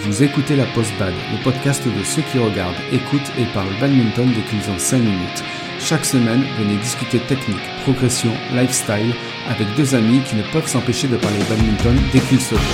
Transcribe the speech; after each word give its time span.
Vous 0.00 0.22
écoutez 0.22 0.54
la 0.54 0.64
Post 0.66 0.92
Bad, 0.96 1.12
le 1.32 1.42
podcast 1.42 1.84
de 1.84 2.04
ceux 2.04 2.22
qui 2.22 2.38
regardent, 2.38 2.76
écoutent 2.92 3.32
et 3.36 3.44
parlent 3.52 3.74
badminton 3.80 4.28
dès 4.32 4.42
qu'ils 4.42 4.70
ont 4.70 4.78
5 4.78 4.98
minutes. 4.98 5.42
Chaque 5.80 6.04
semaine, 6.04 6.44
venez 6.56 6.76
discuter 6.76 7.18
technique, 7.18 7.58
progression, 7.82 8.30
lifestyle 8.52 9.12
avec 9.48 9.66
deux 9.76 9.96
amis 9.96 10.20
qui 10.22 10.36
ne 10.36 10.42
peuvent 10.52 10.68
s'empêcher 10.68 11.08
de 11.08 11.16
parler 11.16 11.38
badminton 11.48 11.96
dès 12.12 12.20
qu'ils 12.20 12.40
se 12.40 12.54
voient. 12.54 12.64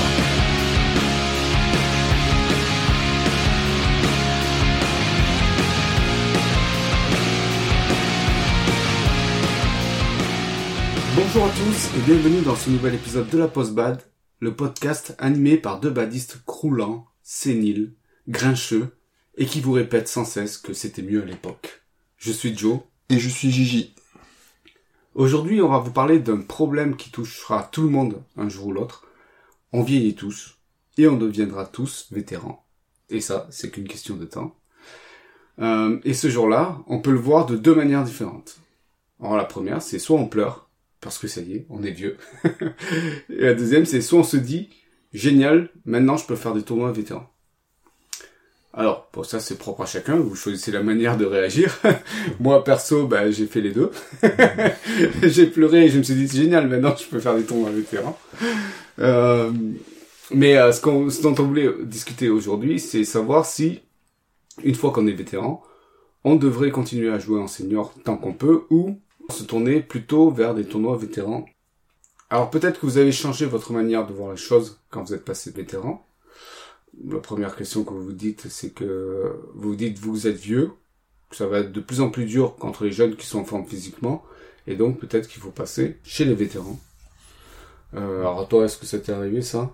Bonjour 11.17 11.47
à 11.47 11.51
tous 11.51 11.97
et 11.97 12.01
bienvenue 12.03 12.43
dans 12.43 12.55
ce 12.55 12.69
nouvel 12.69 12.95
épisode 12.95 13.31
de 13.31 13.39
la 13.39 13.49
Post 13.49 13.73
Bad, 13.73 14.03
le 14.41 14.55
podcast 14.55 15.17
animé 15.19 15.57
par 15.57 15.81
deux 15.81 15.91
badistes 15.91 16.43
croulants, 16.45 17.07
séniles, 17.25 17.95
grincheux 18.29 18.97
et 19.37 19.47
qui 19.47 19.61
vous 19.61 19.73
répètent 19.73 20.07
sans 20.07 20.25
cesse 20.25 20.59
que 20.59 20.73
c'était 20.73 21.03
mieux 21.03 21.23
à 21.23 21.27
l'époque. 21.27 21.83
Je 22.19 22.31
suis 22.31 22.57
Joe. 22.57 22.79
Et 23.11 23.19
je 23.19 23.29
suis 23.29 23.51
Gigi. 23.51 23.95
Aujourd'hui, 25.15 25.61
on 25.61 25.69
va 25.69 25.79
vous 25.79 25.93
parler 25.93 26.19
d'un 26.19 26.41
problème 26.41 26.97
qui 26.97 27.11
touchera 27.11 27.69
tout 27.71 27.83
le 27.83 27.91
monde 27.91 28.23
un 28.37 28.49
jour 28.49 28.69
ou 28.69 28.73
l'autre. 28.73 29.07
On 29.73 29.83
vieillit 29.83 30.15
tous 30.15 30.57
et 30.97 31.07
on 31.07 31.17
deviendra 31.17 31.67
tous 31.67 32.09
vétérans. 32.11 32.65
Et 33.11 33.21
ça, 33.21 33.47
c'est 33.51 33.71
qu'une 33.71 33.87
question 33.87 34.17
de 34.17 34.25
temps. 34.25 34.57
Euh, 35.59 36.01
et 36.05 36.15
ce 36.15 36.31
jour-là, 36.31 36.79
on 36.87 37.01
peut 37.01 37.13
le 37.13 37.19
voir 37.19 37.47
de 37.47 37.57
deux 37.57 37.75
manières 37.75 38.05
différentes. 38.05 38.57
Alors 39.21 39.37
la 39.37 39.45
première, 39.45 39.83
c'est 39.83 39.99
soit 39.99 40.19
on 40.19 40.27
pleure, 40.27 40.69
parce 41.01 41.19
que 41.19 41.29
ça 41.29 41.43
y 41.43 41.55
est, 41.55 41.67
on 41.69 41.83
est 41.83 41.91
vieux. 41.91 42.17
et 43.29 43.43
la 43.43 43.55
deuxième, 43.55 43.85
c'est 43.85 44.01
soit 44.01 44.21
on 44.21 44.25
se 44.25 44.37
dit, 44.37 44.71
génial, 45.15 45.71
maintenant 45.87 46.19
je 46.19 46.27
peux 46.27 46.37
faire 46.37 46.53
des 46.53 46.63
tournois 46.63 46.93
vétérans. 46.93 47.31
Alors, 48.77 49.07
pour 49.07 49.25
ça, 49.25 49.39
c'est 49.39 49.57
propre 49.57 49.83
à 49.83 49.87
chacun. 49.87 50.17
Vous 50.17 50.35
choisissez 50.35 50.73
la 50.73 50.83
manière 50.83 51.17
de 51.17 51.25
réagir. 51.25 51.79
Moi, 52.41 52.65
perso, 52.65 53.07
bah, 53.07 53.31
j'ai 53.31 53.47
fait 53.47 53.61
les 53.61 53.71
deux. 53.71 53.93
j'ai 55.23 55.47
pleuré 55.47 55.85
et 55.85 55.89
je 55.89 55.99
me 55.99 56.03
suis 56.03 56.15
dit, 56.15 56.27
c'est 56.27 56.39
génial, 56.39 56.69
maintenant, 56.69 56.95
je 56.97 57.07
peux 57.07 57.21
faire 57.21 57.37
des 57.37 57.45
tournois 57.45 57.71
vétérans. 57.71 58.19
Euh, 58.99 59.53
mais 60.33 60.57
euh, 60.57 60.73
ce, 60.73 60.81
qu'on, 60.81 61.09
ce 61.09 61.23
dont 61.23 61.37
on 61.39 61.45
voulait 61.45 61.71
discuter 61.83 62.29
aujourd'hui, 62.29 62.81
c'est 62.81 63.05
savoir 63.05 63.47
si, 63.47 63.81
une 64.65 64.75
fois 64.75 64.91
qu'on 64.91 65.07
est 65.07 65.13
vétéran, 65.13 65.63
on 66.25 66.35
devrait 66.35 66.71
continuer 66.71 67.13
à 67.13 67.21
jouer 67.21 67.41
en 67.41 67.47
senior 67.47 67.95
tant 68.03 68.17
qu'on 68.17 68.33
peut 68.33 68.65
ou 68.71 68.99
se 69.31 69.45
tourner 69.45 69.81
plutôt 69.81 70.31
vers 70.31 70.55
des 70.55 70.65
tournois 70.65 70.97
vétérans. 70.97 71.45
Alors 72.31 72.51
peut-être 72.51 72.81
que 72.81 72.87
vous 72.87 72.99
avez 72.99 73.13
changé 73.13 73.47
votre 73.47 73.73
manière 73.73 74.07
de 74.07 74.13
voir 74.13 74.33
les 74.33 74.37
choses 74.37 74.79
quand 74.91 75.05
vous 75.05 75.15
êtes 75.15 75.25
passé 75.25 75.51
vétéran 75.51 76.05
la 77.09 77.19
première 77.19 77.57
question 77.57 77.85
que 77.85 77.91
vous 77.91 78.05
vous 78.05 78.13
dites, 78.13 78.47
c'est 78.49 78.71
que 78.71 79.37
vous 79.55 79.71
vous 79.71 79.77
dites 79.77 79.99
vous 79.99 80.27
êtes 80.27 80.37
vieux, 80.37 80.73
que 81.31 81.37
ça 81.37 81.47
va 81.47 81.61
être 81.61 81.73
de 81.73 81.81
plus 81.81 82.01
en 82.01 82.11
plus 82.11 82.25
dur 82.25 82.57
contre 82.57 82.85
les 82.85 82.93
jeunes 82.93 83.17
qui 83.17 83.27
sont 83.27 83.41
en 83.41 83.45
forme 83.45 83.67
physiquement, 83.67 84.25
et 84.67 84.77
donc 84.77 84.99
peut-être 84.99 85.29
qu'il 85.29 85.43
faut 85.43 85.51
passer 85.51 85.99
chez 86.05 86.25
les 86.25 86.35
vétérans. 86.35 86.79
Euh, 87.95 88.21
alors 88.21 88.49
toi, 88.49 88.65
est-ce 88.65 88.79
que 88.79 88.87
ça 88.87 88.99
t'est 88.99 89.13
arrivé 89.13 89.43
ça? 89.43 89.71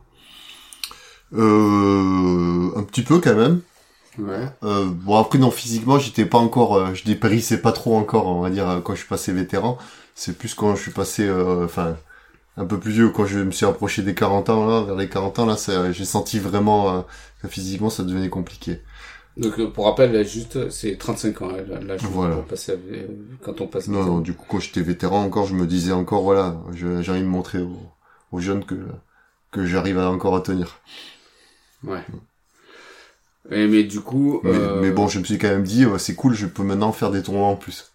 Euh, 1.32 2.70
Un 2.76 2.82
petit 2.82 3.02
peu 3.02 3.20
quand 3.20 3.34
même. 3.34 3.60
Ouais. 4.18 4.48
Euh, 4.64 4.86
bon 4.86 5.16
après 5.16 5.38
non 5.38 5.52
physiquement 5.52 5.98
j'étais 6.00 6.26
pas 6.26 6.38
encore, 6.38 6.74
euh, 6.74 6.94
je 6.94 7.04
dépérissais 7.04 7.62
pas 7.62 7.70
trop 7.70 7.96
encore 7.96 8.26
on 8.26 8.40
va 8.40 8.50
dire 8.50 8.82
quand 8.84 8.94
je 8.94 9.00
suis 9.00 9.08
passé 9.08 9.32
vétéran. 9.32 9.78
C'est 10.16 10.36
plus 10.36 10.54
quand 10.54 10.74
je 10.74 10.82
suis 10.82 10.90
passé, 10.90 11.30
enfin 11.30 11.96
un 12.60 12.66
peu 12.66 12.78
plus 12.78 12.92
vieux 12.92 13.08
quand 13.08 13.26
je 13.26 13.38
me 13.40 13.50
suis 13.50 13.66
approché 13.66 14.02
des 14.02 14.14
40 14.14 14.50
ans 14.50 14.66
là, 14.66 14.82
vers 14.82 14.96
les 14.96 15.08
40 15.08 15.38
ans 15.38 15.46
là, 15.46 15.56
ça- 15.56 15.90
j'ai 15.92 16.04
senti 16.04 16.38
vraiment 16.38 16.98
euh, 16.98 17.00
que 17.42 17.48
physiquement 17.48 17.90
ça 17.90 18.02
devenait 18.04 18.28
compliqué. 18.28 18.80
Donc 19.36 19.58
euh, 19.58 19.68
pour 19.70 19.86
rappel, 19.86 20.12
là, 20.12 20.22
juste, 20.22 20.70
c'est 20.70 20.98
35 20.98 21.42
ans, 21.42 21.50
hein, 21.50 21.80
l'âge 21.86 22.00
Voilà. 22.02 22.36
pour 22.36 22.44
passer 22.44 22.72
à- 22.72 22.74
euh, 22.74 23.06
quand 23.42 23.60
on 23.60 23.66
passe 23.66 23.88
Non, 23.88 24.04
non, 24.04 24.18
du 24.20 24.34
coup 24.34 24.44
quand 24.48 24.60
j'étais 24.60 24.82
vétéran 24.82 25.22
encore, 25.24 25.46
je 25.46 25.54
me 25.54 25.66
disais 25.66 25.92
encore 25.92 26.22
voilà, 26.22 26.56
je- 26.74 27.00
j'ai 27.02 27.12
envie 27.12 27.20
de 27.22 27.26
montrer 27.26 27.60
aux, 27.60 27.78
aux 28.32 28.40
jeunes 28.40 28.64
que 28.64 28.74
que 29.52 29.66
j'arrive 29.66 29.98
à 29.98 30.10
encore 30.10 30.36
à 30.36 30.42
tenir. 30.42 30.78
Ouais. 31.84 32.04
Et, 33.50 33.66
mais 33.66 33.84
du 33.84 34.00
coup... 34.00 34.40
Mais, 34.44 34.50
euh, 34.54 34.80
mais 34.80 34.90
bon, 34.90 35.08
je 35.08 35.18
me 35.18 35.24
suis 35.24 35.38
quand 35.38 35.48
même 35.48 35.64
dit 35.64 35.86
ouais, 35.86 35.98
c'est 35.98 36.14
cool, 36.14 36.34
je 36.34 36.46
peux 36.46 36.62
maintenant 36.62 36.92
faire 36.92 37.10
des 37.10 37.22
tournois 37.22 37.48
en 37.48 37.56
plus. 37.56 37.90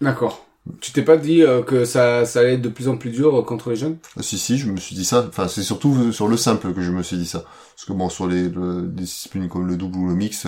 D'accord. 0.00 0.47
Tu 0.80 0.92
t'es 0.92 1.02
pas 1.02 1.16
dit 1.16 1.42
euh, 1.42 1.62
que 1.62 1.84
ça, 1.84 2.24
ça 2.24 2.40
allait 2.40 2.54
être 2.54 2.62
de 2.62 2.68
plus 2.68 2.88
en 2.88 2.96
plus 2.96 3.10
dur 3.10 3.34
euh, 3.38 3.42
contre 3.42 3.70
les 3.70 3.76
jeunes? 3.76 3.98
Ah, 4.16 4.22
Si 4.22 4.38
si, 4.38 4.58
je 4.58 4.70
me 4.70 4.76
suis 4.78 4.94
dit 4.94 5.04
ça. 5.04 5.26
Enfin, 5.28 5.48
c'est 5.48 5.62
surtout 5.62 6.12
sur 6.12 6.28
le 6.28 6.36
simple 6.36 6.74
que 6.74 6.80
je 6.82 6.90
me 6.90 7.02
suis 7.02 7.16
dit 7.16 7.26
ça. 7.26 7.44
Parce 7.74 7.84
que 7.86 7.92
bon, 7.92 8.08
sur 8.08 8.26
les, 8.26 8.48
le- 8.48 8.82
des 8.82 9.02
disciplines 9.04 9.48
comme 9.48 9.66
le 9.66 9.76
double 9.76 9.98
ou 9.98 10.08
le 10.08 10.14
mix, 10.14 10.46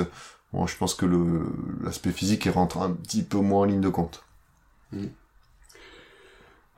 bon, 0.53 0.66
je 0.66 0.76
pense 0.76 0.94
que 0.94 1.06
le 1.06 1.42
l'aspect 1.82 2.12
physique 2.12 2.48
rentre 2.53 2.78
un 2.78 2.91
petit 2.92 3.22
peu 3.22 3.38
moins 3.38 3.60
en 3.62 3.64
ligne 3.64 3.80
de 3.80 3.88
compte. 3.88 4.22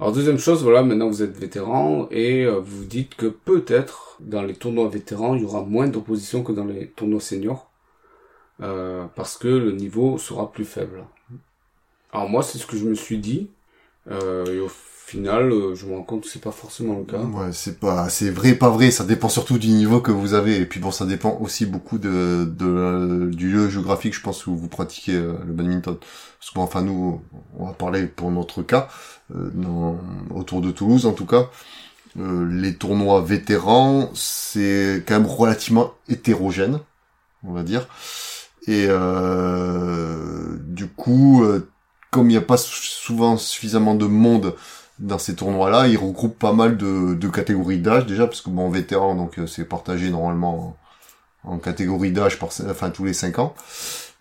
Alors 0.00 0.12
deuxième 0.12 0.38
chose, 0.38 0.62
voilà, 0.62 0.82
maintenant 0.82 1.08
vous 1.08 1.22
êtes 1.22 1.36
vétéran 1.36 2.08
et 2.10 2.44
euh, 2.44 2.58
vous 2.60 2.84
dites 2.84 3.14
que 3.14 3.26
peut-être 3.26 4.16
dans 4.20 4.42
les 4.42 4.54
tournois 4.54 4.88
vétérans, 4.88 5.34
il 5.34 5.42
y 5.42 5.44
aura 5.44 5.62
moins 5.62 5.86
d'opposition 5.88 6.42
que 6.42 6.52
dans 6.52 6.64
les 6.64 6.88
tournois 6.90 7.20
seniors 7.20 7.70
euh, 8.62 9.06
parce 9.16 9.38
que 9.38 9.48
le 9.48 9.72
niveau 9.72 10.18
sera 10.18 10.52
plus 10.52 10.64
faible. 10.66 11.04
Alors 12.12 12.28
moi, 12.28 12.42
c'est 12.42 12.58
ce 12.58 12.66
que 12.66 12.76
je 12.76 12.84
me 12.84 12.94
suis 12.94 13.18
dit 13.18 13.50
euh, 14.10 14.46
et 14.46 14.60
au 14.60 14.68
final, 14.70 15.52
euh, 15.52 15.74
je 15.74 15.86
me 15.86 15.94
rends 15.96 16.04
compte 16.04 16.22
que 16.24 16.28
c'est 16.28 16.42
pas 16.42 16.52
forcément 16.52 16.98
le 16.98 17.04
cas. 17.04 17.32
Ouais, 17.34 17.52
c'est 17.52 17.78
pas, 17.78 18.08
c'est 18.08 18.30
vrai, 18.30 18.54
pas 18.54 18.70
vrai. 18.70 18.90
Ça 18.90 19.04
dépend 19.04 19.28
surtout 19.28 19.58
du 19.58 19.68
niveau 19.68 20.00
que 20.00 20.10
vous 20.10 20.32
avez. 20.32 20.56
Et 20.56 20.64
puis 20.66 20.80
bon, 20.80 20.90
ça 20.90 21.04
dépend 21.04 21.36
aussi 21.40 21.66
beaucoup 21.66 21.98
de, 21.98 22.44
de 22.58 23.28
du 23.34 23.50
lieu 23.52 23.68
géographique, 23.68 24.14
je 24.14 24.22
pense, 24.22 24.46
où 24.46 24.56
vous 24.56 24.68
pratiquez 24.68 25.14
euh, 25.14 25.34
le 25.46 25.52
badminton. 25.52 25.96
Parce 25.98 26.50
que 26.50 26.54
bon, 26.54 26.62
enfin 26.62 26.80
nous, 26.82 27.20
on 27.58 27.66
va 27.66 27.72
parler 27.74 28.06
pour 28.06 28.30
notre 28.30 28.62
cas, 28.62 28.88
euh, 29.34 29.50
dans- 29.54 29.98
autour 30.34 30.62
de 30.62 30.70
Toulouse 30.70 31.04
en 31.06 31.12
tout 31.12 31.26
cas. 31.26 31.50
Euh, 32.18 32.48
les 32.50 32.74
tournois 32.76 33.22
vétérans, 33.22 34.10
c'est 34.14 35.04
quand 35.06 35.14
même 35.20 35.26
relativement 35.30 35.94
hétérogène, 36.08 36.80
on 37.44 37.52
va 37.54 37.62
dire. 37.64 37.88
Et 38.68 38.88
du 40.60 40.86
coup, 40.88 41.44
comme 42.12 42.30
il 42.30 42.34
n'y 42.34 42.38
a 42.38 42.42
pas 42.42 42.58
souvent 42.58 43.36
suffisamment 43.38 43.96
de 43.96 44.06
monde 44.06 44.54
dans 45.00 45.18
ces 45.18 45.34
tournois-là, 45.34 45.88
ils 45.88 45.98
regroupent 45.98 46.38
pas 46.38 46.54
mal 46.54 46.76
de, 46.78 47.14
de 47.14 47.28
catégories 47.28 47.80
d'âge 47.80 48.06
déjà, 48.06 48.26
parce 48.28 48.42
que 48.42 48.50
bon, 48.50 48.70
vétéran, 48.70 49.16
donc 49.16 49.40
euh, 49.40 49.48
c'est 49.48 49.64
partagé 49.64 50.10
normalement 50.10 50.78
en, 51.44 51.54
en 51.54 51.58
catégories 51.58 52.12
d'âge, 52.12 52.38
par, 52.38 52.50
enfin 52.70 52.90
tous 52.90 53.04
les 53.04 53.14
5 53.14 53.38
ans. 53.40 53.54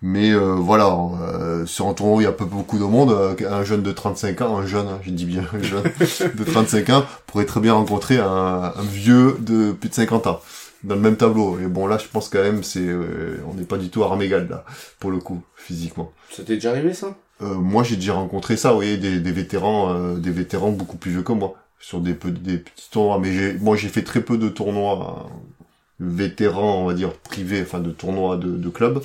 Mais 0.03 0.31
euh, 0.31 0.55
voilà, 0.55 0.97
euh, 1.21 1.65
sur 1.67 1.87
un 1.87 1.93
tournoi, 1.93 2.21
il 2.23 2.25
y 2.25 2.27
a 2.27 2.31
pas 2.31 2.45
beaucoup 2.45 2.79
de 2.79 2.83
monde. 2.85 3.11
euh, 3.11 3.35
Un 3.51 3.63
jeune 3.63 3.83
de 3.83 3.91
35 3.91 4.41
ans, 4.41 4.57
un 4.57 4.65
jeune, 4.65 4.87
hein, 4.87 4.99
je 5.03 5.11
dis 5.11 5.25
bien 5.25 5.43
un 5.53 5.61
jeune 5.61 5.83
de 6.35 6.43
35 6.43 6.89
ans, 6.89 7.05
pourrait 7.27 7.45
très 7.45 7.59
bien 7.59 7.73
rencontrer 7.73 8.17
un, 8.17 8.73
vieux 8.81 9.37
de 9.39 9.73
plus 9.73 9.89
de 9.89 9.93
50 9.93 10.25
ans 10.27 10.41
dans 10.83 10.95
le 10.95 11.01
même 11.01 11.17
tableau. 11.17 11.59
Et 11.59 11.67
bon, 11.67 11.85
là, 11.85 11.99
je 11.99 12.07
pense 12.07 12.29
quand 12.29 12.41
même, 12.41 12.63
c'est, 12.63 12.87
on 13.47 13.53
n'est 13.53 13.65
pas 13.65 13.77
du 13.77 13.89
tout 13.89 14.03
à 14.03 14.15
là, 14.17 14.65
pour 14.99 15.11
le 15.11 15.19
coup, 15.19 15.43
physiquement. 15.55 16.11
Ça 16.31 16.43
t'est 16.43 16.55
déjà 16.55 16.71
arrivé 16.71 16.93
ça? 16.95 17.15
Euh, 17.41 17.55
moi, 17.55 17.83
j'ai 17.83 17.95
déjà 17.95 18.13
rencontré 18.13 18.57
ça, 18.57 18.69
vous 18.69 18.75
voyez, 18.75 18.97
des, 18.97 19.19
des 19.19 19.31
vétérans, 19.31 19.93
euh, 19.93 20.17
des 20.17 20.31
vétérans 20.31 20.71
beaucoup 20.71 20.97
plus 20.97 21.11
vieux 21.11 21.23
que 21.23 21.31
moi, 21.31 21.55
sur 21.79 21.99
des, 21.99 22.13
des 22.13 22.57
petits 22.57 22.89
tournois. 22.91 23.19
Mais 23.19 23.53
moi, 23.55 23.75
j'ai 23.75 23.89
fait 23.89 24.03
très 24.03 24.21
peu 24.21 24.37
de 24.37 24.49
tournois 24.49 25.27
euh, 25.29 25.33
vétérans, 25.99 26.83
on 26.83 26.85
va 26.85 26.93
dire 26.93 27.13
privés, 27.13 27.61
enfin 27.63 27.79
de 27.79 27.91
tournois 27.91 28.37
de, 28.37 28.57
de 28.57 28.69
club. 28.69 29.01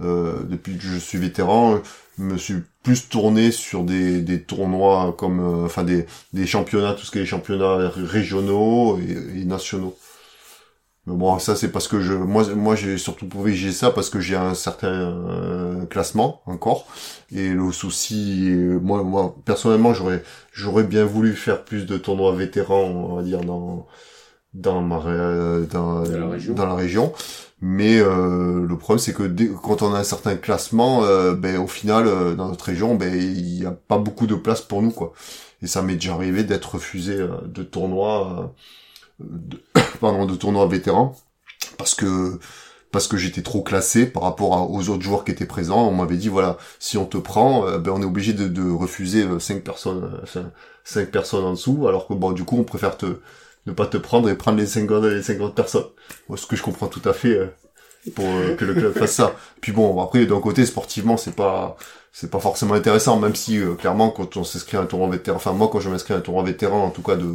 Depuis 0.00 0.78
que 0.78 0.82
je 0.82 0.96
suis 0.96 1.18
vétéran, 1.18 1.78
je 2.18 2.24
me 2.24 2.36
suis 2.36 2.56
plus 2.82 3.08
tourné 3.08 3.52
sur 3.52 3.84
des, 3.84 4.42
tournois 4.42 5.14
comme, 5.16 5.64
enfin 5.64 5.84
des, 5.84 6.06
championnats, 6.46 6.94
tout 6.94 7.04
ce 7.04 7.12
qui 7.12 7.20
est 7.20 7.26
championnats 7.26 7.88
régionaux 7.94 8.98
et 8.98 9.44
nationaux. 9.44 9.96
Mais 11.06 11.14
bon, 11.16 11.38
ça 11.40 11.56
c'est 11.56 11.72
parce 11.72 11.88
que 11.88 12.00
je, 12.00 12.12
moi, 12.14 12.44
moi 12.54 12.76
j'ai 12.76 12.96
surtout 12.96 13.26
privilégié 13.26 13.72
ça 13.72 13.90
parce 13.90 14.08
que 14.08 14.20
j'ai 14.20 14.36
un 14.36 14.54
certain 14.54 14.88
euh, 14.88 15.84
classement 15.86 16.42
encore. 16.46 16.86
Et 17.34 17.48
le 17.50 17.72
souci, 17.72 18.48
euh, 18.50 18.78
moi, 18.80 19.02
moi 19.02 19.34
personnellement, 19.44 19.94
j'aurais, 19.94 20.22
j'aurais 20.52 20.84
bien 20.84 21.04
voulu 21.04 21.34
faire 21.34 21.64
plus 21.64 21.86
de 21.86 21.98
tournois 21.98 22.34
vétérans, 22.36 22.84
on 22.84 23.16
va 23.16 23.22
dire 23.22 23.40
dans 23.40 23.86
dans 24.54 24.82
ma 24.82 24.98
ré- 24.98 25.66
dans, 25.72 26.02
Dans 26.02 26.18
la 26.18 26.28
région. 26.28 26.54
dans 26.54 26.66
la 26.66 26.74
région. 26.74 27.12
Mais 27.62 27.98
euh, 27.98 28.66
le 28.66 28.76
problème, 28.76 28.98
c'est 28.98 29.14
que 29.14 29.22
dès, 29.22 29.48
quand 29.48 29.82
on 29.82 29.94
a 29.94 29.98
un 30.00 30.04
certain 30.04 30.36
classement, 30.36 31.04
euh, 31.04 31.34
ben 31.34 31.58
au 31.58 31.66
final, 31.66 32.06
euh, 32.06 32.34
dans 32.34 32.48
notre 32.48 32.66
région, 32.66 32.94
ben 32.96 33.14
il 33.14 33.62
y 33.62 33.66
a 33.66 33.70
pas 33.70 33.98
beaucoup 33.98 34.26
de 34.26 34.34
place 34.34 34.60
pour 34.60 34.82
nous, 34.82 34.90
quoi. 34.90 35.12
Et 35.62 35.66
ça 35.66 35.82
m'est 35.82 35.94
déjà 35.94 36.14
arrivé 36.14 36.44
d'être 36.44 36.74
refusé 36.74 37.14
euh, 37.14 37.28
de 37.46 37.62
tournois, 37.62 38.52
euh, 39.20 39.26
de, 39.30 39.62
pardon, 39.98 40.26
de 40.26 40.34
tournois 40.34 40.66
vétérans, 40.66 41.16
parce 41.78 41.94
que 41.94 42.38
parce 42.92 43.08
que 43.08 43.16
j'étais 43.16 43.42
trop 43.42 43.62
classé 43.62 44.06
par 44.06 44.22
rapport 44.22 44.70
aux 44.70 44.88
autres 44.90 45.02
joueurs 45.02 45.24
qui 45.24 45.32
étaient 45.32 45.46
présents. 45.46 45.88
On 45.88 45.92
m'avait 45.92 46.18
dit 46.18 46.28
voilà, 46.28 46.58
si 46.78 46.98
on 46.98 47.06
te 47.06 47.16
prend, 47.16 47.66
euh, 47.66 47.78
ben 47.78 47.90
on 47.90 48.02
est 48.02 48.04
obligé 48.04 48.34
de, 48.34 48.46
de 48.46 48.70
refuser 48.70 49.24
euh, 49.24 49.40
cinq 49.40 49.64
personnes, 49.64 50.20
euh, 50.36 50.42
cinq, 50.84 51.10
personnes 51.10 51.44
en 51.44 51.52
dessous, 51.52 51.88
alors 51.88 52.06
que 52.06 52.12
bon, 52.12 52.32
du 52.32 52.44
coup, 52.44 52.58
on 52.58 52.64
préfère 52.64 52.96
te 52.96 53.06
ne 53.66 53.72
pas 53.72 53.86
te 53.86 53.96
prendre 53.96 54.28
et 54.28 54.34
prendre 54.36 54.58
les 54.58 54.66
50 54.66 55.04
les 55.04 55.22
50 55.22 55.54
personnes. 55.54 55.86
Ce 56.36 56.46
que 56.46 56.56
je 56.56 56.62
comprends 56.62 56.88
tout 56.88 57.06
à 57.08 57.12
fait 57.12 57.38
pour 58.16 58.24
que 58.58 58.64
le 58.64 58.74
club 58.74 58.92
fasse 58.92 59.12
ça. 59.12 59.36
Puis 59.60 59.72
bon, 59.72 60.02
après 60.02 60.26
d'un 60.26 60.40
côté 60.40 60.66
sportivement, 60.66 61.16
c'est 61.16 61.36
pas 61.36 61.76
c'est 62.12 62.30
pas 62.30 62.40
forcément 62.40 62.74
intéressant, 62.74 63.20
même 63.20 63.36
si 63.36 63.60
clairement 63.78 64.10
quand 64.10 64.36
on 64.36 64.44
s'inscrit 64.44 64.76
à 64.76 64.80
un 64.80 64.86
tournoi 64.86 65.08
vétéran, 65.08 65.36
enfin 65.36 65.52
moi 65.52 65.70
quand 65.72 65.78
je 65.78 65.88
m'inscris 65.88 66.12
à 66.12 66.16
un 66.16 66.20
tournoi 66.20 66.42
vétéran, 66.42 66.84
en 66.84 66.90
tout 66.90 67.02
cas 67.02 67.14
de 67.14 67.32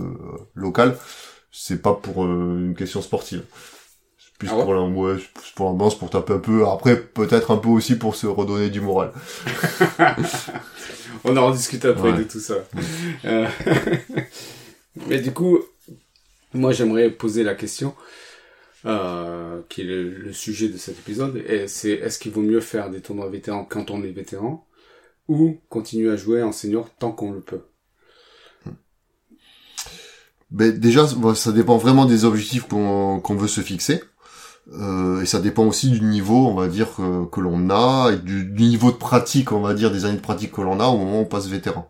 local, 0.53 0.98
c'est 1.51 1.81
pas 1.81 1.94
pour 1.94 2.25
une 2.25 2.75
question 2.77 3.01
sportive. 3.01 3.44
C'est 4.17 4.33
plus 4.38 4.49
Ah 4.51 4.57
ouais 4.57 4.63
pour 4.63 4.73
la, 4.73 4.81
ouais, 4.83 5.15
c'est 5.44 5.55
pour 5.55 5.65
l'ambiance, 5.67 5.97
pour 5.97 6.09
taper 6.09 6.33
un 6.33 6.39
peu. 6.39 6.67
Après, 6.67 7.01
peut-être 7.01 7.51
un 7.51 7.57
peu 7.57 7.69
aussi 7.69 7.97
pour 7.97 8.15
se 8.15 8.27
redonner 8.27 8.69
du 8.69 8.81
moral. 8.81 9.11
On 11.23 11.35
en 11.38 11.47
rediscute 11.47 11.85
après 11.85 12.11
Ouais. 12.11 12.17
de 12.19 12.23
tout 12.23 12.39
ça. 12.39 12.55
Euh, 13.25 13.47
Mais 15.07 15.19
du 15.19 15.31
coup, 15.31 15.59
moi 16.53 16.71
j'aimerais 16.71 17.09
poser 17.11 17.44
la 17.44 17.55
question, 17.55 17.95
euh, 18.85 19.61
qui 19.69 19.81
est 19.81 19.85
le, 19.85 20.09
le 20.09 20.33
sujet 20.33 20.69
de 20.69 20.77
cet 20.77 21.00
épisode, 21.00 21.38
et 21.47 21.67
c'est 21.67 21.91
est-ce 21.91 22.19
qu'il 22.19 22.31
vaut 22.31 22.41
mieux 22.41 22.61
faire 22.61 22.89
des 22.89 23.01
tournois 23.01 23.29
vétérans 23.29 23.65
quand 23.65 23.91
on 23.91 24.03
est 24.03 24.11
vétéran, 24.11 24.67
ou 25.29 25.59
continuer 25.69 26.11
à 26.11 26.17
jouer 26.17 26.43
en 26.43 26.51
senior 26.53 26.89
tant 27.00 27.11
qu'on 27.13 27.31
le 27.33 27.41
peut? 27.41 27.66
Ben 30.51 30.77
déjà, 30.77 31.05
ça 31.35 31.51
dépend 31.51 31.77
vraiment 31.77 32.05
des 32.05 32.25
objectifs 32.25 32.67
qu'on 32.67 33.19
qu'on 33.19 33.35
veut 33.35 33.47
se 33.47 33.61
fixer. 33.61 34.01
Euh, 34.73 35.21
et 35.21 35.25
ça 35.25 35.39
dépend 35.39 35.63
aussi 35.65 35.89
du 35.89 36.01
niveau, 36.01 36.47
on 36.47 36.55
va 36.55 36.67
dire, 36.67 36.94
que, 36.95 37.25
que 37.25 37.39
l'on 37.39 37.69
a, 37.69 38.11
et 38.11 38.17
du, 38.17 38.45
du 38.45 38.63
niveau 38.63 38.91
de 38.91 38.97
pratique, 38.97 39.51
on 39.53 39.61
va 39.61 39.73
dire, 39.73 39.91
des 39.91 40.05
années 40.05 40.17
de 40.17 40.21
pratique 40.21 40.51
que 40.51 40.61
l'on 40.61 40.79
a 40.79 40.88
au 40.88 40.97
moment 40.97 41.19
où 41.19 41.21
on 41.21 41.25
passe 41.25 41.47
vétéran. 41.47 41.89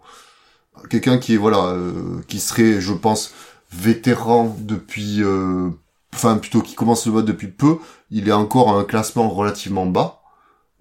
Quelqu'un 0.89 1.17
qui 1.17 1.33
est, 1.33 1.37
voilà, 1.37 1.69
euh, 1.69 2.21
qui 2.27 2.39
serait, 2.39 2.79
je 2.79 2.93
pense, 2.93 3.31
vétéran 3.71 4.55
depuis, 4.59 5.23
euh, 5.23 5.69
enfin 6.13 6.37
plutôt 6.37 6.61
qui 6.61 6.75
commence 6.75 7.05
le 7.07 7.13
mode 7.13 7.25
depuis 7.25 7.47
peu, 7.47 7.77
il 8.11 8.27
est 8.29 8.33
encore 8.33 8.69
à 8.69 8.79
un 8.79 8.83
classement 8.83 9.29
relativement 9.29 9.87
bas. 9.87 10.21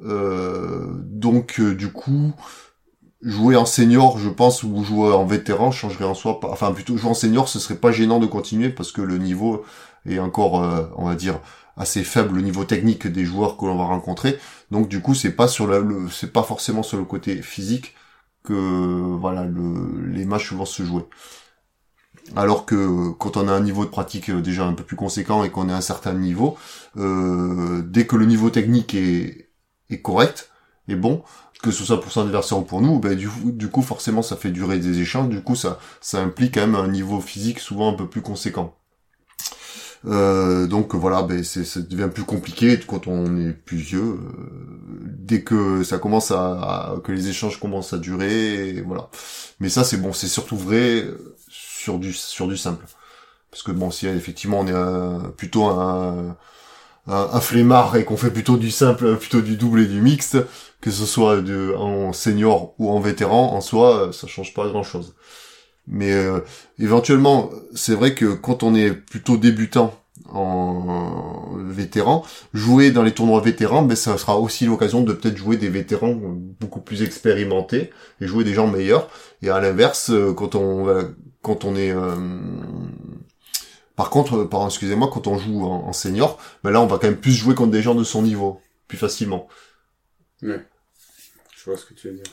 Euh, 0.04 0.86
donc, 1.04 1.60
euh, 1.60 1.74
du 1.74 1.90
coup, 1.90 2.34
jouer 3.22 3.56
en 3.56 3.64
senior, 3.66 4.18
je 4.18 4.28
pense, 4.28 4.62
ou 4.62 4.84
jouer 4.84 5.12
en 5.12 5.24
vétéran 5.24 5.70
changerait 5.70 6.04
en 6.04 6.14
soi 6.14 6.40
pas. 6.40 6.48
Enfin, 6.50 6.72
plutôt 6.72 6.96
jouer 6.96 7.10
en 7.10 7.14
senior, 7.14 7.48
ce 7.48 7.58
serait 7.58 7.76
pas 7.76 7.92
gênant 7.92 8.18
de 8.18 8.26
continuer 8.26 8.68
parce 8.68 8.92
que 8.92 9.02
le 9.02 9.18
niveau 9.18 9.64
est 10.06 10.18
encore, 10.18 10.62
euh, 10.62 10.86
on 10.96 11.06
va 11.06 11.14
dire, 11.14 11.40
assez 11.76 12.04
faible, 12.04 12.36
le 12.36 12.42
niveau 12.42 12.64
technique 12.64 13.06
des 13.06 13.24
joueurs 13.24 13.56
que 13.56 13.66
l'on 13.66 13.76
va 13.76 13.84
rencontrer. 13.84 14.38
Donc, 14.70 14.88
du 14.88 15.00
coup, 15.00 15.14
c'est 15.14 15.32
pas 15.32 15.48
sur 15.48 15.66
le, 15.66 16.08
c'est 16.10 16.32
pas 16.32 16.42
forcément 16.42 16.82
sur 16.82 16.98
le 16.98 17.04
côté 17.04 17.42
physique 17.42 17.94
que, 18.44 18.52
voilà, 18.54 19.44
le, 19.44 20.06
les 20.06 20.24
matchs 20.24 20.52
vont 20.52 20.64
se 20.64 20.82
jouer. 20.84 21.02
Alors 22.34 22.66
que 22.66 23.10
quand 23.10 23.36
on 23.36 23.46
a 23.48 23.52
un 23.52 23.60
niveau 23.60 23.84
de 23.84 23.90
pratique 23.90 24.30
euh, 24.30 24.40
déjà 24.40 24.64
un 24.66 24.72
peu 24.72 24.82
plus 24.82 24.96
conséquent 24.96 25.44
et 25.44 25.50
qu'on 25.50 25.68
est 25.68 25.72
un 25.72 25.80
certain 25.80 26.12
niveau, 26.12 26.56
euh, 26.96 27.82
dès 27.82 28.06
que 28.06 28.16
le 28.16 28.26
niveau 28.26 28.50
technique 28.50 28.94
est, 28.94 29.50
est 29.90 30.02
correct, 30.02 30.50
est 30.88 30.96
bon, 30.96 31.22
que 31.66 31.72
ce 31.72 31.84
soit 31.84 32.00
pour 32.00 32.12
pour 32.62 32.80
nous, 32.80 32.98
ben 33.00 33.16
du, 33.16 33.28
coup 33.68 33.82
forcément 33.82 34.22
ça 34.22 34.36
fait 34.36 34.50
durer 34.50 34.78
des 34.78 35.00
échanges, 35.00 35.28
du 35.28 35.42
coup 35.42 35.56
ça, 35.56 35.78
ça 36.00 36.20
implique 36.22 36.54
quand 36.54 36.60
même 36.60 36.76
un 36.76 36.88
niveau 36.88 37.20
physique 37.20 37.58
souvent 37.60 37.92
un 37.92 37.94
peu 37.96 38.08
plus 38.08 38.22
conséquent. 38.22 38.74
Euh, 40.06 40.66
donc 40.66 40.94
voilà, 40.94 41.22
ben 41.22 41.42
ça 41.42 41.80
devient 41.80 42.08
plus 42.12 42.24
compliqué 42.24 42.78
quand 42.86 43.06
on 43.06 43.36
est 43.38 43.52
plus 43.52 43.78
vieux. 43.78 44.00
euh, 44.02 44.18
dès 45.18 45.42
que 45.42 45.82
ça 45.82 45.98
commence 45.98 46.30
à, 46.30 46.38
à- 46.94 46.96
que 47.02 47.12
les 47.12 47.28
échanges 47.28 47.58
commencent 47.60 47.92
à 47.92 47.98
durer, 47.98 48.68
et 48.70 48.80
voilà. 48.82 49.08
Mais 49.60 49.68
ça 49.68 49.84
c'est 49.84 49.96
bon, 49.98 50.12
c'est 50.12 50.28
surtout 50.28 50.56
vrai 50.56 51.06
sur 51.48 51.98
du 51.98 52.12
sur 52.12 52.46
du 52.48 52.56
simple. 52.56 52.84
Parce 53.50 53.62
que 53.64 53.72
bon, 53.72 53.90
si 53.92 54.06
effectivement 54.08 54.60
on 54.60 54.68
est 54.68 54.72
un- 54.72 55.32
plutôt 55.36 55.66
un, 55.66 56.36
un, 57.08 57.28
un 57.32 57.40
flemmard 57.40 57.96
et 57.96 58.04
qu'on 58.04 58.16
fait 58.16 58.30
plutôt 58.30 58.56
du 58.56 58.70
simple, 58.70 59.16
plutôt 59.16 59.40
du 59.40 59.56
double 59.56 59.80
et 59.82 59.86
du 59.86 60.00
mixte, 60.02 60.38
que 60.80 60.90
ce 60.90 61.06
soit 61.06 61.42
en 61.76 62.12
senior 62.12 62.74
ou 62.78 62.90
en 62.90 63.00
vétéran, 63.00 63.52
en 63.54 63.60
soi, 63.60 64.08
euh, 64.08 64.12
ça 64.12 64.26
change 64.26 64.54
pas 64.54 64.68
grand 64.68 64.82
chose. 64.82 65.14
Mais 65.86 66.12
euh, 66.12 66.40
éventuellement, 66.78 67.50
c'est 67.74 67.94
vrai 67.94 68.14
que 68.14 68.34
quand 68.34 68.62
on 68.62 68.74
est 68.74 68.92
plutôt 68.92 69.36
débutant 69.36 69.94
en 70.32 71.56
vétéran, 71.68 72.24
jouer 72.52 72.90
dans 72.90 73.02
les 73.02 73.12
tournois 73.12 73.40
vétérans, 73.40 73.82
ben 73.82 73.94
ça 73.94 74.18
sera 74.18 74.38
aussi 74.38 74.66
l'occasion 74.66 75.02
de 75.02 75.12
peut-être 75.12 75.36
jouer 75.36 75.56
des 75.56 75.68
vétérans 75.68 76.14
beaucoup 76.60 76.80
plus 76.80 77.02
expérimentés 77.02 77.90
et 78.20 78.26
jouer 78.26 78.42
des 78.42 78.54
gens 78.54 78.66
meilleurs. 78.66 79.08
Et 79.42 79.50
à 79.50 79.60
l'inverse, 79.60 80.10
euh, 80.10 80.32
quand 80.32 80.54
on 80.56 80.86
quand 81.42 81.64
on 81.64 81.76
est 81.76 81.92
euh, 81.92 82.16
par 83.94 84.10
contre, 84.10 84.44
pardon, 84.44 84.66
excusez-moi, 84.66 85.08
quand 85.12 85.26
on 85.28 85.38
joue 85.38 85.64
en, 85.64 85.86
en 85.86 85.92
senior, 85.92 86.38
ben 86.64 86.70
là 86.70 86.80
on 86.80 86.86
va 86.86 86.98
quand 86.98 87.06
même 87.06 87.16
plus 87.16 87.32
jouer 87.32 87.54
contre 87.54 87.70
des 87.70 87.82
gens 87.82 87.94
de 87.94 88.04
son 88.04 88.22
niveau, 88.22 88.60
plus 88.88 88.98
facilement. 88.98 89.46
Je 90.42 91.64
vois 91.64 91.76
ce 91.76 91.84
que 91.84 91.94
tu 91.94 92.08
veux 92.08 92.14
dire. 92.14 92.32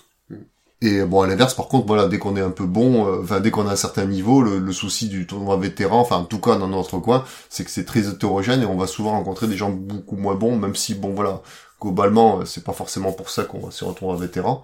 Et 0.86 1.02
bon, 1.06 1.22
à 1.22 1.28
l'inverse, 1.28 1.54
par 1.54 1.70
contre, 1.70 1.88
voilà, 1.88 2.10
dès 2.10 2.20
qu'on 2.20 2.36
est 2.36 2.42
un 2.42 2.52
peu 2.52 2.66
bon, 2.66 3.08
euh, 3.08 3.22
enfin 3.24 3.40
dès 3.40 3.52
qu'on 3.52 3.68
a 3.68 3.72
un 3.72 3.76
certain 3.78 4.06
niveau, 4.06 4.42
le, 4.42 4.70
souci 4.74 5.08
du 5.08 5.26
tournoi 5.26 5.56
vétéran, 5.56 6.02
enfin 6.02 6.18
en 6.18 6.26
tout 6.26 6.40
cas 6.42 6.58
dans 6.58 6.68
notre 6.68 7.00
coin, 7.00 7.24
c'est 7.50 7.64
que 7.64 7.72
c'est 7.72 7.86
très 7.86 8.10
hétérogène 8.10 8.62
et 8.64 8.66
on 8.66 8.76
va 8.76 8.86
souvent 8.86 9.12
rencontrer 9.12 9.48
des 9.48 9.56
gens 9.56 9.70
beaucoup 9.70 10.18
moins 10.18 10.36
bons, 10.36 10.58
même 10.58 10.76
si 10.76 10.94
bon 10.94 11.14
voilà, 11.14 11.42
globalement 11.80 12.42
euh, 12.42 12.46
c'est 12.46 12.66
pas 12.66 12.74
forcément 12.74 13.14
pour 13.14 13.30
ça 13.30 13.46
qu'on 13.46 13.60
va 13.60 13.70
un 13.70 13.94
tournoi 13.94 14.18
vétéran, 14.18 14.62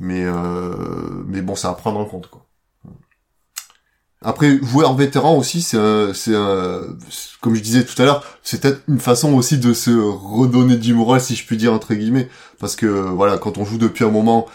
mais 0.00 0.22
euh, 0.24 1.24
mais 1.26 1.40
bon, 1.40 1.54
c'est 1.54 1.68
à 1.68 1.72
prendre 1.72 1.98
en 1.98 2.04
compte 2.04 2.28
quoi. 2.28 2.44
Après, 4.24 4.58
jouer 4.62 4.86
en 4.86 4.94
vétéran 4.94 5.36
aussi, 5.36 5.60
c'est 5.62 5.76
comme 7.40 7.54
je 7.54 7.60
disais 7.60 7.84
tout 7.84 8.00
à 8.00 8.06
l'heure, 8.06 8.24
c'est 8.42 8.60
peut-être 8.60 8.80
une 8.88 8.98
façon 8.98 9.34
aussi 9.34 9.58
de 9.58 9.74
se 9.74 9.90
redonner 9.90 10.76
du 10.76 10.94
moral, 10.94 11.20
si 11.20 11.36
je 11.36 11.46
puis 11.46 11.58
dire 11.58 11.74
entre 11.74 11.94
guillemets, 11.94 12.28
parce 12.58 12.74
que 12.74 12.86
voilà, 12.86 13.36
quand 13.36 13.58
on 13.58 13.66
joue 13.66 13.76
depuis 13.76 14.04
un 14.04 14.10
moment 14.10 14.46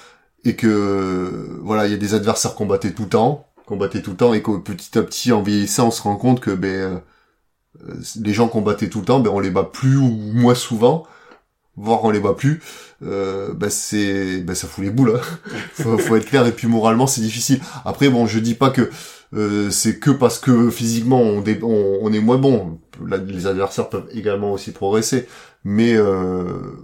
et 0.43 0.55
que 0.55 1.59
voilà, 1.61 1.85
il 1.85 1.91
y 1.91 1.93
a 1.93 1.97
des 1.97 2.15
adversaires 2.15 2.55
qu'on 2.55 2.67
tout 2.67 3.03
le 3.03 3.09
temps, 3.09 3.45
tout 3.67 4.11
le 4.11 4.15
temps, 4.15 4.33
et 4.33 4.41
que 4.41 4.57
petit 4.57 4.97
à 4.97 5.03
petit, 5.03 5.31
en 5.31 5.43
vieillissant, 5.43 5.87
on 5.87 5.91
se 5.91 6.01
rend 6.01 6.15
compte 6.15 6.39
que 6.39 6.51
ben 6.51 7.03
euh, 7.87 7.93
les 8.19 8.33
gens 8.33 8.47
qu'on 8.47 8.61
battait 8.61 8.89
tout 8.89 8.99
le 8.99 9.05
temps, 9.05 9.19
ben 9.19 9.29
on 9.31 9.39
les 9.39 9.51
bat 9.51 9.63
plus 9.63 9.97
ou 9.97 10.09
moins 10.09 10.55
souvent, 10.55 11.05
voire 11.79 12.03
on 12.03 12.09
les 12.11 12.19
bat 12.19 12.33
plus. 12.33 12.61
Euh, 13.03 13.53
ben 13.53 13.69
c'est, 13.69 14.41
ben 14.41 14.55
ça 14.55 14.67
fout 14.67 14.83
les 14.83 14.89
boules. 14.91 15.15
Hein. 15.15 15.49
faut, 15.73 15.97
faut 15.97 16.15
être 16.15 16.25
clair. 16.25 16.45
Et 16.45 16.51
puis 16.51 16.67
moralement, 16.67 17.07
c'est 17.07 17.21
difficile. 17.21 17.61
Après, 17.85 18.09
bon, 18.09 18.27
je 18.27 18.39
dis 18.39 18.55
pas 18.55 18.69
que 18.69 18.89
euh, 19.35 19.69
c'est 19.69 19.99
que 19.99 20.09
parce 20.11 20.39
que 20.39 20.69
physiquement 20.71 21.21
on, 21.21 21.41
dé- 21.41 21.59
on, 21.61 21.99
on 22.01 22.11
est 22.13 22.19
moins 22.19 22.37
bon. 22.37 22.79
Les 23.27 23.47
adversaires 23.47 23.89
peuvent 23.89 24.07
également 24.13 24.51
aussi 24.53 24.71
progresser. 24.71 25.27
Mais 25.63 25.93
euh, 25.95 26.43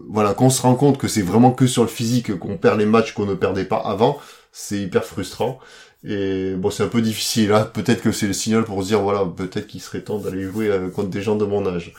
voilà, 0.10 0.34
quand 0.34 0.46
on 0.46 0.50
se 0.50 0.62
rend 0.62 0.75
compte 0.75 0.98
que 0.98 1.08
c'est 1.08 1.22
vraiment 1.22 1.51
que 1.51 1.65
sur 1.67 1.81
le 1.84 1.88
physique 1.89 2.38
qu'on 2.39 2.58
perd 2.58 2.77
les 2.79 2.86
matchs 2.86 3.13
qu'on 3.13 3.25
ne 3.25 3.34
perdait 3.34 3.65
pas 3.65 3.77
avant, 3.77 4.17
c'est 4.51 4.77
hyper 4.79 5.03
frustrant. 5.05 5.60
Et 6.08 6.53
bon, 6.55 6.69
c'est 6.69 6.84
un 6.84 6.88
peu 6.88 7.01
difficile. 7.01 7.50
Là, 7.50 7.65
peut-être 7.65 8.01
que 8.01 8.12
c'est 8.12 8.27
le 8.27 8.34
signal 8.34 8.63
pour 8.63 8.84
se 8.84 8.88
dire 8.89 9.01
voilà, 9.01 9.25
peut-être 9.25 9.67
qu'il 9.67 9.81
serait 9.81 10.01
temps 10.01 10.19
d'aller 10.19 10.43
jouer 10.43 10.67
euh, 10.69 10.89
contre 10.89 11.10
des 11.10 11.22
gens 11.22 11.36
de 11.36 11.46
mon 11.46 11.65
âge. 11.65 11.93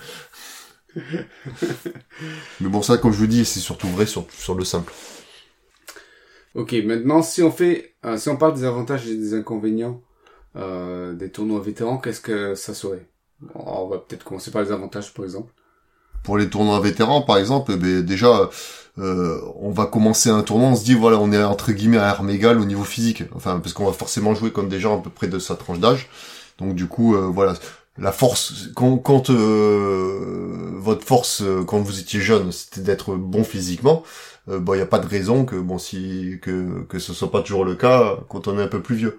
Mais 2.61 2.69
bon, 2.69 2.83
ça, 2.83 2.99
comme 2.99 3.13
je 3.13 3.19
vous 3.19 3.27
dis, 3.27 3.45
c'est 3.45 3.61
surtout 3.61 3.89
vrai 3.89 4.07
sur, 4.07 4.27
sur 4.33 4.55
le 4.55 4.65
simple. 4.65 4.93
Ok, 6.55 6.73
maintenant 6.85 7.23
si 7.23 7.43
on 7.43 7.51
fait, 7.51 7.97
euh, 8.05 8.17
si 8.17 8.29
on 8.31 8.37
parle 8.37 8.55
des 8.55 8.65
avantages 8.65 9.07
et 9.09 9.17
des 9.17 9.35
inconvénients 9.35 10.03
euh, 10.57 11.15
des 11.15 11.31
tournois 11.31 11.61
vétérans, 11.61 11.99
qu'est-ce 11.99 12.21
que 12.23 12.55
ça 12.55 12.75
serait? 12.75 13.09
On 13.55 13.89
va 13.89 13.99
peut-être 13.99 14.25
commencer 14.25 14.51
par 14.51 14.63
les 14.63 14.73
avantages, 14.73 15.15
par 15.15 15.25
exemple. 15.27 15.53
pour 16.23 16.39
les 16.39 16.49
tournois 16.51 16.81
vétérans, 16.81 17.23
par 17.23 17.39
exemple, 17.39 17.73
eh 17.75 17.77
ben, 17.77 18.03
déjà, 18.03 18.51
euh, 18.99 19.41
on 19.61 19.71
va 19.71 19.87
commencer 19.87 20.29
un 20.31 20.43
tournoi, 20.43 20.69
on 20.71 20.77
se 20.77 20.85
dit, 20.85 20.95
voilà, 20.95 21.19
on 21.19 21.31
est 21.33 21.43
entre 21.45 21.73
guillemets 21.73 21.99
à 21.99 22.09
armes 22.09 22.31
égales 22.31 22.59
au 22.61 22.65
niveau 22.65 22.85
physique. 22.85 23.23
Enfin, 23.35 23.61
parce 23.61 23.73
qu'on 23.73 23.87
va 23.87 23.93
forcément 23.93 24.35
jouer 24.35 24.51
comme 24.53 24.69
des 24.69 24.81
gens 24.81 24.99
à 24.99 25.03
peu 25.03 25.11
près 25.11 25.29
de 25.29 25.39
sa 25.39 25.55
tranche 25.57 25.79
d'âge. 25.79 26.09
Donc, 26.59 26.75
du 26.75 26.87
coup, 26.89 27.15
euh, 27.15 27.21
voilà, 27.33 27.55
la 27.99 28.13
force, 28.13 28.69
quand, 28.75 28.99
quand 28.99 29.31
euh, 29.31 30.73
votre 30.75 31.05
force, 31.05 31.43
euh, 31.43 31.65
quand 31.65 31.79
vous 31.81 31.99
étiez 32.01 32.21
jeune, 32.21 32.53
c'était 32.53 32.81
d'être 32.83 33.15
bon 33.17 33.45
physiquement, 33.45 34.03
euh, 34.49 34.59
bon, 34.61 34.75
il 34.75 34.77
n'y 34.79 34.83
a 34.83 34.87
pas 34.87 34.99
de 34.99 35.07
raison 35.09 35.45
que, 35.45 35.57
bon, 35.57 35.79
si, 35.79 36.39
que, 36.43 36.83
que 36.85 36.99
ce 36.99 37.13
soit 37.15 37.31
pas 37.31 37.43
toujours 37.43 37.65
le 37.65 37.75
cas 37.75 38.19
quand 38.29 38.49
on 38.49 38.59
est 38.59 38.63
un 38.63 38.69
peu 38.69 38.83
plus 38.83 38.97
vieux. 38.97 39.19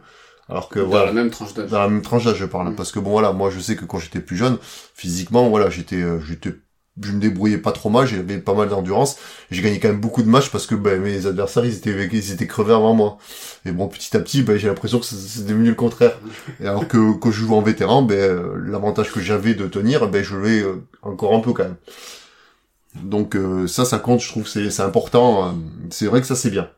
Alors 0.50 0.70
que, 0.70 0.80
Dans 0.80 0.86
voilà 0.88 1.06
la 1.08 1.12
même 1.14 1.30
tranche 1.30 1.54
d'âge. 1.54 1.70
dans 1.70 1.80
la 1.80 1.90
même 1.90 2.02
tranche 2.02 2.24
d'âge 2.26 2.38
je 2.38 2.46
parle 2.46 2.70
Mm. 2.70 2.76
parce 2.76 2.92
que 2.94 3.00
bon 3.00 3.12
voilà 3.12 3.34
moi 3.34 3.50
je 3.50 3.60
sais 3.60 3.76
que 3.76 3.84
quand 3.86 4.00
j'étais 4.00 4.22
plus 4.22 4.38
jeune 4.38 4.58
physiquement 4.94 5.50
voilà 5.50 5.70
j'étais 5.70 5.98
euh, 6.02 6.22
j'étais 6.22 6.54
je 7.02 7.12
me 7.12 7.20
débrouillais 7.20 7.58
pas 7.58 7.72
trop 7.72 7.90
mal 7.90 8.08
j'avais 8.08 8.38
pas 8.40 8.54
mal 8.54 8.70
d'endurance. 8.70 9.18
J'ai 9.52 9.62
gagné 9.62 9.80
quand 9.80 9.90
même 9.90 10.00
beaucoup 10.02 10.24
de 10.24 10.30
matchs 10.30 10.50
parce 10.50 10.66
que 10.66 10.76
ben 10.76 11.02
mes 11.02 11.26
adversaires 11.28 11.66
ils 11.66 11.76
étaient 11.76 12.10
ils 12.12 12.32
étaient 12.32 12.48
crevés 12.48 12.74
avant 12.74 12.94
moi. 12.94 13.18
Et 13.66 13.72
bon 13.72 13.88
petit 13.88 14.16
à 14.18 14.20
petit 14.20 14.42
ben 14.44 14.58
j'ai 14.58 14.68
l'impression 14.68 15.00
que 15.00 15.06
c'est- 15.06 15.46
devenu 15.46 15.70
le 15.70 15.76
contraire. 15.76 16.18
Et 16.62 16.68
alors 16.68 16.88
que 16.88 17.14
quand 17.14 17.32
je 17.32 17.40
joue 17.42 17.56
en 17.56 17.62
vétéran 17.62 18.02
ben 18.02 18.42
l'avantage 18.66 19.12
que 19.12 19.20
j'avais 19.22 19.54
de 19.54 19.68
tenir 19.68 20.08
ben 20.10 20.24
je 20.24 20.36
l'ai 20.38 20.62
euh, 20.62 20.82
encore 21.04 21.34
un 21.36 21.40
peu 21.40 21.54
quand 21.54 21.64
même. 21.64 21.76
Donc 23.04 23.36
euh, 23.36 23.68
ça 23.68 23.86
ça 23.86 24.00
compte 24.00 24.22
je 24.22 24.30
trouve 24.30 24.48
c'est 24.48 24.70
c'est 24.72 24.82
important 24.82 25.48
euh, 25.48 25.52
c'est 25.92 26.08
vrai 26.08 26.22
que 26.22 26.28
ça 26.28 26.36
c'est 26.36 26.50
bien. 26.50 26.70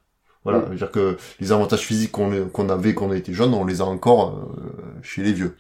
Voilà, 0.44 0.60
Mm. 0.60 0.64
je 0.68 0.70
veux 0.72 0.76
dire 0.78 0.92
que 0.92 1.18
les 1.40 1.52
avantages 1.52 1.82
physiques 1.82 2.12
qu'on 2.12 2.48
qu'on 2.52 2.70
avait 2.70 2.94
quand 2.94 3.08
on 3.08 3.14
était 3.14 3.34
jeune, 3.34 3.54
on 3.54 3.66
les 3.66 3.82
a 3.82 3.86
encore 3.86 4.50
euh, 4.58 5.02
chez 5.04 5.22
les 5.22 5.34
vieux. 5.34 5.56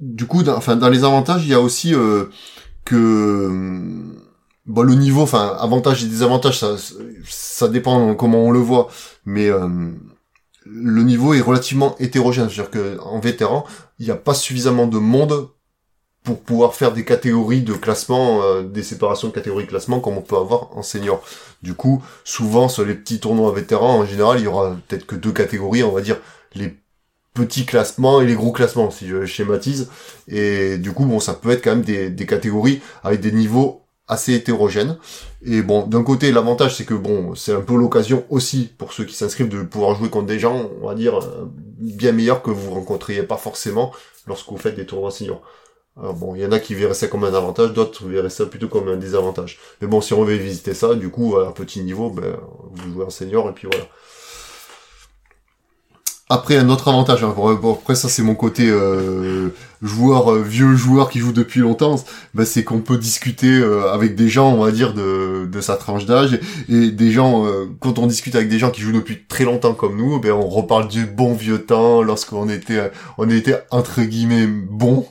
Du 0.00 0.26
coup, 0.26 0.42
dans, 0.42 0.88
les 0.88 1.04
avantages, 1.04 1.44
il 1.44 1.50
y 1.50 1.54
a 1.54 1.60
aussi 1.60 1.94
euh, 1.94 2.26
que 2.84 3.50
bon, 4.66 4.82
le 4.82 4.94
niveau, 4.94 5.22
enfin, 5.22 5.56
avantages 5.58 6.04
et 6.04 6.06
désavantages, 6.06 6.64
ça, 7.24 7.68
dépend 7.68 8.14
comment 8.14 8.44
on 8.44 8.50
le 8.50 8.60
voit, 8.60 8.88
mais 9.24 9.48
euh, 9.48 9.90
le 10.64 11.02
niveau 11.02 11.34
est 11.34 11.40
relativement 11.40 11.96
hétérogène. 11.98 12.48
C'est-à-dire 12.48 12.70
que 12.70 12.98
en 13.00 13.18
vétéran, 13.18 13.64
il 13.98 14.06
n'y 14.06 14.12
a 14.12 14.16
pas 14.16 14.34
suffisamment 14.34 14.86
de 14.86 14.98
monde 14.98 15.48
pour 16.22 16.40
pouvoir 16.42 16.74
faire 16.74 16.92
des 16.92 17.04
catégories 17.04 17.62
de 17.62 17.72
classement, 17.72 18.42
euh, 18.42 18.62
des 18.62 18.82
séparations 18.82 19.28
de 19.28 19.32
catégories 19.32 19.64
de 19.64 19.70
classement 19.70 19.98
comme 19.98 20.18
on 20.18 20.22
peut 20.22 20.36
avoir 20.36 20.76
en 20.76 20.82
senior. 20.82 21.22
Du 21.62 21.74
coup, 21.74 22.02
souvent 22.22 22.68
sur 22.68 22.84
les 22.84 22.94
petits 22.94 23.18
tournois 23.18 23.50
vétérans, 23.52 24.00
en 24.00 24.04
général, 24.04 24.38
il 24.38 24.44
y 24.44 24.46
aura 24.46 24.76
peut-être 24.88 25.06
que 25.06 25.16
deux 25.16 25.32
catégories, 25.32 25.82
on 25.82 25.92
va 25.92 26.02
dire 26.02 26.18
les 26.54 26.76
petits 27.38 27.64
classements 27.64 28.20
et 28.20 28.26
les 28.26 28.34
gros 28.34 28.52
classements, 28.52 28.90
si 28.90 29.06
je 29.06 29.24
schématise. 29.24 29.88
Et 30.26 30.78
du 30.78 30.92
coup, 30.92 31.04
bon, 31.04 31.20
ça 31.20 31.34
peut 31.34 31.50
être 31.50 31.62
quand 31.62 31.76
même 31.76 31.82
des, 31.82 32.26
catégories 32.26 32.80
avec 33.04 33.20
des 33.20 33.32
niveaux 33.32 33.82
assez 34.08 34.34
hétérogènes. 34.34 34.98
Et 35.44 35.62
bon, 35.62 35.86
d'un 35.86 36.02
côté, 36.02 36.32
l'avantage, 36.32 36.76
c'est 36.76 36.84
que 36.84 36.94
bon, 36.94 37.34
c'est 37.34 37.52
un 37.52 37.60
peu 37.60 37.76
l'occasion 37.76 38.24
aussi 38.30 38.70
pour 38.76 38.92
ceux 38.92 39.04
qui 39.04 39.14
s'inscrivent 39.14 39.48
de 39.48 39.62
pouvoir 39.62 39.94
jouer 39.94 40.08
contre 40.08 40.26
des 40.26 40.38
gens, 40.38 40.70
on 40.82 40.88
va 40.88 40.94
dire, 40.94 41.18
euh, 41.18 41.44
bien 41.78 42.12
meilleurs 42.12 42.42
que 42.42 42.50
vous 42.50 42.72
rencontriez 42.72 43.22
pas 43.22 43.36
forcément 43.36 43.92
lorsque 44.26 44.48
vous 44.48 44.56
faites 44.56 44.76
des 44.76 44.86
tournois 44.86 45.10
seniors. 45.10 45.42
Bon, 45.96 46.36
il 46.36 46.42
y 46.42 46.46
en 46.46 46.52
a 46.52 46.60
qui 46.60 46.74
verraient 46.74 46.94
ça 46.94 47.08
comme 47.08 47.24
un 47.24 47.34
avantage, 47.34 47.72
d'autres 47.72 48.06
verraient 48.06 48.30
ça 48.30 48.46
plutôt 48.46 48.68
comme 48.68 48.86
un 48.88 48.96
désavantage. 48.96 49.58
Mais 49.80 49.88
bon, 49.88 50.00
si 50.00 50.14
on 50.14 50.22
veut 50.22 50.34
visiter 50.34 50.72
ça, 50.72 50.94
du 50.94 51.10
coup, 51.10 51.36
à 51.36 51.48
un 51.48 51.50
petit 51.50 51.82
niveau, 51.82 52.08
ben, 52.08 52.36
vous 52.70 52.92
jouez 52.92 53.04
en 53.04 53.10
senior 53.10 53.48
et 53.48 53.52
puis 53.52 53.66
voilà. 53.70 53.84
Après, 56.30 56.58
un 56.58 56.68
autre 56.68 56.88
avantage, 56.88 57.24
hein, 57.24 57.34
après 57.72 57.94
ça 57.94 58.10
c'est 58.10 58.22
mon 58.22 58.34
côté 58.34 58.68
euh, 58.68 59.48
joueur, 59.80 60.30
euh, 60.30 60.42
vieux 60.42 60.76
joueur 60.76 61.08
qui 61.08 61.20
joue 61.20 61.32
depuis 61.32 61.60
longtemps, 61.60 62.04
bah, 62.34 62.44
c'est 62.44 62.64
qu'on 62.64 62.80
peut 62.80 62.98
discuter 62.98 63.50
euh, 63.50 63.90
avec 63.94 64.14
des 64.14 64.28
gens, 64.28 64.52
on 64.52 64.62
va 64.62 64.70
dire, 64.70 64.92
de, 64.92 65.48
de 65.50 65.60
sa 65.62 65.76
tranche 65.76 66.04
d'âge, 66.04 66.38
et, 66.68 66.90
des 66.90 67.12
gens, 67.12 67.46
quand 67.80 67.98
on 67.98 68.06
discute 68.06 68.34
avec 68.34 68.50
des 68.50 68.58
gens 68.58 68.70
qui 68.70 68.82
jouent 68.82 68.92
depuis 68.92 69.24
très 69.26 69.44
longtemps 69.44 69.72
comme 69.72 69.96
nous, 69.96 70.20
ben 70.20 70.32
on 70.32 70.48
reparle 70.48 70.88
du 70.88 71.06
bon 71.06 71.32
vieux 71.32 71.64
temps, 71.64 72.02
lorsqu'on 72.02 72.50
était, 72.50 72.90
on 73.16 73.30
était 73.30 73.62
entre 73.70 74.02
guillemets 74.02 74.46
bon, 74.46 75.06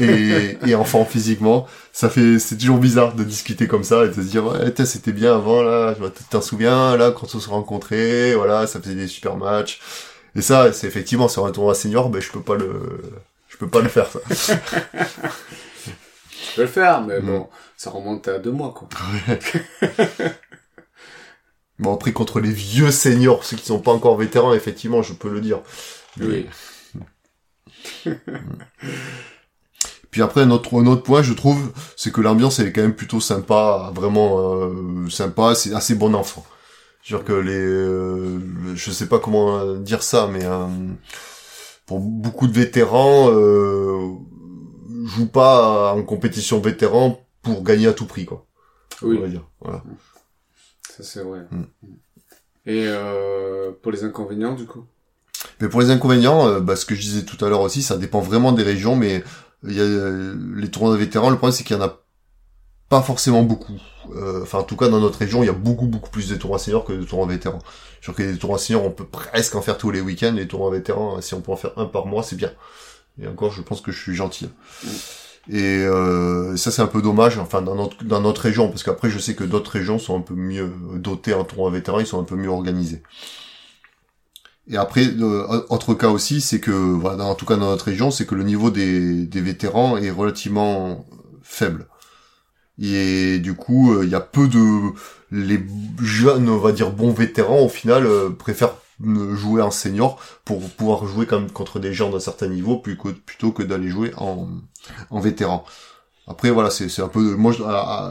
et, 0.00 0.56
et 0.66 0.74
enfant 0.74 1.04
physiquement, 1.04 1.66
ça 1.92 2.08
fait, 2.08 2.40
c'est 2.40 2.56
toujours 2.56 2.78
bizarre 2.78 3.14
de 3.14 3.22
discuter 3.22 3.68
comme 3.68 3.84
ça, 3.84 4.04
et 4.04 4.08
de 4.08 4.14
se 4.14 4.20
dire, 4.22 4.44
ouais, 4.44 4.72
c'était 4.84 5.12
bien 5.12 5.36
avant, 5.36 5.62
là, 5.62 5.94
je 6.00 6.08
t'en 6.30 6.40
souviens, 6.40 6.96
là, 6.96 7.12
quand 7.12 7.32
on 7.36 7.38
se 7.38 7.48
rencontrait, 7.48 8.34
voilà, 8.34 8.66
ça 8.66 8.80
faisait 8.80 8.96
des 8.96 9.06
super 9.06 9.36
matchs, 9.36 9.80
et 10.34 10.42
ça, 10.42 10.72
c'est 10.72 10.86
effectivement 10.86 11.28
sur 11.28 11.46
un 11.46 11.52
tournoi 11.52 11.74
senior, 11.74 12.10
ben 12.10 12.20
je 12.20 12.30
peux 12.30 12.42
pas 12.42 12.54
le, 12.54 13.00
je 13.48 13.56
peux 13.56 13.68
pas 13.68 13.80
le 13.80 13.88
faire 13.88 14.10
ça. 14.10 14.20
je 14.30 14.54
peux 16.56 16.62
le 16.62 16.68
faire, 16.68 17.02
mais 17.02 17.20
bon, 17.20 17.48
ça 17.76 17.90
remonte 17.90 18.28
à 18.28 18.38
deux 18.38 18.52
mois 18.52 18.74
quoi. 18.74 18.88
bon 21.78 21.94
après 21.94 22.12
contre 22.12 22.40
les 22.40 22.52
vieux 22.52 22.90
seniors, 22.90 23.44
ceux 23.44 23.56
qui 23.56 23.66
sont 23.66 23.80
pas 23.80 23.92
encore 23.92 24.16
vétérans, 24.16 24.54
effectivement, 24.54 25.02
je 25.02 25.12
peux 25.12 25.30
le 25.30 25.40
dire. 25.40 25.60
Oui. 26.20 26.46
Puis 30.10 30.22
après, 30.22 30.40
un 30.40 30.50
autre, 30.50 30.80
un 30.80 30.86
autre 30.86 31.02
point, 31.02 31.22
je 31.22 31.34
trouve, 31.34 31.70
c'est 31.96 32.12
que 32.12 32.20
l'ambiance, 32.20 32.58
elle 32.58 32.68
est 32.68 32.72
quand 32.72 32.82
même 32.82 32.96
plutôt 32.96 33.20
sympa, 33.20 33.92
vraiment 33.94 34.40
euh, 34.40 35.08
sympa, 35.10 35.54
c'est 35.54 35.74
assez 35.74 35.94
bon 35.94 36.14
enfant 36.14 36.44
dire 37.08 37.24
que 37.24 37.32
les, 37.32 37.52
euh, 37.52 38.38
je 38.74 38.90
sais 38.90 39.06
pas 39.06 39.18
comment 39.18 39.74
dire 39.76 40.02
ça, 40.02 40.28
mais 40.30 40.44
euh, 40.44 40.66
pour 41.86 42.00
beaucoup 42.00 42.46
de 42.46 42.52
vétérans, 42.52 43.30
euh, 43.30 44.12
jouent 45.06 45.30
pas 45.30 45.94
en 45.94 46.02
compétition 46.02 46.60
vétéran 46.60 47.26
pour 47.42 47.62
gagner 47.62 47.86
à 47.86 47.92
tout 47.92 48.06
prix, 48.06 48.26
quoi. 48.26 48.46
Oui. 49.02 49.16
On 49.18 49.22
va 49.22 49.28
dire. 49.28 49.48
Voilà. 49.60 49.82
Ça 50.90 51.02
c'est 51.02 51.22
vrai. 51.22 51.40
Mm. 51.50 51.62
Et 52.66 52.84
euh, 52.86 53.70
pour 53.82 53.90
les 53.92 54.04
inconvénients, 54.04 54.54
du 54.54 54.66
coup? 54.66 54.84
Mais 55.60 55.68
pour 55.68 55.80
les 55.80 55.90
inconvénients, 55.90 56.60
bah, 56.60 56.76
ce 56.76 56.84
que 56.84 56.94
je 56.94 57.00
disais 57.00 57.24
tout 57.24 57.42
à 57.42 57.48
l'heure 57.48 57.62
aussi, 57.62 57.82
ça 57.82 57.96
dépend 57.96 58.20
vraiment 58.20 58.52
des 58.52 58.62
régions, 58.64 58.96
mais 58.96 59.24
il 59.64 59.72
y 59.72 59.80
a 59.80 60.60
les 60.60 60.70
tournois 60.70 60.92
de 60.92 60.98
vétérans. 60.98 61.30
Le 61.30 61.36
problème, 61.36 61.56
c'est 61.56 61.64
qu'il 61.64 61.76
y 61.76 61.80
en 61.80 61.82
a 61.82 62.02
pas 62.88 63.02
forcément 63.02 63.42
beaucoup. 63.42 63.78
Euh, 64.16 64.42
enfin, 64.42 64.58
en 64.58 64.62
tout 64.62 64.76
cas, 64.76 64.88
dans 64.88 65.00
notre 65.00 65.18
région, 65.18 65.42
il 65.42 65.46
y 65.46 65.50
a 65.50 65.54
beaucoup, 65.54 65.86
beaucoup 65.86 66.10
plus 66.10 66.28
de 66.28 66.36
tournois 66.36 66.58
seniors 66.58 66.84
que 66.84 66.92
de 66.92 67.04
tournois 67.04 67.26
vétérans. 67.26 67.60
Je 68.00 68.12
que 68.12 68.22
les 68.22 68.38
tournois 68.38 68.58
seniors, 68.58 68.84
on 68.84 68.90
peut 68.90 69.04
presque 69.04 69.54
en 69.54 69.62
faire 69.62 69.76
tous 69.76 69.90
les 69.90 70.00
week-ends. 70.00 70.32
Les 70.34 70.48
tournois 70.48 70.70
vétérans, 70.70 71.20
si 71.20 71.34
on 71.34 71.40
peut 71.40 71.52
en 71.52 71.56
faire 71.56 71.72
un 71.76 71.84
par 71.84 72.06
mois, 72.06 72.22
c'est 72.22 72.36
bien. 72.36 72.50
Et 73.20 73.26
encore, 73.26 73.52
je 73.52 73.60
pense 73.60 73.80
que 73.80 73.92
je 73.92 74.00
suis 74.00 74.14
gentil. 74.14 74.48
Et 75.50 75.84
euh, 75.84 76.56
ça, 76.56 76.70
c'est 76.70 76.82
un 76.82 76.86
peu 76.86 77.02
dommage, 77.02 77.38
enfin, 77.38 77.60
dans 77.62 77.74
notre, 77.74 78.40
région, 78.40 78.68
parce 78.68 78.82
qu'après, 78.82 79.10
je 79.10 79.18
sais 79.18 79.34
que 79.34 79.44
d'autres 79.44 79.70
régions 79.70 79.98
sont 79.98 80.16
un 80.16 80.20
peu 80.20 80.34
mieux 80.34 80.72
dotées 80.94 81.34
en 81.34 81.44
tournoi 81.44 81.70
vétérans, 81.70 82.00
ils 82.00 82.06
sont 82.06 82.20
un 82.20 82.24
peu 82.24 82.36
mieux 82.36 82.50
organisés. 82.50 83.02
Et 84.70 84.76
après, 84.76 85.06
euh, 85.06 85.62
autre 85.70 85.94
cas 85.94 86.08
aussi, 86.08 86.40
c'est 86.40 86.60
que, 86.60 86.70
voilà, 86.70 87.24
en 87.24 87.34
tout 87.34 87.46
cas 87.46 87.56
dans 87.56 87.70
notre 87.70 87.86
région, 87.86 88.10
c'est 88.10 88.26
que 88.26 88.34
le 88.34 88.44
niveau 88.44 88.70
des 88.70 89.26
vétérans 89.34 89.96
est 89.96 90.10
relativement 90.10 91.06
faible. 91.42 91.88
Et 92.80 93.38
du 93.38 93.54
coup, 93.54 93.92
euh, 93.92 94.04
il 94.04 94.10
y 94.10 94.14
a 94.14 94.20
peu 94.20 94.48
de 94.48 94.90
les 95.30 95.60
jeunes, 96.02 96.48
on 96.48 96.58
va 96.58 96.72
dire 96.72 96.90
bons 96.90 97.12
vétérans, 97.12 97.60
au 97.60 97.68
final, 97.68 98.06
euh, 98.06 98.30
préfèrent 98.30 98.74
jouer 99.00 99.62
en 99.62 99.70
senior 99.70 100.20
pour 100.44 100.60
pouvoir 100.70 101.06
jouer 101.06 101.26
comme 101.26 101.50
contre 101.50 101.78
des 101.78 101.92
gens 101.92 102.10
d'un 102.10 102.18
certain 102.18 102.48
niveau 102.48 102.76
plutôt 102.78 103.52
que 103.52 103.62
d'aller 103.62 103.88
jouer 103.88 104.12
en, 104.16 104.48
en 105.10 105.20
vétéran. 105.20 105.64
Après 106.26 106.50
voilà, 106.50 106.68
c'est 106.70 107.00
un 107.00 107.08
peu 107.08 107.36
moi 107.36 107.52
je, 107.52 107.62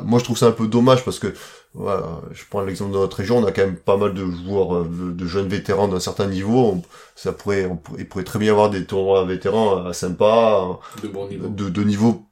moi 0.04 0.18
je 0.18 0.24
trouve 0.24 0.38
ça 0.38 0.48
un 0.48 0.52
peu 0.52 0.68
dommage 0.68 1.06
parce 1.06 1.20
que 1.20 1.34
voilà, 1.74 2.22
je 2.32 2.42
prends 2.50 2.62
l'exemple 2.62 2.94
de 2.94 2.98
notre 2.98 3.18
région, 3.18 3.38
on 3.38 3.46
a 3.46 3.52
quand 3.52 3.62
même 3.62 3.76
pas 3.76 3.98
mal 3.98 4.14
de 4.14 4.26
joueurs 4.26 4.76
euh, 4.78 5.14
de, 5.14 5.26
jeunes 5.28 5.50
vétérans 5.50 5.88
d'un 5.88 6.00
certain 6.00 6.26
niveau, 6.26 6.82
ça 7.16 7.32
pourrait 7.32 7.66
on, 7.66 7.80
il 8.00 8.08
pourrait 8.08 8.24
très 8.24 8.40
bien 8.40 8.54
avoir 8.54 8.72
des 8.72 8.86
tournois 8.86 9.24
vétérans 9.26 9.94
sympas 9.94 10.80
de 11.04 11.08
bon 11.10 11.28
niveau 11.28 11.48
de, 11.50 11.70
de 11.70 11.84
niveau 11.84 12.26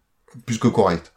plus 0.46 0.58
que 0.58 0.68
correct. 0.70 1.14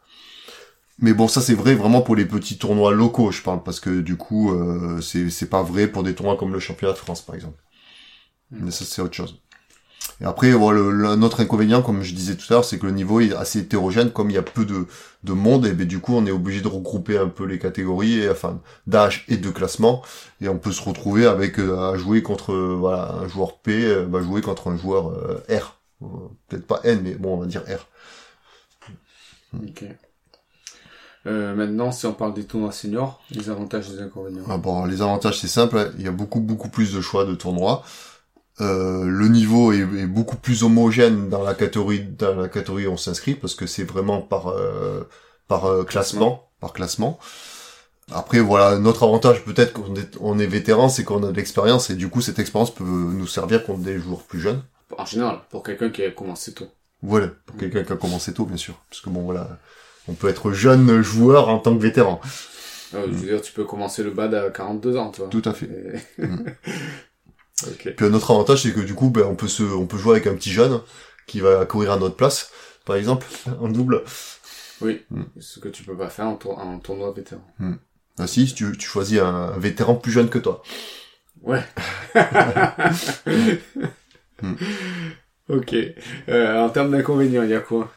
Mais 1.01 1.13
bon, 1.13 1.27
ça 1.27 1.41
c'est 1.41 1.53
vrai 1.53 1.75
vraiment 1.75 2.01
pour 2.01 2.15
les 2.15 2.25
petits 2.25 2.57
tournois 2.57 2.91
locaux, 2.91 3.31
je 3.31 3.41
parle, 3.41 3.63
parce 3.63 3.79
que 3.79 4.01
du 4.01 4.17
coup, 4.17 4.51
euh, 4.53 5.01
c'est 5.01 5.49
pas 5.49 5.63
vrai 5.63 5.87
pour 5.87 6.03
des 6.03 6.13
tournois 6.13 6.37
comme 6.37 6.53
le 6.53 6.59
championnat 6.59 6.93
de 6.93 6.97
France, 6.97 7.21
par 7.21 7.35
exemple. 7.35 7.61
Hmm. 8.51 8.65
Mais 8.65 8.71
ça 8.71 8.85
c'est 8.85 9.01
autre 9.01 9.15
chose. 9.15 9.39
Et 10.21 10.25
après, 10.25 10.51
voilà, 10.51 10.79
le, 10.79 11.15
notre 11.15 11.39
inconvénient, 11.39 11.81
comme 11.81 12.03
je 12.03 12.13
disais 12.13 12.35
tout 12.35 12.45
à 12.49 12.55
l'heure, 12.55 12.65
c'est 12.65 12.77
que 12.77 12.85
le 12.85 12.91
niveau 12.91 13.21
est 13.21 13.33
assez 13.33 13.59
hétérogène, 13.59 14.11
comme 14.11 14.29
il 14.29 14.33
y 14.33 14.37
a 14.37 14.41
peu 14.41 14.65
de, 14.65 14.85
de 15.23 15.33
monde, 15.33 15.65
et 15.65 15.71
ben 15.71 15.87
du 15.87 15.99
coup, 15.99 16.13
on 16.13 16.25
est 16.25 16.31
obligé 16.31 16.61
de 16.61 16.67
regrouper 16.67 17.17
un 17.17 17.29
peu 17.29 17.45
les 17.45 17.59
catégories, 17.59 18.19
et, 18.19 18.29
enfin, 18.29 18.59
d'âge 18.87 19.23
et 19.29 19.37
de 19.37 19.49
classement, 19.49 20.03
et 20.41 20.49
on 20.49 20.57
peut 20.57 20.71
se 20.73 20.81
retrouver 20.81 21.25
avec 21.25 21.59
euh, 21.59 21.93
à 21.93 21.97
jouer 21.97 22.21
contre 22.21 22.53
voilà 22.53 23.13
un 23.13 23.27
joueur 23.29 23.59
P, 23.59 23.85
euh, 23.85 24.05
va 24.05 24.21
jouer 24.21 24.41
contre 24.41 24.69
un 24.69 24.77
joueur 24.77 25.09
euh, 25.09 25.41
R, 25.49 25.79
peut-être 26.47 26.67
pas 26.67 26.81
N, 26.83 27.01
mais 27.03 27.15
bon, 27.15 27.35
on 27.35 27.37
va 27.37 27.45
dire 27.45 27.63
R. 27.63 27.87
Ok. 29.53 29.85
Euh, 31.25 31.53
maintenant, 31.53 31.91
si 31.91 32.05
on 32.05 32.13
parle 32.13 32.33
des 32.33 32.45
tournois 32.45 32.71
seniors, 32.71 33.21
les 33.31 33.49
avantages 33.49 33.89
et 33.89 33.93
les 33.93 34.01
inconvénients. 34.01 34.43
Ah 34.47 34.57
bon, 34.57 34.85
les 34.85 35.01
avantages 35.01 35.39
c'est 35.39 35.47
simple, 35.47 35.91
il 35.97 36.05
y 36.05 36.07
a 36.07 36.11
beaucoup 36.11 36.39
beaucoup 36.39 36.69
plus 36.69 36.93
de 36.93 37.01
choix 37.01 37.25
de 37.25 37.35
tournois. 37.35 37.83
Euh, 38.61 39.05
le 39.05 39.27
niveau 39.29 39.71
est, 39.71 40.05
beaucoup 40.05 40.35
plus 40.35 40.63
homogène 40.63 41.29
dans 41.29 41.43
la 41.43 41.53
catégorie 41.53 42.03
dans 42.03 42.35
la 42.35 42.49
catégorie 42.49 42.87
où 42.87 42.91
on 42.91 42.97
s'inscrit 42.97 43.35
parce 43.35 43.55
que 43.55 43.65
c'est 43.65 43.85
vraiment 43.85 44.21
par 44.21 44.47
euh, 44.47 45.07
par 45.47 45.65
euh, 45.65 45.83
classement, 45.83 46.49
par 46.59 46.73
classement. 46.73 47.19
Après 48.11 48.39
voilà, 48.39 48.77
notre 48.77 49.03
avantage 49.03 49.45
peut-être 49.45 49.71
qu'on 49.71 49.95
est 49.95 50.17
on 50.19 50.39
est 50.39 50.47
vétéran, 50.47 50.89
c'est 50.89 51.05
qu'on 51.05 51.23
a 51.23 51.31
de 51.31 51.35
l'expérience 51.35 51.89
et 51.89 51.95
du 51.95 52.09
coup 52.09 52.21
cette 52.21 52.39
expérience 52.39 52.73
peut 52.73 52.83
nous 52.83 53.27
servir 53.27 53.63
contre 53.63 53.79
des 53.79 53.97
joueurs 53.97 54.23
plus 54.23 54.41
jeunes. 54.41 54.61
En 54.97 55.05
général, 55.05 55.39
pour 55.49 55.63
quelqu'un 55.63 55.89
qui 55.89 56.03
a 56.03 56.11
commencé 56.11 56.53
tôt. 56.53 56.67
Voilà, 57.01 57.27
pour 57.45 57.55
quelqu'un 57.55 57.83
qui 57.83 57.93
a 57.93 57.95
commencé 57.95 58.33
tôt 58.33 58.45
bien 58.45 58.57
sûr, 58.57 58.75
parce 58.89 59.01
que 59.01 59.09
bon 59.09 59.21
voilà, 59.21 59.57
on 60.07 60.13
peut 60.13 60.27
être 60.27 60.51
jeune 60.51 61.01
joueur 61.01 61.49
en 61.49 61.59
tant 61.59 61.75
que 61.75 61.81
vétéran. 61.81 62.19
Ah, 62.93 62.99
je 63.05 63.11
veux 63.11 63.27
dire, 63.27 63.41
tu 63.41 63.53
peux 63.53 63.65
commencer 63.65 64.03
le 64.03 64.11
bad 64.11 64.33
à 64.33 64.49
42 64.49 64.97
ans, 64.97 65.11
toi. 65.11 65.27
Tout 65.29 65.43
à 65.45 65.53
fait. 65.53 65.69
Mm. 66.17 66.45
Puis 67.77 68.05
un 68.05 68.13
autre 68.13 68.31
avantage, 68.31 68.63
c'est 68.63 68.71
que 68.71 68.79
du 68.79 68.95
coup, 68.95 69.09
ben, 69.09 69.23
on 69.23 69.35
peut 69.35 69.49
se, 69.49 69.63
on 69.63 69.85
peut 69.85 69.97
jouer 69.97 70.13
avec 70.13 70.27
un 70.27 70.35
petit 70.35 70.51
jeune 70.51 70.79
qui 71.27 71.41
va 71.41 71.65
courir 71.65 71.91
à 71.91 71.97
notre 71.97 72.15
place, 72.15 72.51
par 72.85 72.95
exemple, 72.95 73.27
en 73.59 73.67
double. 73.67 74.03
Oui, 74.81 75.03
mm. 75.11 75.23
ce 75.39 75.59
que 75.59 75.67
tu 75.67 75.83
peux 75.83 75.95
pas 75.95 76.09
faire 76.09 76.25
en, 76.25 76.79
tournoi 76.79 77.11
vétéran. 77.11 77.45
Mm. 77.59 77.75
Ah 78.17 78.25
si, 78.27 78.53
tu, 78.53 78.77
tu 78.77 78.87
choisis 78.87 79.19
un, 79.19 79.57
vétéran 79.57 79.95
plus 79.95 80.11
jeune 80.11 80.29
que 80.29 80.39
toi. 80.39 80.61
Ouais. 81.41 81.63
ok. 85.49 85.75
Euh, 86.27 86.59
en 86.59 86.69
termes 86.69 86.91
d'inconvénients, 86.91 87.43
il 87.43 87.49
y 87.49 87.55
a 87.55 87.61
quoi? 87.61 87.89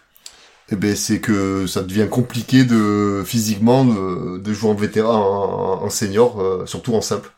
Eh 0.72 0.76
ben 0.76 0.96
c'est 0.96 1.20
que 1.20 1.66
ça 1.66 1.82
devient 1.82 2.08
compliqué 2.10 2.64
de 2.64 3.22
physiquement 3.26 3.84
de, 3.84 4.52
jouer 4.54 4.70
en 4.70 4.74
vétéran 4.74 5.82
en, 5.82 5.90
senior, 5.90 6.40
euh, 6.40 6.64
surtout 6.64 6.94
en 6.94 7.02
simple. 7.02 7.30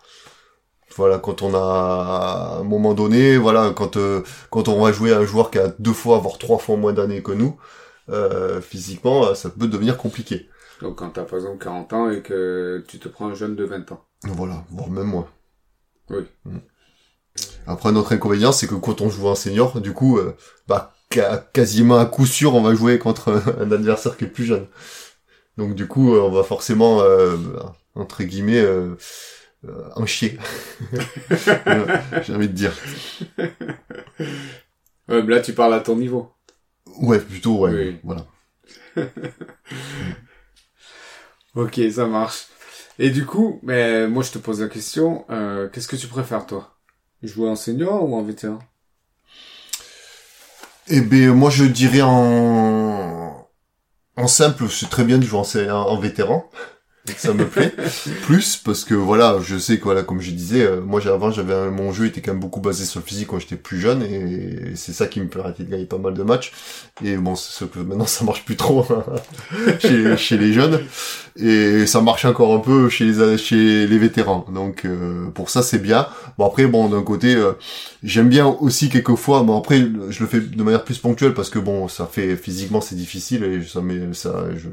voilà, 0.96 1.18
quand 1.18 1.42
on 1.42 1.52
a 1.52 1.58
à 1.58 2.58
un 2.60 2.62
moment 2.62 2.94
donné, 2.94 3.36
voilà, 3.36 3.72
quand 3.74 3.96
euh, 3.96 4.22
quand 4.50 4.68
on 4.68 4.80
va 4.80 4.92
jouer 4.92 5.12
à 5.12 5.18
un 5.18 5.24
joueur 5.24 5.50
qui 5.50 5.58
a 5.58 5.74
deux 5.80 5.92
fois 5.92 6.18
voire 6.18 6.38
trois 6.38 6.58
fois 6.58 6.76
moins 6.76 6.92
d'années 6.92 7.24
que 7.24 7.32
nous, 7.32 7.58
euh, 8.08 8.60
physiquement, 8.60 9.34
ça 9.34 9.50
peut 9.50 9.66
devenir 9.66 9.96
compliqué. 9.96 10.48
Donc 10.80 10.98
quand 10.98 11.10
t'as 11.10 11.24
par 11.24 11.40
exemple 11.40 11.58
40 11.58 11.92
ans 11.92 12.10
et 12.10 12.22
que 12.22 12.84
tu 12.86 13.00
te 13.00 13.08
prends 13.08 13.26
un 13.26 13.34
jeune 13.34 13.56
de 13.56 13.64
20 13.64 13.90
ans. 13.90 14.04
Voilà, 14.22 14.64
voire 14.70 14.90
même 14.90 15.08
moins. 15.08 15.26
Oui. 16.08 16.22
Mm. 16.44 16.58
Après 17.66 17.90
notre 17.90 18.12
inconvénient, 18.12 18.52
c'est 18.52 18.68
que 18.68 18.76
quand 18.76 19.00
on 19.00 19.10
joue 19.10 19.26
en 19.26 19.34
senior, 19.34 19.80
du 19.80 19.92
coup, 19.92 20.20
bah 20.68 20.93
quasiment 21.52 21.98
à 21.98 22.06
coup 22.06 22.26
sûr, 22.26 22.54
on 22.54 22.62
va 22.62 22.74
jouer 22.74 22.98
contre 22.98 23.42
un 23.60 23.70
adversaire 23.70 24.16
qui 24.16 24.24
est 24.24 24.28
plus 24.28 24.44
jeune. 24.44 24.66
Donc 25.56 25.74
du 25.74 25.86
coup, 25.86 26.14
on 26.14 26.30
va 26.30 26.42
forcément 26.42 27.02
entre 27.94 28.24
guillemets 28.24 28.60
euh, 28.60 28.96
euh, 29.64 29.88
un 29.96 30.06
chier. 30.06 30.38
J'ai 32.22 32.34
envie 32.34 32.48
de 32.48 32.54
dire. 32.54 32.72
Ouais, 35.06 35.22
là 35.22 35.40
tu 35.40 35.52
parles 35.52 35.74
à 35.74 35.80
ton 35.80 35.96
niveau. 35.96 36.32
Ouais, 37.02 37.18
plutôt 37.18 37.58
ouais. 37.58 38.00
Voilà. 38.02 38.26
ok, 41.54 41.78
ça 41.92 42.06
marche. 42.06 42.46
Et 42.98 43.10
du 43.10 43.26
coup, 43.26 43.60
mais 43.62 44.08
moi 44.08 44.22
je 44.22 44.30
te 44.30 44.38
pose 44.38 44.62
la 44.62 44.68
question, 44.68 45.26
euh, 45.28 45.68
qu'est-ce 45.68 45.88
que 45.88 45.96
tu 45.96 46.06
préfères 46.06 46.46
toi? 46.46 46.78
Jouer 47.22 47.50
en 47.50 47.54
senior 47.54 48.02
ou 48.08 48.16
en 48.16 48.22
vétéran? 48.22 48.60
Eh 50.88 51.00
ben 51.00 51.32
moi 51.32 51.50
je 51.50 51.64
dirais 51.64 52.02
en 52.02 53.48
en 54.16 54.26
simple, 54.28 54.68
c'est 54.70 54.88
très 54.90 55.04
bien 55.04 55.18
de 55.18 55.24
jouer 55.24 55.40
en, 55.70 55.72
en 55.72 55.98
vétéran 55.98 56.48
ça 57.16 57.34
me 57.34 57.46
plaît 57.46 57.74
plus 58.22 58.56
parce 58.56 58.84
que 58.84 58.94
voilà 58.94 59.38
je 59.42 59.58
sais 59.58 59.78
que 59.78 59.84
voilà 59.84 60.02
comme 60.02 60.22
je 60.22 60.30
disais 60.30 60.64
euh, 60.64 60.80
moi 60.80 61.06
avant 61.06 61.30
j'avais 61.30 61.70
mon 61.70 61.92
jeu 61.92 62.06
était 62.06 62.22
quand 62.22 62.32
même 62.32 62.40
beaucoup 62.40 62.60
basé 62.60 62.86
sur 62.86 63.00
le 63.00 63.04
physique 63.04 63.28
quand 63.28 63.38
j'étais 63.38 63.56
plus 63.56 63.78
jeune 63.78 64.02
et, 64.02 64.74
c'est 64.76 64.92
ça 64.92 65.06
qui 65.06 65.20
me 65.20 65.28
permettait 65.28 65.64
de 65.64 65.70
gagner 65.70 65.84
pas 65.84 65.98
mal 65.98 66.14
de 66.14 66.22
matchs. 66.22 66.52
Et 67.04 67.16
bon 67.16 67.34
que 67.34 67.78
maintenant 67.80 68.06
ça 68.06 68.24
marche 68.24 68.44
plus 68.44 68.56
trop 68.56 68.86
hein, 68.90 69.04
chez, 69.80 70.16
chez 70.16 70.38
les 70.38 70.52
jeunes. 70.52 70.80
Et 71.36 71.86
ça 71.86 72.00
marche 72.00 72.24
encore 72.24 72.54
un 72.54 72.60
peu 72.60 72.88
chez 72.88 73.04
les 73.04 73.36
chez 73.38 73.86
les 73.86 73.98
vétérans. 73.98 74.46
Donc 74.52 74.84
euh, 74.84 75.28
pour 75.30 75.50
ça 75.50 75.62
c'est 75.62 75.78
bien. 75.78 76.06
Bon 76.38 76.46
après 76.46 76.66
bon 76.66 76.88
d'un 76.88 77.02
côté 77.02 77.34
euh, 77.34 77.52
j'aime 78.02 78.28
bien 78.28 78.46
aussi 78.46 78.88
quelquefois 78.88 79.42
bon 79.42 79.58
après 79.58 79.80
je 80.08 80.20
le 80.20 80.26
fais 80.26 80.40
de 80.40 80.62
manière 80.62 80.84
plus 80.84 80.98
ponctuelle 80.98 81.34
parce 81.34 81.50
que 81.50 81.58
bon 81.58 81.88
ça 81.88 82.08
fait 82.10 82.36
physiquement 82.36 82.80
c'est 82.80 82.96
difficile 82.96 83.44
et 83.44 83.62
ça 83.62 83.82
met 83.82 84.14
ça 84.14 84.46
je 84.56 84.68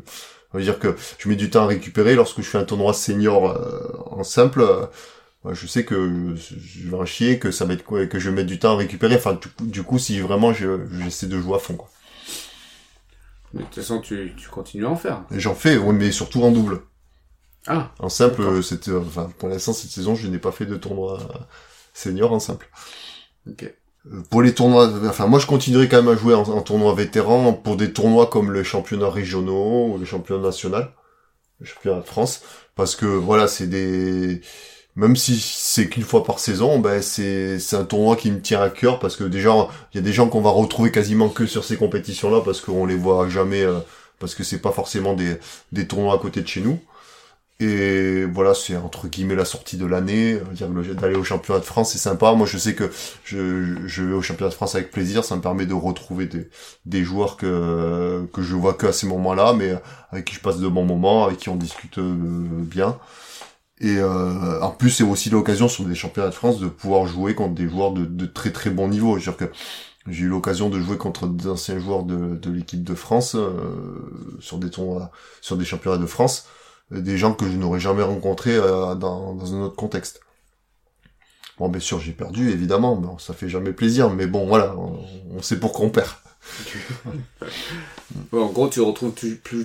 ça 0.52 0.58
veut 0.58 0.64
dire 0.64 0.80
que 0.80 0.96
je 1.18 1.30
mets 1.30 1.36
du 1.36 1.50
temps 1.50 1.64
à 1.64 1.68
récupérer 1.68 2.16
lorsque 2.16 2.42
je 2.42 2.48
fais 2.50 2.58
un 2.58 2.66
tournoi 2.66 2.94
senior 2.94 3.52
euh, 3.52 3.88
en 4.12 4.24
simple. 4.24 4.62
Euh, 4.62 4.86
je 5.54 5.66
sais 5.66 5.86
que 5.86 6.36
je 6.36 6.90
vais 6.90 6.98
en 6.98 7.06
chier, 7.06 7.40
que 7.40 7.52
ça 7.52 7.66
va 7.66 7.74
être 7.74 7.84
que 7.84 8.20
je 8.20 8.30
vais 8.30 8.36
mettre 8.36 8.50
du 8.50 8.60
temps 8.60 8.74
à 8.74 8.78
récupérer. 8.78 9.16
Enfin, 9.16 9.40
du, 9.62 9.82
coup, 9.84 9.98
si 9.98 10.20
vraiment 10.20 10.54
j'essaie 10.54 11.28
de 11.28 11.40
jouer 11.40 11.56
à 11.56 11.60
fond, 11.60 11.76
quoi. 11.76 11.90
Mais 13.54 13.62
de 13.62 13.66
toute 13.66 13.76
façon, 13.76 14.00
tu, 14.00 14.34
tu 14.38 14.50
continues 14.50 14.86
à 14.86 14.90
en 14.90 14.96
faire. 14.96 15.24
J'en 15.32 15.56
fais, 15.56 15.78
oui, 15.78 15.96
mais 15.96 16.12
surtout 16.12 16.44
en 16.44 16.52
double. 16.52 16.82
Ah. 17.68 17.92
En 18.00 18.10
simple, 18.10 18.62
c'était, 18.62 18.92
enfin, 18.92 19.32
pour 19.38 19.50
l'instant, 19.50 19.74
cette 19.74 19.92
saison, 19.92 20.16
je 20.16 20.28
n'ai 20.28 20.40
pas 20.40 20.52
fait 20.52 20.66
de 20.66 20.76
tournoi 20.76 21.20
senior 21.94 22.32
en 22.32 22.40
simple. 22.40 22.70
Ok 23.50 23.74
pour 24.30 24.42
les 24.42 24.54
tournois, 24.54 24.90
enfin 25.06 25.28
moi 25.28 25.40
je 25.40 25.46
continuerai 25.46 25.88
quand 25.88 26.02
même 26.02 26.14
à 26.14 26.18
jouer 26.18 26.34
en, 26.34 26.62
tournoi 26.62 26.94
vétéran 26.96 27.54
pour 27.54 27.78
des 27.78 27.94
tournois 27.94 28.28
comme 28.28 28.52
les 28.52 28.64
championnats 28.64 29.10
régionaux 29.10 29.94
ou 29.94 30.00
les 30.00 30.06
championnats 30.06 30.42
nationaux, 30.48 30.86
les 31.60 31.68
championnats 31.68 32.00
de 32.00 32.06
France, 32.06 32.42
parce 32.76 32.96
que 32.96 33.06
voilà 33.06 33.48
c'est 33.48 33.68
des, 33.68 34.42
même 34.96 35.16
si 35.16 35.40
c'est 35.40 35.88
qu'une 35.88 36.04
fois 36.04 36.24
par 36.24 36.40
saison, 36.40 36.80
ben 36.80 37.02
c'est 37.02 37.60
un 37.74 37.86
tournoi 37.86 38.16
qui 38.16 38.32
me 38.32 38.42
tient 38.42 38.62
à 38.62 38.70
cœur 38.70 39.00
parce 39.00 39.16
que 39.16 39.24
déjà 39.24 39.52
il 39.94 39.98
y 39.98 40.00
a 40.00 40.04
des 40.04 40.14
gens 40.14 40.30
qu'on 40.30 40.42
va 40.42 40.50
retrouver 40.50 40.92
quasiment 40.92 41.30
que 41.30 41.46
sur 41.46 41.64
ces 41.64 41.78
compétitions-là 41.78 42.42
parce 42.44 42.62
qu'on 42.62 42.86
les 42.88 42.96
voit 42.96 43.30
jamais, 43.30 43.62
euh, 43.64 43.80
parce 44.20 44.34
que 44.36 44.44
c'est 44.44 44.60
pas 44.60 44.72
forcément 44.72 45.14
des 45.14 45.38
des 45.72 45.88
tournois 45.88 46.16
à 46.16 46.18
côté 46.18 46.42
de 46.42 46.48
chez 46.48 46.62
nous. 46.62 46.80
Et 47.62 48.26
voilà, 48.26 48.56
c'est 48.56 48.76
entre 48.76 49.08
guillemets 49.08 49.36
la 49.36 49.46
sortie 49.46 49.78
de 49.78 49.86
l'année. 49.86 50.40
D'aller 51.00 51.16
au 51.16 51.24
championnat 51.24 51.60
de 51.60 51.66
France, 51.66 51.92
c'est 51.92 52.00
sympa. 52.00 52.34
Moi, 52.34 52.48
je 52.48 52.58
sais 52.58 52.74
que 52.74 52.90
je, 53.24 54.04
vais 54.04 54.14
au 54.14 54.22
championnat 54.24 54.50
de 54.50 54.56
France 54.56 54.74
avec 54.74 54.90
plaisir. 54.90 55.24
Ça 55.24 55.36
me 55.36 55.42
permet 55.42 55.68
de 55.68 55.76
retrouver 55.76 56.28
des, 56.86 57.04
joueurs 57.04 57.38
que, 57.38 58.26
que 58.34 58.42
je 58.42 58.56
vois 58.56 58.74
que 58.74 58.88
à 58.88 58.94
ces 58.94 59.06
moments-là, 59.06 59.54
mais 59.54 59.76
avec 60.10 60.26
qui 60.26 60.34
je 60.34 60.40
passe 60.40 60.58
de 60.58 60.68
bons 60.68 60.86
moments, 60.86 61.26
avec 61.26 61.38
qui 61.38 61.50
on 61.50 61.56
discute 61.56 62.00
euh, 62.00 62.16
bien. 62.50 62.98
Et 63.80 63.98
euh, 63.98 64.60
en 64.62 64.72
plus, 64.72 64.90
c'est 64.90 65.04
aussi 65.04 65.30
l'occasion 65.30 65.68
sur 65.68 65.84
des 65.86 65.94
championnats 65.94 66.30
de 66.30 66.34
France 66.34 66.60
de 66.60 66.68
pouvoir 66.68 67.06
jouer 67.06 67.36
contre 67.36 67.54
des 67.54 67.70
joueurs 67.70 67.92
de, 67.92 68.26
très 68.26 68.52
très 68.52 68.72
bon 68.72 68.88
niveau. 68.88 69.20
Je 69.20 69.30
veux 69.30 69.38
dire 69.38 69.48
que 69.48 69.54
j'ai 70.08 70.24
eu 70.24 70.30
l'occasion 70.30 70.70
de 70.70 70.80
jouer 70.80 70.98
contre 70.98 71.28
des 71.28 71.48
anciens 71.48 71.78
joueurs 71.78 72.04
de, 72.04 72.36
de 72.38 72.52
l'équipe 72.52 72.84
de 72.84 72.96
France 72.96 73.36
euh, 73.36 74.40
sur 74.40 74.58
des 74.58 74.72
tournois, 74.72 75.12
sur 75.42 75.58
des 75.58 75.66
championnats 75.66 76.00
de 76.00 76.08
France 76.08 76.48
des 76.92 77.18
gens 77.18 77.34
que 77.34 77.46
je 77.46 77.56
n'aurais 77.56 77.80
jamais 77.80 78.04
rencontrés 78.04 78.56
euh, 78.56 78.96
dans, 78.96 79.54
un 79.54 79.62
autre 79.62 79.76
contexte. 79.76 80.22
Bon, 81.58 81.70
bien 81.70 81.80
sûr, 81.80 82.00
j'ai 82.00 82.12
perdu, 82.12 82.50
évidemment, 82.50 83.18
ça 83.20 83.34
fait 83.34 83.50
jamais 83.50 83.72
plaisir, 83.72 84.10
mais 84.10 84.26
bon, 84.26 84.48
voilà, 84.48 84.76
on, 84.76 85.42
sait 85.42 85.60
pourquoi 85.60 85.86
on 85.86 85.90
perd. 85.90 86.10
en 88.34 88.48
gros, 88.48 88.68
tu 88.68 88.82
retrouves 88.82 89.14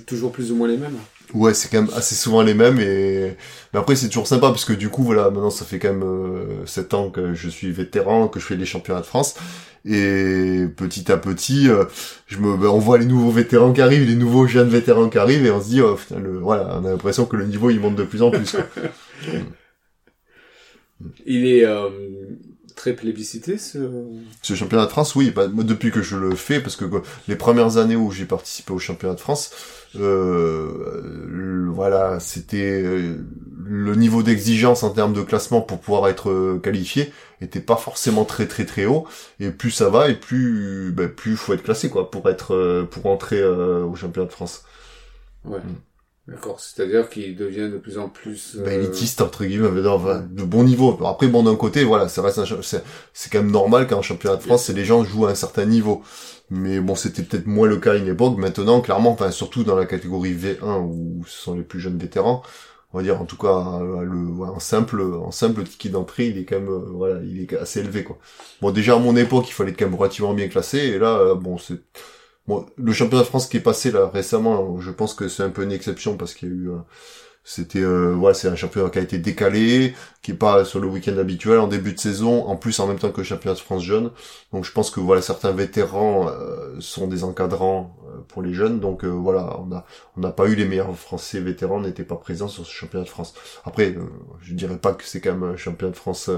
toujours 0.07 0.33
plus 0.33 0.53
ou 0.53 0.57
moins 0.57 0.69
les 0.69 0.77
mêmes 0.77 0.99
Ouais, 1.35 1.55
c'est 1.55 1.71
quand 1.71 1.83
même 1.83 1.91
assez 1.95 2.15
souvent 2.15 2.43
les 2.43 2.55
mêmes 2.55 2.79
et 2.79 3.37
mais 3.73 3.81
après 3.81 3.97
c'est 3.97 4.09
toujours 4.09 4.29
sympa 4.29 4.49
parce 4.49 4.65
que 4.65 4.73
du 4.73 4.89
coup 4.89 5.03
voilà, 5.03 5.25
maintenant 5.25 5.51
ça 5.51 5.65
fait 5.65 5.79
quand 5.79 5.93
même 5.93 6.05
euh, 6.05 6.67
7 6.67 6.95
ans 6.95 7.11
que 7.11 7.35
je 7.35 7.49
suis 7.49 7.73
vétéran, 7.73 8.29
que 8.29 8.39
je 8.39 8.47
fais 8.47 8.57
les 8.57 8.65
championnats 8.65 9.01
de 9.01 9.07
France 9.07 9.35
et 9.85 10.67
petit 10.77 11.11
à 11.11 11.17
petit 11.17 11.69
euh, 11.69 11.85
je 12.27 12.39
me 12.39 12.57
ben, 12.57 12.69
on 12.69 12.79
voit 12.79 12.99
les 12.99 13.07
nouveaux 13.07 13.33
vétérans 13.33 13.73
qui 13.73 13.81
arrivent, 13.81 14.07
les 14.07 14.15
nouveaux 14.15 14.47
jeunes 14.47 14.69
vétérans 14.69 15.09
qui 15.09 15.19
arrivent 15.19 15.45
et 15.45 15.51
on 15.51 15.61
se 15.61 15.69
dit 15.69 15.81
oh, 15.81 15.99
voilà, 16.43 16.79
on 16.81 16.85
a 16.85 16.91
l'impression 16.91 17.27
que 17.27 17.37
le 17.37 17.47
niveau 17.47 17.71
il 17.71 17.81
monte 17.81 17.97
de 17.97 18.05
plus 18.05 18.23
en 18.23 18.31
plus. 18.31 18.57
il 21.27 21.47
est 21.47 21.65
euh, 21.65 21.89
très 22.77 22.93
plébiscité 22.93 23.59
ce 23.59 23.79
ce 24.43 24.55
championnat 24.55 24.85
de 24.85 24.91
France 24.91 25.17
oui 25.17 25.33
bah, 25.35 25.49
depuis 25.49 25.91
que 25.91 26.03
je 26.03 26.17
le 26.17 26.37
fais 26.37 26.61
parce 26.61 26.77
que 26.77 26.85
les 27.27 27.37
premières 27.37 27.79
années 27.79 27.97
où 27.97 28.13
j'ai 28.13 28.27
participé 28.27 28.73
au 28.73 28.79
championnat 28.79 29.15
de 29.15 29.21
France 29.21 29.51
euh, 30.01 31.69
voilà, 31.73 32.21
c'était 32.21 32.83
euh, 32.83 33.17
le 33.65 33.95
niveau 33.95 34.23
d'exigence 34.23 34.83
en 34.83 34.91
termes 34.91 35.13
de 35.13 35.23
classement 35.23 35.61
pour 35.61 35.79
pouvoir 35.81 36.09
être 36.09 36.31
euh, 36.31 36.59
qualifié 36.63 37.13
était 37.41 37.61
pas 37.61 37.77
forcément 37.77 38.25
très 38.25 38.47
très 38.47 38.65
très 38.65 38.87
haut 38.87 39.07
et 39.41 39.51
plus 39.51 39.71
ça 39.71 39.91
va 39.91 40.09
et 40.09 40.15
plus 40.15 40.91
ben, 40.93 41.09
plus 41.09 41.37
faut 41.37 41.53
être 41.53 41.63
classé 41.63 41.91
quoi 41.91 42.11
pour 42.11 42.31
être 42.31 42.87
pour 42.91 43.07
entrer 43.07 43.45
au 43.45 43.95
championnat 43.95 44.27
de 44.27 44.33
France. 44.33 44.65
Ouais. 45.45 45.59
Mm. 45.59 45.96
D'accord, 46.29 46.59
c'est-à-dire 46.59 47.09
qu'il 47.09 47.37
devient 47.37 47.71
de 47.73 47.79
plus 47.79 47.99
en 47.99 48.09
plus 48.09 48.57
ben, 48.57 48.81
élitiste 48.81 49.21
entre 49.21 49.45
guillemets, 49.45 49.69
de 49.71 50.43
bon 50.43 50.65
niveau. 50.65 50.99
Après 51.07 51.29
bon 51.29 51.45
d'un 51.45 51.55
côté, 51.55 51.85
voilà, 51.85 52.09
ça 52.09 52.21
reste 52.21 52.41
c'est 52.63 52.83
c'est 53.13 53.31
quand 53.31 53.43
même 53.43 53.53
normal 53.53 53.87
qu'en 53.87 54.03
championnat 54.03 54.37
de 54.37 54.43
France, 54.43 54.65
c'est 54.65 54.73
les 54.73 54.85
gens 54.85 55.05
jouent 55.05 55.27
à 55.27 55.31
un 55.31 55.37
certain 55.37 55.67
niveau. 55.67 56.03
Mais 56.51 56.81
bon, 56.81 56.95
c'était 56.95 57.23
peut-être 57.23 57.47
moins 57.47 57.69
le 57.69 57.77
cas 57.77 57.93
à 57.93 57.97
une 57.97 58.09
époque. 58.09 58.39
Maintenant, 58.39 58.81
clairement, 58.81 59.11
enfin, 59.13 59.31
surtout 59.31 59.65
dans 59.65 59.77
la 59.77 59.87
catégorie 59.87 60.33
V1 60.35 60.81
où 60.81 61.25
ce 61.27 61.43
sont 61.43 61.55
les 61.55 61.63
plus 61.63 61.81
jeunes 61.81 61.99
vétérans, 61.99 62.43
on 62.93 62.99
va 62.99 63.05
dire, 63.05 63.21
en 63.21 63.25
tout 63.25 63.37
cas, 63.37 63.81
le, 63.81 64.43
en 64.43 64.61
simple, 64.61 65.03
en 65.03 65.31
simple 65.31 65.65
ticket 65.65 65.89
d'entrée, 65.91 66.29
il 66.29 66.39
est 66.39 66.45
quand 66.45 66.61
même, 66.61 66.69
euh, 66.69 66.87
voilà, 66.93 67.21
il 67.23 67.41
est 67.41 67.57
assez 67.57 67.81
élevé, 67.81 68.05
quoi. 68.05 68.19
Bon, 68.63 68.71
déjà, 68.71 68.95
à 68.95 68.99
mon 68.99 69.17
époque, 69.17 69.49
il 69.49 69.53
fallait 69.53 69.75
quand 69.75 69.87
même 69.87 69.97
relativement 69.97 70.35
bien 70.35 70.49
classé, 70.49 70.79
et 70.79 70.99
là, 70.99 71.19
euh, 71.19 71.35
bon, 71.35 71.59
c'est, 71.59 71.81
bon, 72.49 72.67
le 72.77 72.93
championnat 72.93 73.23
de 73.23 73.29
France 73.29 73.47
qui 73.49 73.59
est 73.59 73.61
passé, 73.61 73.91
là, 73.91 74.09
récemment, 74.13 74.79
je 74.81 74.91
pense 74.91 75.15
que 75.15 75.29
c'est 75.29 75.43
un 75.43 75.51
peu 75.51 75.63
une 75.65 75.73
exception 75.73 76.17
parce 76.17 76.35
qu'il 76.35 76.49
y 76.49 76.53
a 76.53 76.55
eu, 76.55 76.71
euh, 76.71 76.79
c'était 77.45 77.81
euh, 77.81 78.13
voilà, 78.13 78.35
c'est 78.35 78.49
un 78.49 78.57
championnat 78.57 78.91
qui 78.91 78.99
a 78.99 79.03
été 79.03 79.19
décalé, 79.19 79.95
qui 80.21 80.33
est 80.33 80.35
pas 80.35 80.65
sur 80.65 80.81
le 80.81 80.89
week-end 80.89 81.17
habituel 81.17 81.61
en 81.61 81.69
début 81.69 81.93
de 81.93 82.01
saison, 82.01 82.45
en 82.47 82.57
plus 82.57 82.81
en 82.81 82.89
même 82.89 82.99
temps 82.99 83.13
que 83.13 83.19
le 83.19 83.25
championnat 83.25 83.55
de 83.55 83.61
France 83.61 83.85
jeune. 83.85 84.11
Donc 84.53 84.65
je 84.65 84.73
pense 84.73 84.91
que 84.91 84.99
voilà, 84.99 85.23
certains 85.23 85.53
vétérans 85.53 86.29
euh, 86.29 86.75
sont 86.81 87.07
des 87.07 87.23
encadrants 87.23 87.97
euh, 88.09 88.19
pour 88.27 88.43
les 88.43 88.53
jeunes. 88.53 88.81
Donc 88.81 89.05
voilà, 89.05 89.61
on 89.61 89.73
a 89.73 89.87
on 90.17 90.21
n'a 90.23 90.33
pas 90.33 90.47
eu 90.49 90.57
les 90.57 90.65
meilleurs 90.67 90.97
Français 90.97 91.39
vétérans 91.41 91.81
n'étaient 91.81 92.05
pas 92.05 92.17
présents 92.17 92.49
sur 92.49 92.67
ce 92.67 92.73
championnat 92.73 93.05
de 93.05 93.11
France. 93.11 93.35
Après, 93.65 93.95
je 94.43 94.55
dirais 94.55 94.79
pas 94.79 94.93
que 94.95 95.05
c'est 95.05 95.21
quand 95.21 95.33
même 95.33 95.45
un 95.45 95.57
championnat 95.57 95.93
de 95.93 95.99
France 95.99 96.31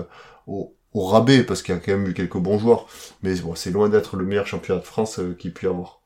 au 0.46 0.74
au 0.94 1.04
rabais 1.06 1.42
parce 1.44 1.62
qu'il 1.62 1.74
y 1.74 1.78
a 1.78 1.80
quand 1.80 1.92
même 1.92 2.06
eu 2.08 2.14
quelques 2.14 2.38
bons 2.38 2.58
joueurs, 2.58 2.86
mais 3.22 3.34
bon, 3.36 3.54
c'est 3.54 3.70
loin 3.70 3.88
d'être 3.90 4.16
le 4.16 4.24
meilleur 4.24 4.46
championnat 4.46 4.80
de 4.80 4.86
France 4.86 5.20
qu'il 5.38 5.52
puisse 5.52 5.68
avoir. 5.70 5.97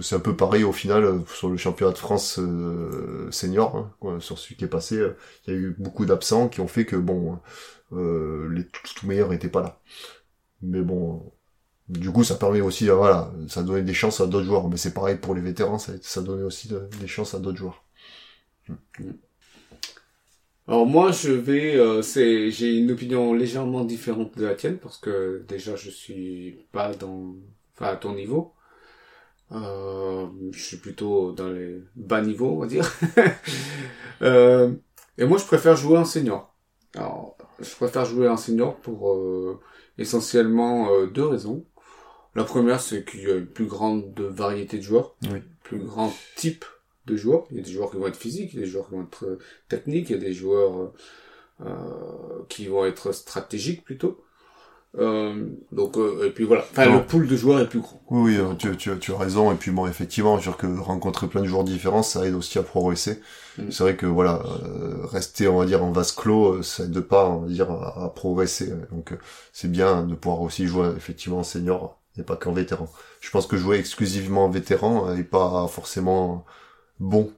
C'est 0.00 0.16
un 0.16 0.20
peu 0.20 0.36
pareil 0.36 0.64
au 0.64 0.72
final 0.72 1.04
euh, 1.04 1.18
sur 1.34 1.48
le 1.48 1.56
championnat 1.56 1.92
de 1.92 1.98
France 1.98 2.38
euh, 2.38 3.30
senior, 3.30 3.90
hein, 4.02 4.20
sur 4.20 4.38
celui 4.38 4.56
qui 4.56 4.64
est 4.64 4.68
passé, 4.68 4.96
euh, 4.96 5.16
il 5.46 5.54
y 5.54 5.56
a 5.56 5.60
eu 5.60 5.74
beaucoup 5.78 6.06
d'absents 6.06 6.48
qui 6.48 6.60
ont 6.60 6.68
fait 6.68 6.84
que 6.84 6.96
bon, 6.96 7.38
les 7.92 8.66
tout, 8.66 9.06
meilleurs 9.06 9.30
n'étaient 9.30 9.48
pas 9.48 9.62
là. 9.62 9.80
Mais 10.62 10.82
bon, 10.82 11.32
du 11.88 12.10
coup, 12.12 12.24
ça 12.24 12.36
permet 12.36 12.60
aussi, 12.60 12.88
voilà, 12.88 13.32
ça 13.48 13.62
donnait 13.62 13.82
des 13.82 13.94
chances 13.94 14.20
à 14.20 14.26
d'autres 14.26 14.46
joueurs. 14.46 14.68
Mais 14.68 14.76
c'est 14.78 14.94
pareil 14.94 15.16
pour 15.18 15.34
les 15.34 15.42
vétérans, 15.42 15.78
ça, 15.78 15.92
ça 16.02 16.22
donnait 16.22 16.44
aussi 16.44 16.70
des 17.00 17.08
chances 17.08 17.34
à 17.34 17.38
d'autres 17.40 17.58
joueurs. 17.58 17.84
Alors 20.68 20.86
moi, 20.86 21.12
je 21.12 21.30
vais, 21.30 21.76
euh, 21.76 22.02
c'est, 22.02 22.50
j'ai 22.50 22.76
une 22.76 22.90
opinion 22.90 23.32
légèrement 23.34 23.84
différente 23.84 24.36
de 24.36 24.44
la 24.46 24.54
tienne 24.54 24.78
parce 24.78 24.98
que 24.98 25.44
déjà, 25.48 25.76
je 25.76 25.90
suis 25.90 26.66
pas 26.72 26.92
dans, 26.94 27.36
enfin, 27.74 27.86
à 27.92 27.96
ton 27.96 28.14
niveau. 28.14 28.52
Euh, 29.52 30.26
je 30.52 30.62
suis 30.62 30.76
plutôt 30.78 31.32
dans 31.32 31.48
les 31.48 31.80
bas 31.94 32.20
niveaux, 32.20 32.50
on 32.52 32.58
va 32.58 32.66
dire. 32.66 32.92
euh, 34.22 34.72
et 35.18 35.24
moi, 35.24 35.38
je 35.38 35.44
préfère 35.44 35.76
jouer 35.76 35.98
en 35.98 36.04
senior. 36.04 36.54
Alors, 36.94 37.36
je 37.60 37.74
préfère 37.76 38.04
jouer 38.04 38.28
en 38.28 38.36
senior 38.36 38.76
pour 38.76 39.12
euh, 39.12 39.60
essentiellement 39.98 40.90
euh, 40.90 41.06
deux 41.06 41.26
raisons. 41.26 41.64
La 42.34 42.44
première, 42.44 42.80
c'est 42.80 43.04
qu'il 43.04 43.22
y 43.22 43.30
a 43.30 43.36
une 43.36 43.46
plus 43.46 43.66
grande 43.66 44.18
variété 44.20 44.76
de 44.78 44.82
joueurs, 44.82 45.14
Oui. 45.30 45.42
plus 45.62 45.78
grand 45.78 46.12
type 46.36 46.64
de 47.06 47.16
joueurs. 47.16 47.46
Il 47.50 47.56
y 47.56 47.60
a 47.60 47.62
des 47.62 47.70
joueurs 47.72 47.90
qui 47.90 47.96
vont 47.96 48.08
être 48.08 48.16
physiques, 48.16 48.52
il 48.52 48.60
y 48.60 48.62
a 48.62 48.66
des 48.66 48.70
joueurs 48.70 48.88
qui 48.88 48.94
vont 48.94 49.02
être 49.04 49.24
euh, 49.24 49.38
techniques, 49.68 50.10
il 50.10 50.16
y 50.16 50.18
a 50.18 50.22
des 50.22 50.32
joueurs 50.34 50.92
qui 52.50 52.66
vont 52.66 52.84
être 52.84 53.12
stratégiques 53.12 53.82
plutôt. 53.84 54.22
Euh, 54.98 55.46
donc 55.72 55.98
euh, 55.98 56.26
et 56.26 56.30
puis 56.30 56.44
voilà. 56.44 56.64
Enfin, 56.70 56.86
le 56.90 57.04
pool 57.04 57.26
de 57.26 57.36
joueurs 57.36 57.60
est 57.60 57.68
plus 57.68 57.80
grand. 57.80 58.00
Oui, 58.10 58.32
oui, 58.32 58.36
euh, 58.38 58.54
tu, 58.54 58.74
tu, 58.76 58.90
tu 58.98 59.12
as 59.12 59.18
raison. 59.18 59.52
Et 59.52 59.56
puis 59.56 59.70
bon, 59.70 59.86
effectivement, 59.86 60.38
je 60.38 60.46
veux 60.48 60.52
dire 60.52 60.56
que 60.56 60.78
rencontrer 60.80 61.26
plein 61.26 61.42
de 61.42 61.46
joueurs 61.46 61.64
différents, 61.64 62.02
ça 62.02 62.26
aide 62.26 62.34
aussi 62.34 62.58
à 62.58 62.62
progresser. 62.62 63.20
Mm. 63.58 63.70
C'est 63.70 63.82
vrai 63.82 63.96
que 63.96 64.06
voilà, 64.06 64.42
euh, 64.64 65.04
rester, 65.04 65.48
on 65.48 65.58
va 65.58 65.66
dire, 65.66 65.84
en 65.84 65.92
vase 65.92 66.12
clos, 66.12 66.54
euh, 66.54 66.62
ça 66.62 66.84
aide 66.84 66.98
pas, 67.00 67.28
on 67.28 67.40
va 67.40 67.48
dire, 67.48 67.70
à, 67.70 68.04
à 68.04 68.08
progresser. 68.08 68.72
Donc 68.90 69.12
c'est 69.52 69.70
bien 69.70 70.02
de 70.02 70.14
pouvoir 70.14 70.40
aussi 70.40 70.66
jouer 70.66 70.88
effectivement 70.96 71.40
en 71.40 71.44
senior 71.44 72.00
et 72.18 72.22
pas 72.22 72.36
qu'en 72.36 72.52
vétéran. 72.52 72.88
Je 73.20 73.30
pense 73.30 73.46
que 73.46 73.58
jouer 73.58 73.78
exclusivement 73.78 74.46
en 74.46 74.50
vétéran 74.50 75.12
est 75.14 75.24
pas 75.24 75.66
forcément 75.68 76.46
bon. 77.00 77.30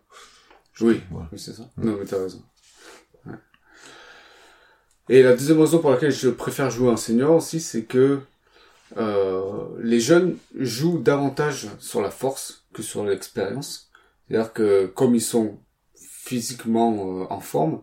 Oui, 0.80 1.00
Voilà. 1.10 1.28
oui 1.32 1.38
c'est 1.40 1.54
ça. 1.54 1.64
Mm. 1.76 1.86
Non, 1.88 1.96
mais 1.98 2.04
t'as 2.04 2.18
raison. 2.22 2.40
Et 5.08 5.22
la 5.22 5.34
deuxième 5.34 5.60
raison 5.60 5.78
pour 5.78 5.90
laquelle 5.90 6.12
je 6.12 6.28
préfère 6.28 6.70
jouer 6.70 6.90
en 6.90 6.96
senior 6.96 7.36
aussi, 7.36 7.60
c'est 7.60 7.84
que 7.84 8.20
euh, 8.96 9.68
les 9.80 10.00
jeunes 10.00 10.36
jouent 10.54 10.98
davantage 10.98 11.68
sur 11.78 12.02
la 12.02 12.10
force 12.10 12.66
que 12.74 12.82
sur 12.82 13.04
l'expérience. 13.04 13.90
C'est-à-dire 14.28 14.52
que 14.52 14.86
comme 14.86 15.14
ils 15.14 15.22
sont 15.22 15.58
physiquement 15.94 17.22
euh, 17.22 17.26
en 17.30 17.40
forme, 17.40 17.82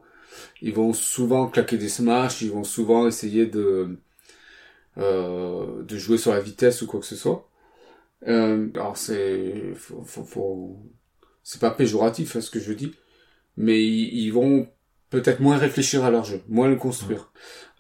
ils 0.62 0.74
vont 0.74 0.94
souvent 0.94 1.48
claquer 1.48 1.78
des 1.78 1.90
smash, 1.90 2.42
ils 2.42 2.52
vont 2.52 2.64
souvent 2.64 3.08
essayer 3.08 3.48
de 3.48 3.98
euh, 4.98 5.84
de 5.84 5.98
jouer 5.98 6.18
sur 6.18 6.32
la 6.32 6.40
vitesse 6.40 6.82
ou 6.82 6.88
quoi 6.88 7.00
que 7.00 7.06
ce 7.06 7.16
soit. 7.16 7.50
Alors 8.26 8.98
c'est 8.98 9.74
c'est 11.44 11.62
pas 11.62 11.72
péjoratif 11.72 12.36
hein, 12.36 12.42
ce 12.42 12.50
que 12.50 12.60
je 12.60 12.74
dis, 12.74 12.96
mais 13.58 13.84
ils 13.86 14.32
vont 14.32 14.68
peut-être 15.10 15.40
moins 15.40 15.58
réfléchir 15.58 16.04
à 16.04 16.12
leur 16.12 16.26
jeu, 16.26 16.42
moins 16.48 16.68
le 16.68 16.76
construire. 16.76 17.32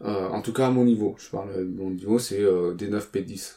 Euh, 0.02 0.30
en 0.30 0.42
tout 0.42 0.54
cas 0.54 0.68
à 0.68 0.72
mon 0.72 0.86
niveau, 0.86 1.16
je 1.20 1.30
parle 1.30 1.56
de 1.58 1.64
mon 1.64 1.90
niveau, 1.90 2.20
c'est 2.20 2.42
euh, 2.42 2.74
des 2.74 2.88
9 2.88 3.10
P10. 3.14 3.56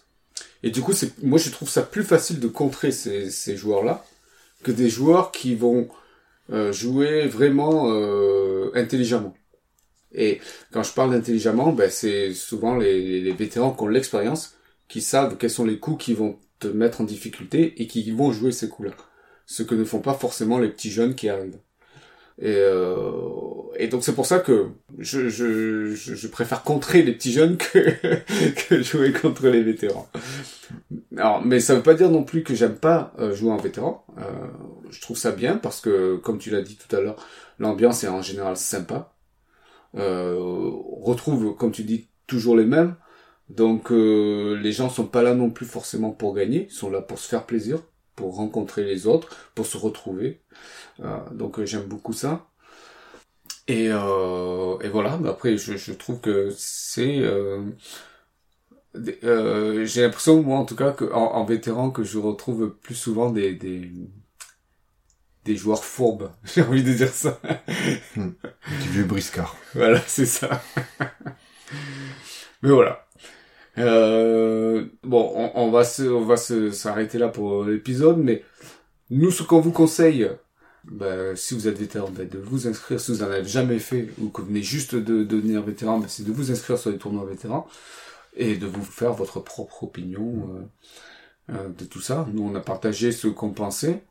Et 0.62 0.70
du 0.70 0.81
coup, 0.81 0.92
c'est 0.92 1.22
moi 1.22 1.38
je 1.38 1.50
trouve 1.50 1.68
ça 1.68 1.83
plus 1.83 2.04
facile 2.04 2.40
de 2.40 2.48
contrer 2.48 2.92
ces, 2.92 3.31
ces 3.31 3.57
joueurs-là 3.57 4.04
que 4.62 4.72
des 4.72 4.88
joueurs 4.88 5.31
qui 5.31 5.54
vont 5.54 5.88
euh, 6.50 6.72
jouer 6.72 7.26
vraiment 7.26 7.92
euh, 7.92 8.70
intelligemment. 8.74 9.35
Et 10.12 10.40
quand 10.72 10.83
je 10.83 10.92
parle 10.94 11.11
d'intelligemment, 11.11 11.72
ben, 11.72 11.90
c'est 11.90 12.33
souvent 12.33 12.76
les, 12.76 13.20
les 13.20 13.33
vétérans 13.33 13.72
qui 13.72 13.83
ont 13.83 13.88
l'expérience, 13.88 14.57
qui 14.88 15.02
savent 15.02 15.37
quels 15.37 15.50
sont 15.50 15.66
les 15.66 15.78
coups 15.78 16.04
qui 16.04 16.14
vont 16.14 16.38
te 16.59 16.68
mettre 16.68 17.02
en 17.02 17.04
difficulté 17.04 17.81
et 17.83 17.87
qui 17.87 18.11
vont 18.11 18.33
jouer 18.33 18.52
ces 18.52 18.68
coups-là. 18.68 18.94
Ce 19.46 19.62
que 19.62 19.74
ne 19.74 19.85
font 19.85 20.00
pas 20.00 20.14
forcément 20.14 20.59
les 20.59 20.68
petits 20.68 20.90
jeunes 20.90 21.14
qui 21.14 21.28
arrivent. 21.28 21.59
Et, 22.40 22.55
euh, 22.57 23.31
et 23.77 23.88
donc 23.88 24.05
c'est 24.05 24.14
pour 24.14 24.27
ça 24.27 24.38
que 24.38 24.68
je, 24.98 25.29
je, 25.29 25.94
je, 25.94 26.14
je 26.14 26.29
préfère 26.29 26.62
contrer 26.62 27.03
les 27.03 27.12
petits 27.12 27.33
jeunes 27.33 27.57
que, 27.57 27.96
que 28.68 28.83
jouer 28.83 29.12
contre 29.12 29.48
les 29.48 29.62
vétérans. 29.62 30.09
Alors, 31.16 31.44
mais 31.44 31.61
ça 31.61 31.74
veut 31.74 31.83
pas 31.83 31.94
dire 31.94 32.11
non 32.11 32.24
plus 32.24 32.42
que 32.44 32.55
j'aime 32.55 32.77
pas 32.77 33.12
euh, 33.18 33.35
jouer 33.35 33.51
en 33.51 33.57
vétéran. 33.57 34.05
Euh, 34.18 34.22
je 34.90 35.01
trouve 35.01 35.16
ça 35.16 35.33
bien 35.33 35.57
parce 35.57 35.81
que, 35.81 36.16
comme 36.16 36.38
tu 36.38 36.51
l'as 36.51 36.62
dit 36.62 36.77
tout 36.77 36.94
à 36.94 37.01
l'heure, 37.01 37.16
l'ambiance 37.59 38.05
est 38.05 38.09
en 38.09 38.22
général 38.22 38.57
sympa. 38.57 39.12
Euh, 39.96 40.37
retrouve, 41.01 41.57
comme 41.57 41.72
tu 41.72 41.85
dis, 41.85 42.09
toujours 42.27 42.57
les 42.57 42.66
mêmes. 42.66 42.94
Donc 43.48 43.90
euh, 43.92 44.59
les 44.62 44.72
gens 44.72 44.90
sont 44.90 45.07
pas 45.07 45.22
là 45.22 45.35
non 45.35 45.51
plus 45.51 45.66
forcément 45.66 46.11
pour 46.11 46.35
gagner, 46.35 46.66
ils 46.70 46.74
sont 46.74 46.90
là 46.90 47.01
pour 47.01 47.18
se 47.18 47.29
faire 47.29 47.46
plaisir, 47.46 47.81
pour 48.18 48.37
rencontrer 48.37 48.85
les 48.85 49.07
autres, 49.07 49.28
pour 49.54 49.66
se 49.66 49.76
retrouver. 49.78 50.40
Euh, 51.00 51.18
donc 51.33 51.59
euh, 51.61 51.66
j'aime 51.66 51.85
beaucoup 51.87 52.14
ça. 52.14 52.46
Et, 53.66 53.88
euh, 53.90 54.78
et 54.81 54.88
voilà, 54.88 55.18
mais 55.18 55.28
après 55.28 55.57
je, 55.59 55.76
je 55.76 55.92
trouve 55.92 56.20
que 56.20 56.48
c'est... 56.57 57.18
euh, 57.20 57.62
euh, 59.24 59.85
j'ai 59.85 60.02
l'impression, 60.02 60.42
moi 60.42 60.59
en 60.59 60.64
tout 60.64 60.76
cas, 60.76 60.92
que, 60.92 61.04
en, 61.12 61.35
en 61.35 61.44
vétéran, 61.44 61.90
que 61.90 62.04
je 62.04 62.18
retrouve 62.18 62.74
plus 62.83 62.94
souvent 62.94 63.31
des, 63.31 63.54
des, 63.54 63.90
des 65.44 65.57
joueurs 65.57 65.85
fourbes. 65.85 66.31
J'ai 66.44 66.62
envie 66.62 66.83
de 66.85 66.92
dire 66.92 67.09
ça. 67.12 67.40
Du 68.16 68.88
vieux 68.90 69.04
briscard. 69.04 69.57
Voilà, 69.74 70.00
c'est 70.07 70.26
ça. 70.26 70.62
Mais 72.62 72.70
voilà. 72.70 73.07
Euh, 73.78 74.86
bon, 75.02 75.32
on, 75.34 75.52
on 75.54 75.70
va 75.70 75.84
se, 75.84 76.02
on 76.02 76.24
va 76.24 76.36
se 76.36 76.70
s'arrêter 76.70 77.18
là 77.18 77.28
pour 77.28 77.64
l'épisode, 77.64 78.18
mais 78.18 78.44
nous, 79.10 79.30
ce 79.30 79.42
qu'on 79.42 79.60
vous 79.60 79.72
conseille, 79.72 80.28
ben, 80.84 81.36
si 81.36 81.54
vous 81.54 81.68
êtes 81.68 81.78
vétéran, 81.78 82.10
ben, 82.10 82.28
de 82.28 82.38
vous 82.38 82.66
inscrire, 82.68 83.00
si 83.00 83.12
vous 83.12 83.22
en 83.22 83.26
avez 83.26 83.44
jamais 83.44 83.78
fait, 83.78 84.08
ou 84.20 84.28
que 84.30 84.40
vous 84.42 84.48
venez 84.48 84.62
juste 84.62 84.94
de, 84.94 85.00
de 85.00 85.24
devenir 85.24 85.62
vétéran, 85.62 85.98
ben, 85.98 86.08
c'est 86.08 86.24
de 86.24 86.32
vous 86.32 86.50
inscrire 86.50 86.78
sur 86.78 86.90
les 86.90 86.98
tournois 86.98 87.24
vétérans, 87.26 87.66
et 88.36 88.56
de 88.56 88.66
vous 88.66 88.82
faire 88.84 89.12
votre 89.12 89.40
propre 89.40 89.84
opinion 89.84 90.68
euh, 91.50 91.54
euh, 91.54 91.68
de 91.68 91.84
tout 91.84 92.00
ça. 92.00 92.26
Nous, 92.32 92.42
on 92.42 92.54
a 92.54 92.60
partagé 92.60 93.12
ce 93.12 93.28
qu'on 93.28 93.50
pensait. 93.52 94.04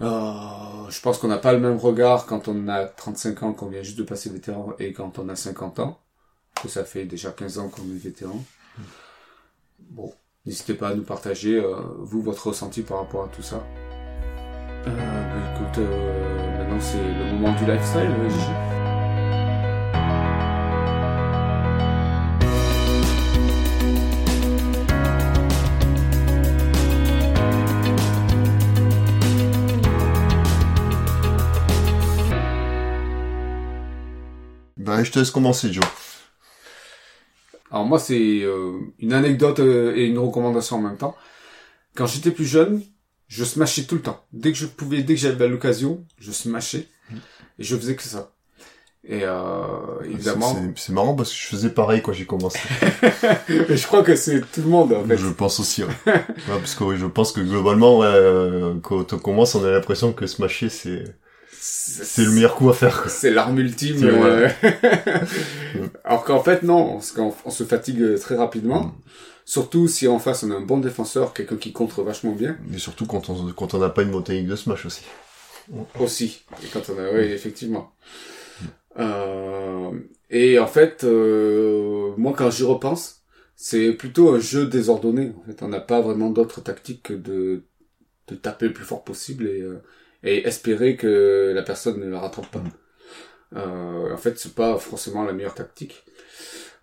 Euh, 0.00 0.90
je 0.90 1.00
pense 1.00 1.18
qu'on 1.18 1.28
n'a 1.28 1.38
pas 1.38 1.52
le 1.52 1.60
même 1.60 1.76
regard 1.76 2.26
quand 2.26 2.48
on 2.48 2.68
a 2.68 2.86
35 2.86 3.42
ans, 3.42 3.52
qu'on 3.52 3.68
vient 3.68 3.82
juste 3.82 3.98
de 3.98 4.02
passer 4.04 4.30
vétéran, 4.30 4.72
et 4.78 4.92
quand 4.92 5.18
on 5.18 5.28
a 5.28 5.36
50 5.36 5.78
ans, 5.80 6.00
que 6.62 6.68
ça 6.68 6.84
fait 6.84 7.04
déjà 7.04 7.30
15 7.30 7.58
ans 7.58 7.68
qu'on 7.68 7.82
est 7.82 8.02
vétéran. 8.02 8.42
Bon, 9.90 10.12
n'hésitez 10.46 10.74
pas 10.74 10.88
à 10.88 10.94
nous 10.94 11.02
partager, 11.04 11.54
euh, 11.56 11.76
vous, 11.98 12.22
votre 12.22 12.48
ressenti 12.48 12.82
par 12.82 12.98
rapport 12.98 13.24
à 13.24 13.28
tout 13.28 13.42
ça. 13.42 13.64
Euh, 14.86 14.90
bah, 14.90 15.54
écoute, 15.54 15.78
euh, 15.78 16.58
maintenant 16.58 16.78
c'est 16.80 16.98
le 16.98 17.32
moment 17.32 17.52
du 17.58 17.64
lifestyle, 17.64 18.10
euh, 18.10 18.28
Gigi. 18.28 18.74
Ben, 34.76 35.02
je 35.02 35.10
te 35.10 35.18
laisse 35.18 35.30
commencer, 35.30 35.72
Joe. 35.72 35.82
Alors 37.84 37.90
moi, 37.90 37.98
c'est 37.98 38.40
euh, 38.40 38.78
une 38.98 39.12
anecdote 39.12 39.60
euh, 39.60 39.94
et 39.94 40.06
une 40.06 40.18
recommandation 40.18 40.76
en 40.76 40.80
même 40.80 40.96
temps. 40.96 41.14
Quand 41.94 42.06
j'étais 42.06 42.30
plus 42.30 42.46
jeune, 42.46 42.80
je 43.28 43.44
smashais 43.44 43.82
tout 43.84 43.96
le 43.96 44.00
temps. 44.00 44.24
Dès 44.32 44.52
que 44.52 44.56
je 44.56 44.64
pouvais, 44.64 45.02
dès 45.02 45.16
que 45.16 45.20
j'avais 45.20 45.48
l'occasion, 45.48 46.02
je 46.18 46.32
smashais. 46.32 46.88
Et 47.58 47.62
je 47.62 47.76
faisais 47.76 47.94
que 47.94 48.02
ça. 48.02 48.30
Et 49.06 49.20
euh, 49.24 50.00
évidemment, 50.02 50.56
C'est- 50.76 50.92
marrant 50.94 51.14
parce 51.14 51.28
que 51.30 51.36
je 51.36 51.46
faisais 51.46 51.68
pareil 51.68 52.00
quand 52.00 52.14
j'ai 52.14 52.24
commencé. 52.24 52.58
Mais 53.68 53.76
je 53.76 53.86
crois 53.86 54.02
que 54.02 54.16
c'est 54.16 54.40
tout 54.40 54.62
le 54.62 54.68
monde 54.68 54.94
en 54.94 55.04
fait. 55.04 55.18
Je 55.18 55.28
pense 55.28 55.60
aussi, 55.60 55.84
ouais. 55.84 55.90
Ouais, 56.06 56.24
parce 56.46 56.74
que 56.74 56.84
oui, 56.84 56.96
je 56.96 57.04
pense 57.04 57.32
que 57.32 57.42
globalement, 57.42 57.98
ouais, 57.98 58.06
euh, 58.06 58.76
quand 58.82 59.12
on 59.12 59.18
commence, 59.18 59.54
on 59.56 59.62
a 59.62 59.70
l'impression 59.70 60.14
que 60.14 60.26
smasher, 60.26 60.70
c'est, 60.70 61.04
c'est 61.66 62.24
le 62.24 62.30
meilleur 62.32 62.56
coup 62.56 62.68
à 62.68 62.74
faire. 62.74 63.08
C'est 63.08 63.30
l'arme 63.30 63.58
ultime. 63.58 64.04
Euh, 64.04 64.48
Mm. 65.74 65.88
Alors 66.04 66.22
qu'en 66.22 66.40
fait 66.40 66.62
non, 66.62 66.92
parce 66.94 67.10
qu'on 67.10 67.34
on 67.44 67.50
se 67.50 67.64
fatigue 67.64 68.16
très 68.20 68.36
rapidement. 68.36 68.84
Mm. 68.84 68.92
Surtout 69.44 69.88
si 69.88 70.06
en 70.06 70.20
face 70.20 70.44
on 70.44 70.50
a 70.52 70.54
un 70.54 70.60
bon 70.60 70.78
défenseur, 70.78 71.32
quelqu'un 71.32 71.56
qui 71.56 71.72
contre 71.72 72.02
vachement 72.02 72.30
bien 72.32 72.56
Mais 72.68 72.78
surtout 72.78 73.06
quand 73.06 73.28
on, 73.28 73.50
quand 73.52 73.74
on 73.74 73.78
n'a 73.78 73.88
pas 73.88 74.02
une 74.02 74.16
mécanique 74.16 74.46
de 74.46 74.54
smash 74.54 74.86
aussi. 74.86 75.02
aussi. 75.98 76.44
Et 76.62 76.68
quand 76.68 76.88
on 76.90 76.98
a, 76.98 77.10
oui 77.10 77.32
effectivement. 77.32 77.92
Euh, 79.00 79.90
et 80.30 80.60
en 80.60 80.68
fait, 80.68 81.02
euh, 81.02 82.12
moi 82.16 82.34
quand 82.36 82.50
j'y 82.50 82.62
repense, 82.62 83.22
c'est 83.56 83.92
plutôt 83.92 84.32
un 84.32 84.38
jeu 84.38 84.66
désordonné. 84.66 85.32
En 85.40 85.44
fait, 85.46 85.62
on 85.62 85.68
n'a 85.68 85.80
pas 85.80 86.00
vraiment 86.00 86.30
d'autre 86.30 86.60
tactique 86.60 87.02
que 87.02 87.14
de 87.14 87.64
de 88.28 88.36
taper 88.36 88.68
le 88.68 88.72
plus 88.72 88.84
fort 88.84 89.02
possible 89.04 89.46
et 89.48 89.60
euh, 89.60 89.82
et 90.24 90.46
espérer 90.46 90.96
que 90.96 91.52
la 91.54 91.62
personne 91.62 92.00
ne 92.00 92.10
la 92.10 92.20
rattrape 92.20 92.50
pas. 92.50 92.64
Euh, 93.56 94.12
en 94.12 94.16
fait, 94.16 94.38
c'est 94.38 94.54
pas 94.54 94.78
forcément 94.78 95.24
la 95.24 95.32
meilleure 95.32 95.54
tactique. 95.54 96.04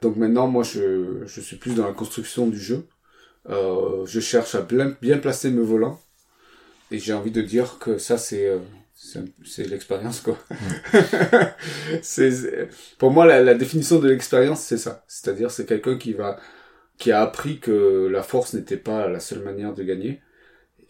Donc 0.01 0.15
maintenant, 0.15 0.47
moi, 0.47 0.63
je, 0.63 1.25
je 1.25 1.41
suis 1.41 1.57
plus 1.57 1.75
dans 1.75 1.85
la 1.85 1.93
construction 1.93 2.47
du 2.47 2.59
jeu. 2.59 2.87
Euh, 3.49 4.05
je 4.05 4.19
cherche 4.19 4.55
à 4.55 4.61
bien, 4.61 4.95
bien 5.01 5.17
placer 5.17 5.51
mes 5.51 5.63
volants. 5.63 5.99
Et 6.91 6.99
j'ai 6.99 7.13
envie 7.13 7.31
de 7.31 7.41
dire 7.41 7.79
que 7.79 7.97
ça, 7.97 8.17
c'est 8.17 8.47
euh, 8.47 8.59
c'est 9.43 9.67
l'expérience 9.67 10.21
quoi. 10.21 10.37
c'est 12.03 12.69
pour 12.99 13.11
moi 13.11 13.25
la, 13.25 13.41
la 13.41 13.55
définition 13.55 13.97
de 13.99 14.07
l'expérience 14.07 14.61
c'est 14.61 14.77
ça, 14.77 15.03
c'est-à-dire 15.07 15.49
c'est 15.49 15.65
quelqu'un 15.65 15.97
qui 15.97 16.13
va 16.13 16.37
qui 16.99 17.11
a 17.11 17.21
appris 17.21 17.59
que 17.59 18.07
la 18.11 18.21
force 18.21 18.53
n'était 18.53 18.77
pas 18.77 19.07
la 19.07 19.19
seule 19.19 19.43
manière 19.43 19.73
de 19.73 19.83
gagner 19.83 20.21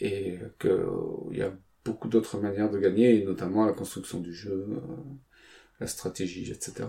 et 0.01 0.39
que 0.59 0.85
il 1.31 1.37
y 1.37 1.41
a 1.41 1.53
beaucoup 1.85 2.07
d'autres 2.07 2.39
manières 2.39 2.69
de 2.69 2.79
gagner 2.79 3.21
et 3.21 3.25
notamment 3.25 3.65
la 3.65 3.73
construction 3.73 4.19
du 4.19 4.33
jeu, 4.33 4.67
euh, 4.69 4.79
la 5.79 5.87
stratégie, 5.87 6.51
etc. 6.51 6.87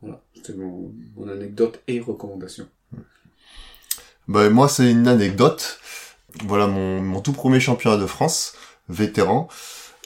Voilà, 0.00 0.22
c'était 0.34 0.54
mon, 0.54 0.94
mon 1.16 1.28
anecdote 1.28 1.80
et 1.88 2.00
recommandation. 2.00 2.68
Ben, 4.28 4.50
moi 4.50 4.68
c'est 4.68 4.90
une 4.90 5.08
anecdote. 5.08 5.78
Voilà 6.44 6.66
mon, 6.66 7.00
mon 7.00 7.20
tout 7.20 7.32
premier 7.32 7.60
championnat 7.60 7.96
de 7.96 8.06
France 8.06 8.54
vétéran. 8.88 9.48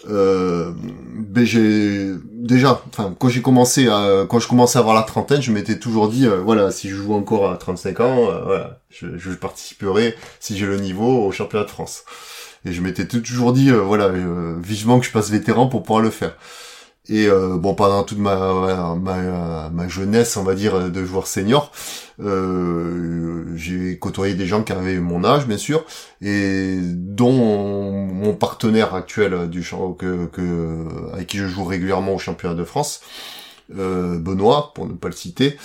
Euh, 0.07 0.73
ben 0.77 1.45
j'ai 1.45 2.12
déjà, 2.33 2.81
enfin 2.88 3.17
quand 3.19 3.29
j'ai 3.29 3.43
commencé 3.43 3.88
à, 3.88 4.27
quand 4.29 4.38
je 4.38 4.47
commençais 4.47 4.79
à 4.79 4.81
avoir 4.81 4.95
la 4.95 5.03
trentaine, 5.03 5.43
je 5.43 5.51
m'étais 5.51 5.79
toujours 5.79 6.09
dit, 6.09 6.27
euh, 6.27 6.41
voilà, 6.41 6.71
si 6.71 6.88
je 6.88 6.95
joue 6.95 7.14
encore 7.14 7.51
à 7.51 7.57
35 7.57 8.01
ans, 8.01 8.31
euh, 8.31 8.41
voilà, 8.45 8.81
je, 8.91 9.19
je, 9.19 9.33
participerai 9.33 10.14
si 10.38 10.57
j'ai 10.57 10.67
le 10.67 10.79
niveau 10.79 11.27
au 11.27 11.33
championnat 11.33 11.64
de 11.64 11.71
France. 11.71 12.05
Et 12.64 12.73
je 12.73 12.81
m'étais 12.83 13.07
toujours 13.07 13.53
dit, 13.53 13.71
euh, 13.71 13.81
voilà, 13.81 14.11
vivement 14.61 14.99
que 15.01 15.07
je 15.07 15.12
passe 15.12 15.31
vétéran 15.31 15.66
pour 15.66 15.83
pouvoir 15.83 16.03
le 16.03 16.11
faire. 16.11 16.37
Et 17.11 17.27
euh, 17.27 17.57
bon, 17.57 17.75
pendant 17.75 18.03
toute 18.05 18.18
ma, 18.18 18.94
ma, 18.97 19.71
ma, 19.71 19.88
jeunesse, 19.88 20.37
on 20.37 20.42
va 20.42 20.55
dire, 20.55 20.90
de 20.90 21.05
joueur 21.05 21.27
senior, 21.27 21.73
euh, 22.21 23.47
j'ai 23.57 23.99
côtoyé 23.99 24.35
des 24.35 24.47
gens 24.47 24.62
qui 24.62 24.73
avaient 24.73 24.99
mon 24.99 25.25
âge, 25.25 25.47
bien 25.47 25.57
sûr, 25.57 25.85
et 26.21 26.77
dont 26.83 27.33
mon 27.33 28.35
partenaire 28.35 28.94
actuel 28.94 29.49
du 29.49 29.62
que, 29.99 30.27
que 30.27 31.12
avec 31.14 31.29
qui 31.29 31.38
je 31.38 31.47
joue 31.47 31.64
régulièrement 31.64 32.14
au 32.14 32.18
championnat 32.18 32.55
de 32.55 32.64
France, 32.64 33.01
euh, 33.77 34.18
Benoît, 34.18 34.73
pour 34.75 34.87
ne 34.87 34.92
pas 34.92 35.09
le 35.09 35.14
citer. 35.14 35.57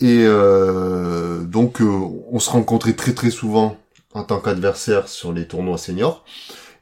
Et 0.00 0.24
euh, 0.24 1.44
donc, 1.44 1.80
euh, 1.80 2.00
on 2.30 2.38
se 2.40 2.50
rencontrait 2.50 2.94
très 2.94 3.14
très 3.14 3.30
souvent 3.30 3.76
en 4.14 4.24
tant 4.24 4.40
qu'adversaire 4.40 5.08
sur 5.08 5.32
les 5.32 5.46
tournois 5.46 5.78
seniors. 5.78 6.24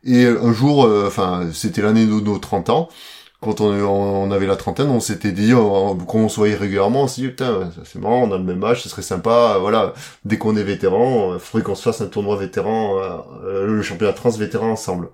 Et 0.05 0.27
un 0.27 0.53
jour, 0.53 0.85
euh, 0.85 1.07
enfin, 1.07 1.49
c'était 1.53 1.83
l'année 1.83 2.07
de 2.07 2.13
nos 2.13 2.39
30 2.39 2.71
ans 2.71 2.89
quand 3.43 3.61
on, 3.61 4.31
avait 4.31 4.47
la 4.47 4.55
trentaine, 4.55 4.89
on 4.89 5.01
s'était 5.01 5.33
dit, 5.33 5.53
on 5.53 6.29
se 6.29 6.37
voyait 6.37 6.55
régulièrement, 6.55 7.03
on 7.03 7.09
s'est 7.09 7.23
dit, 7.23 7.29
putain, 7.29 7.73
c'est 7.85 7.99
marrant, 7.99 8.23
on 8.23 8.31
a 8.31 8.39
le 8.39 8.45
même 8.45 8.63
âge, 8.63 8.85
ce 8.85 8.89
serait 8.89 9.03
sympa, 9.03 9.59
voilà, 9.61 9.95
dès 10.25 10.39
qu'on 10.39 10.55
est 10.57 10.63
vétéran, 10.63 11.35
il 11.35 11.41
faudrait 11.41 11.65
qu'on 11.65 11.75
se 11.75 11.83
fasse 11.83 12.01
un 12.01 12.07
tournoi 12.07 12.37
vétéran, 12.37 12.99
euh, 13.45 13.67
le 13.67 13.83
championnat 13.83 14.13
trans 14.13 14.31
vétéran 14.31 14.71
ensemble. 14.71 15.09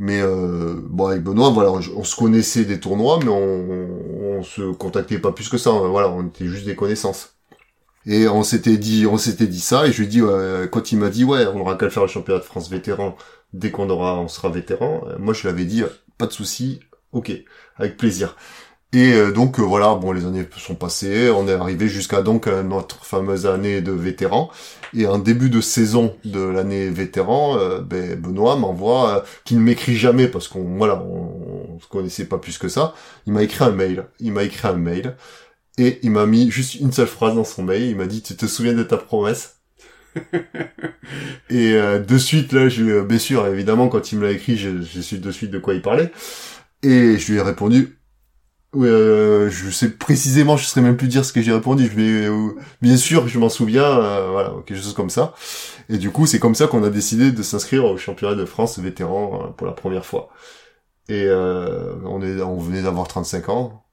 Mais 0.00 0.20
euh, 0.20 0.74
bon, 0.88 1.06
avec 1.06 1.22
Benoît, 1.22 1.50
voilà, 1.50 1.70
on, 1.70 2.02
se 2.02 2.16
connaissait 2.16 2.64
des 2.64 2.80
tournois, 2.80 3.20
mais 3.22 3.30
on, 3.30 4.38
on, 4.38 4.42
se 4.42 4.72
contactait 4.72 5.18
pas 5.20 5.30
plus 5.30 5.48
que 5.48 5.58
ça, 5.58 5.70
voilà, 5.70 6.08
on 6.10 6.26
était 6.26 6.46
juste 6.46 6.66
des 6.66 6.74
connaissances. 6.74 7.36
Et 8.06 8.28
on 8.28 8.42
s'était 8.42 8.78
dit, 8.78 9.06
on 9.06 9.16
s'était 9.16 9.46
dit 9.46 9.60
ça, 9.60 9.86
et 9.86 9.92
je 9.92 9.98
lui 9.98 10.06
ai 10.06 10.08
dit, 10.08 10.22
quand 10.70 10.92
il 10.92 10.98
m'a 10.98 11.08
dit, 11.08 11.24
ouais, 11.24 11.46
on 11.46 11.60
aura 11.60 11.76
qu'à 11.76 11.86
le 11.86 11.90
faire 11.90 12.02
le 12.02 12.08
championnat 12.08 12.40
de 12.40 12.44
France 12.44 12.68
vétéran 12.68 13.16
dès 13.52 13.70
qu'on 13.70 13.88
aura, 13.90 14.18
on 14.18 14.28
sera 14.28 14.48
vétéran. 14.48 15.04
Moi, 15.18 15.34
je 15.34 15.42
lui 15.42 15.48
avais 15.48 15.64
dit, 15.64 15.84
pas 16.18 16.26
de 16.26 16.32
souci, 16.32 16.80
Ok, 17.12 17.30
avec 17.76 17.98
plaisir. 17.98 18.36
Et 18.94 19.12
euh, 19.12 19.32
donc 19.32 19.58
euh, 19.58 19.62
voilà, 19.62 19.94
bon 19.94 20.12
les 20.12 20.24
années 20.26 20.46
sont 20.56 20.74
passées, 20.74 21.30
on 21.30 21.46
est 21.46 21.52
arrivé 21.52 21.88
jusqu'à 21.88 22.22
donc 22.22 22.46
euh, 22.46 22.62
notre 22.62 23.04
fameuse 23.04 23.46
année 23.46 23.82
de 23.82 23.92
vétéran. 23.92 24.50
Et 24.94 25.06
en 25.06 25.18
début 25.18 25.50
de 25.50 25.60
saison 25.60 26.16
de 26.24 26.40
l'année 26.40 26.88
vétéran, 26.88 27.56
ben, 27.80 28.14
Benoît 28.16 28.56
m'envoie, 28.56 29.24
qui 29.44 29.54
ne 29.56 29.60
m'écrit 29.60 29.96
jamais 29.96 30.28
parce 30.28 30.48
qu'on 30.48 30.64
voilà, 30.76 31.02
on, 31.02 31.78
se 31.80 31.86
connaissait 31.88 32.26
pas 32.26 32.38
plus 32.38 32.58
que 32.58 32.68
ça. 32.68 32.94
Il 33.26 33.32
m'a 33.32 33.42
écrit 33.42 33.64
un 33.64 33.70
mail. 33.70 34.06
Il 34.20 34.32
m'a 34.32 34.42
écrit 34.44 34.68
un 34.68 34.74
mail 34.74 35.16
et 35.78 35.98
il 36.02 36.10
m'a 36.10 36.26
mis 36.26 36.50
juste 36.50 36.74
une 36.76 36.92
seule 36.92 37.06
phrase 37.06 37.34
dans 37.34 37.44
son 37.44 37.62
mail. 37.62 37.82
Il 37.82 37.96
m'a 37.96 38.06
dit 38.06 38.22
tu 38.22 38.36
te 38.36 38.46
souviens 38.46 38.74
de 38.74 38.82
ta 38.82 38.96
promesse 38.96 39.56
Et 41.50 41.72
de 41.72 42.18
suite 42.18 42.52
là, 42.52 42.68
je, 42.68 43.00
bien 43.02 43.18
sûr, 43.18 43.46
évidemment, 43.46 43.88
quand 43.88 44.12
il 44.12 44.18
me 44.18 44.26
l'a 44.26 44.32
écrit, 44.32 44.56
j'ai 44.56 45.02
su 45.02 45.18
de 45.18 45.30
suite 45.30 45.50
de 45.50 45.58
quoi 45.58 45.74
il 45.74 45.82
parlait. 45.82 46.12
Et 46.82 47.16
je 47.16 47.32
lui 47.32 47.38
ai 47.38 47.42
répondu, 47.42 47.98
euh, 48.74 49.50
je 49.50 49.70
sais 49.70 49.90
précisément, 49.90 50.56
je 50.56 50.64
saurais 50.64 50.80
même 50.80 50.96
plus 50.96 51.08
dire 51.08 51.24
ce 51.24 51.32
que 51.32 51.42
j'ai 51.42 51.52
répondu. 51.52 51.86
Je 51.86 51.96
vais, 51.96 52.26
euh, 52.28 52.54
bien 52.80 52.96
sûr, 52.96 53.28
je 53.28 53.38
m'en 53.38 53.48
souviens, 53.48 53.84
euh, 53.84 54.30
voilà, 54.30 54.54
quelque 54.66 54.80
chose 54.80 54.94
comme 54.94 55.10
ça. 55.10 55.34
Et 55.88 55.98
du 55.98 56.10
coup, 56.10 56.26
c'est 56.26 56.38
comme 56.38 56.54
ça 56.54 56.66
qu'on 56.66 56.82
a 56.84 56.90
décidé 56.90 57.32
de 57.32 57.42
s'inscrire 57.42 57.84
au 57.84 57.96
championnat 57.98 58.34
de 58.34 58.44
France 58.44 58.78
vétéran 58.78 59.44
euh, 59.44 59.50
pour 59.50 59.66
la 59.66 59.74
première 59.74 60.06
fois. 60.06 60.30
Et 61.08 61.28
on 61.28 62.22
est, 62.22 62.40
on 62.40 62.58
venait 62.58 62.82
d'avoir 62.82 63.08
35 63.08 63.48
ans. 63.50 63.84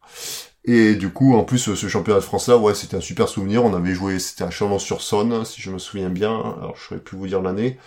Et 0.65 0.95
du 0.95 1.09
coup, 1.09 1.35
en 1.35 1.43
plus, 1.43 1.73
ce 1.73 1.87
championnat 1.87 2.19
de 2.19 2.25
France-là, 2.25 2.57
ouais, 2.57 2.75
c'était 2.75 2.97
un 2.97 3.01
super 3.01 3.27
souvenir. 3.29 3.63
On 3.63 3.73
avait 3.73 3.93
joué, 3.93 4.19
c'était 4.19 4.43
à 4.43 4.49
Chalon-sur-Saône, 4.49 5.45
si 5.45 5.61
je 5.61 5.71
me 5.71 5.79
souviens 5.79 6.09
bien. 6.09 6.31
Alors, 6.31 6.75
je 6.75 6.83
saurais 6.83 6.99
plus 6.99 7.17
vous 7.17 7.27
dire 7.27 7.41
l'année. 7.41 7.77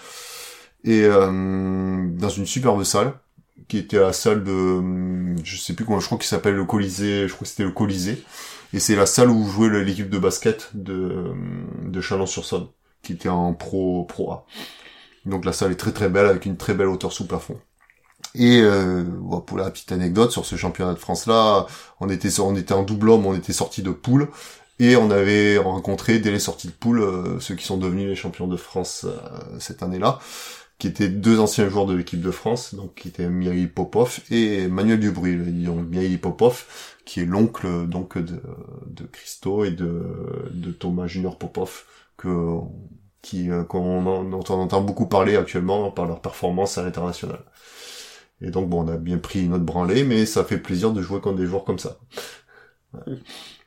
Et 0.85 1.06
dans 1.06 2.28
une 2.28 2.46
superbe 2.46 2.82
salle 2.82 3.14
qui 3.68 3.78
était 3.78 3.98
la 3.98 4.12
salle 4.12 4.42
de, 4.42 5.37
je 5.44 5.56
sais 5.56 5.74
plus 5.74 5.85
comment, 5.85 6.00
je 6.00 6.06
crois 6.06 6.18
qu'il 6.18 6.26
s'appelle 6.26 6.54
le 6.54 6.64
Colisée, 6.64 7.28
je 7.28 7.35
crois 7.35 7.44
que 7.44 7.50
c'était 7.50 7.62
le 7.62 7.70
Colisée. 7.70 8.24
Et 8.72 8.80
c'est 8.80 8.96
la 8.96 9.06
salle 9.06 9.30
où 9.30 9.46
jouait 9.48 9.68
l'équipe 9.85 10.11
de 10.11 10.18
basket 10.18 10.70
de, 10.74 11.32
de 11.85 12.00
Chalon-sur-Saône, 12.00 12.68
qui 13.02 13.12
était 13.12 13.28
en 13.28 13.54
pro, 13.54 14.04
pro 14.04 14.32
A. 14.32 14.46
Donc 15.24 15.44
la 15.44 15.52
salle 15.52 15.72
est 15.72 15.76
très 15.76 15.92
très 15.92 16.08
belle, 16.08 16.26
avec 16.26 16.46
une 16.46 16.56
très 16.56 16.74
belle 16.74 16.88
hauteur 16.88 17.12
sous 17.12 17.26
plafond. 17.26 17.61
Et 18.35 18.61
euh, 18.62 19.04
pour 19.46 19.58
la 19.58 19.70
petite 19.70 19.92
anecdote 19.92 20.30
sur 20.30 20.46
ce 20.46 20.56
championnat 20.56 20.94
de 20.94 20.98
France 20.98 21.26
là, 21.26 21.66
on 22.00 22.08
était 22.08 22.40
on 22.40 22.56
était 22.56 22.74
en 22.74 22.82
double 22.82 23.11
homme, 23.11 23.26
on 23.26 23.35
était 23.35 23.52
sorti 23.52 23.82
de 23.82 23.90
poule 23.90 24.28
et 24.78 24.96
on 24.96 25.11
avait 25.11 25.58
rencontré 25.58 26.18
dès 26.18 26.30
les 26.30 26.38
sorties 26.38 26.68
de 26.68 26.72
poule 26.72 27.00
euh, 27.02 27.40
ceux 27.40 27.54
qui 27.54 27.64
sont 27.64 27.76
devenus 27.76 28.08
les 28.08 28.16
champions 28.16 28.48
de 28.48 28.56
France 28.56 29.04
euh, 29.06 29.18
cette 29.58 29.82
année-là 29.82 30.18
qui 30.78 30.88
étaient 30.88 31.08
deux 31.08 31.38
anciens 31.38 31.68
joueurs 31.68 31.87
de 31.87 31.94
l'équipe 31.94 32.20
de 32.20 32.32
France, 32.32 32.74
donc 32.74 32.96
qui 32.96 33.06
étaient 33.06 33.28
Mihaly 33.28 33.68
Popov 33.68 34.18
et 34.32 34.66
Manuel 34.66 34.98
Dubry. 34.98 35.37
Donc 35.37 35.87
Popov, 36.20 36.64
qui 37.04 37.20
est 37.20 37.24
l'oncle 37.24 37.87
donc 37.87 38.18
de, 38.18 38.42
de 38.88 39.04
Christo 39.04 39.64
et 39.64 39.70
de, 39.70 40.50
de 40.50 40.72
Thomas 40.72 41.06
Junior 41.06 41.38
Popov, 41.38 41.85
que 42.16 42.58
qui 43.22 43.50
euh, 43.50 43.62
qu'on 43.62 44.32
entend 44.32 44.80
beaucoup 44.80 45.06
parler 45.06 45.37
actuellement 45.37 45.90
par 45.92 46.06
leur 46.06 46.20
performance 46.20 46.76
à 46.76 46.82
l'international. 46.82 47.38
Et 48.42 48.50
donc 48.50 48.68
bon, 48.68 48.85
on 48.85 48.88
a 48.88 48.96
bien 48.96 49.18
pris 49.18 49.46
notre 49.48 49.64
branlée, 49.64 50.05
mais 50.05 50.26
ça 50.26 50.44
fait 50.44 50.59
plaisir 50.59 50.92
de 50.92 51.00
jouer 51.00 51.20
contre 51.20 51.38
des 51.38 51.46
joueurs 51.46 51.64
comme 51.64 51.78
ça. 51.78 51.98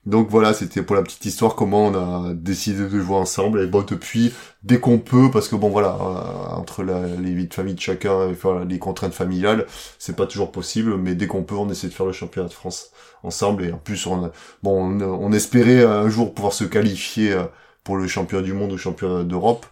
Donc 0.06 0.30
voilà, 0.30 0.54
c'était 0.54 0.84
pour 0.84 0.96
la 0.96 1.02
petite 1.02 1.26
histoire 1.26 1.56
comment 1.56 1.88
on 1.88 1.96
a 1.96 2.34
décidé 2.36 2.88
de 2.88 3.00
jouer 3.00 3.16
ensemble. 3.16 3.62
Et 3.62 3.68
bon, 3.68 3.82
depuis, 3.82 4.34
dès 4.64 4.80
qu'on 4.80 5.00
peut, 5.00 5.32
parce 5.32 5.48
que 5.48 5.56
bon 5.56 5.70
voilà, 5.70 5.98
euh, 6.00 6.56
entre 6.56 6.84
les 6.84 7.34
vies 7.34 7.48
de 7.48 7.54
famille 7.54 7.74
de 7.74 7.80
chacun 7.80 8.30
et 8.30 8.36
les 8.68 8.78
contraintes 8.78 9.14
familiales, 9.16 9.66
c'est 9.98 10.16
pas 10.16 10.28
toujours 10.28 10.52
possible, 10.52 10.98
mais 10.98 11.16
dès 11.16 11.26
qu'on 11.26 11.44
peut, 11.44 11.56
on 11.56 11.70
essaie 11.70 11.88
de 11.88 11.94
faire 11.94 12.06
le 12.06 12.12
championnat 12.12 12.50
de 12.50 12.54
France 12.54 12.92
ensemble. 13.24 13.66
Et 13.66 13.72
en 13.72 13.78
plus, 13.78 14.06
on, 14.06 14.32
bon, 14.62 15.02
on, 15.02 15.32
espérait 15.34 15.84
un 15.84 16.08
jour 16.10 16.34
pouvoir 16.36 16.54
se 16.54 16.66
qualifier 16.66 17.34
euh, 17.34 17.44
pour 17.84 17.98
le 17.98 18.08
championnat 18.08 18.44
du 18.44 18.54
monde 18.54 18.74
ou 18.74 18.78
championnat 18.78 19.24
d'Europe 19.24 19.66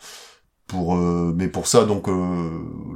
pour 0.74 0.96
euh, 0.96 1.34
mais 1.36 1.48
pour 1.48 1.68
ça 1.68 1.86
donc 1.86 2.10
euh, 2.10 2.50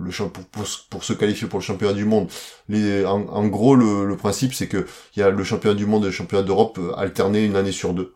le 0.04 0.12
pour, 0.30 0.46
pour, 0.46 0.66
pour, 0.90 1.04
se 1.04 1.13
qualifier 1.13 1.48
pour 1.48 1.60
le 1.60 1.63
championnat 1.63 1.94
du 1.94 2.06
monde. 2.06 2.28
Les, 2.70 3.06
en, 3.06 3.48
gros 3.48 3.76
le, 3.76 4.04
le 4.04 4.18
principe 4.18 4.56
c'est 4.56 4.68
que 4.68 4.88
il 5.16 5.20
y 5.20 5.24
a 5.24 5.30
le 5.30 5.44
championnat 5.44 5.76
du 5.76 5.86
monde 5.86 6.04
et 6.04 6.08
le 6.08 6.12
championnat 6.12 6.44
d'Europe 6.44 6.80
euh, 6.80 6.96
alternés 6.98 7.46
une 7.46 7.56
année 7.56 7.72
sur 7.72 7.94
deux. 7.94 8.13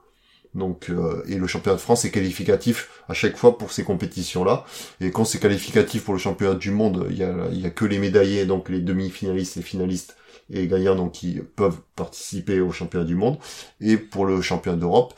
Donc 0.56 0.92
et 1.30 1.36
le 1.38 1.48
championnat 1.48 1.78
de 1.78 1.82
France 1.82 2.04
est 2.04 2.12
qualificatif 2.12 2.90
à 3.08 3.14
chaque 3.14 3.38
fois 3.38 3.58
pour 3.58 3.72
ces 3.72 3.86
compétitions 3.86 4.44
là 4.44 4.66
et 5.00 5.10
quand 5.10 5.24
c'est 5.24 5.40
qualificatif 5.40 6.04
pour 6.04 6.14
le 6.14 6.20
championnat 6.20 6.56
du 6.56 6.72
monde 6.72 7.08
il 7.10 7.18
y 7.18 7.24
a 7.24 7.48
y 7.54 7.66
a 7.66 7.70
que 7.70 7.86
les 7.86 8.00
médaillés 8.00 8.46
donc 8.46 8.68
les 8.68 8.82
demi-finalistes 8.82 9.56
et 9.56 9.62
finalistes 9.62 10.18
et 10.52 10.68
gagnants 10.68 10.96
donc 10.96 11.14
qui 11.14 11.40
peuvent 11.56 11.80
participer 11.96 12.60
au 12.60 12.72
championnat 12.72 13.06
du 13.06 13.16
monde. 13.16 13.38
Et 13.80 13.98
pour 13.98 14.26
le 14.26 14.42
championnat 14.42 14.78
d'Europe 14.78 15.14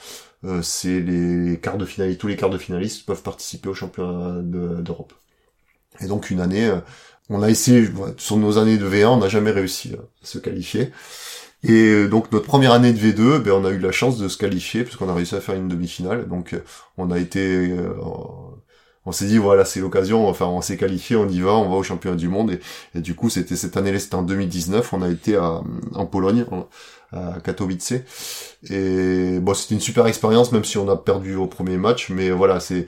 euh, 0.46 0.62
c'est 0.62 1.00
les 1.00 1.58
quarts 1.60 1.78
de 1.78 1.86
finale, 1.86 2.18
tous 2.18 2.28
les 2.28 2.36
quarts 2.36 2.50
de 2.50 2.58
finalistes 2.58 3.06
peuvent 3.06 3.22
participer 3.24 3.70
au 3.70 3.74
championnat 3.74 4.42
d'Europe. 4.42 5.14
et 6.02 6.08
donc 6.08 6.32
une 6.32 6.42
année, 6.42 6.66
euh, 6.66 6.80
on 7.30 7.42
a 7.42 7.50
essayé, 7.50 7.88
sur 8.18 8.38
nos 8.38 8.58
années 8.58 8.78
de 8.78 8.88
V1, 8.88 9.08
on 9.08 9.18
n'a 9.18 9.30
jamais 9.30 9.52
réussi 9.52 9.94
à 9.96 10.26
se 10.26 10.40
qualifier. 10.40 10.92
Et 11.64 11.72
euh, 11.72 12.08
donc 12.10 12.32
notre 12.34 12.46
première 12.46 12.74
année 12.74 12.92
de 12.94 13.00
V2, 13.00 13.40
ben, 13.40 13.54
on 13.54 13.66
a 13.66 13.72
eu 13.72 13.80
la 13.80 13.94
chance 13.94 14.18
de 14.18 14.28
se 14.28 14.38
qualifier 14.38 14.84
parce 14.84 14.98
qu'on 14.98 15.10
a 15.10 15.14
réussi 15.14 15.36
à 15.36 15.42
faire 15.42 15.56
une 15.56 15.70
demi-finale. 15.70 16.28
Donc 16.28 16.56
on 16.98 17.12
a 17.12 17.20
été, 17.20 17.74
on 19.06 19.12
s'est 19.12 19.26
dit 19.26 19.38
voilà 19.38 19.66
c'est 19.66 19.80
l'occasion, 19.80 20.28
enfin 20.28 20.46
on 20.46 20.62
s'est 20.62 20.78
qualifié, 20.78 21.16
on 21.16 21.28
y 21.28 21.40
va, 21.42 21.54
on 21.54 21.70
va 21.70 21.76
au 21.76 21.84
championnat 21.84 22.18
du 22.18 22.30
monde. 22.30 22.58
Et, 22.96 23.02
du 23.02 23.16
coup 23.16 23.30
c'était 23.30 23.56
cette 23.56 23.78
année-là, 23.78 24.00
c'était 24.00 24.16
en 24.16 24.24
2019, 24.24 24.94
on 24.94 25.02
a 25.02 25.10
été 25.10 25.38
en 25.38 26.06
Pologne, 26.06 26.46
à 27.12 27.40
Katowice. 27.44 27.94
Et 28.70 29.40
bon, 29.40 29.54
c'était 29.54 29.76
une 29.76 29.82
super 29.82 30.08
expérience, 30.08 30.52
même 30.52 30.64
si 30.64 30.78
on 30.78 30.90
a 30.90 30.98
perdu 30.98 31.36
au 31.36 31.48
premier 31.48 31.78
match. 31.78 32.10
Mais 32.10 32.32
voilà, 32.32 32.60
c'est 32.60 32.88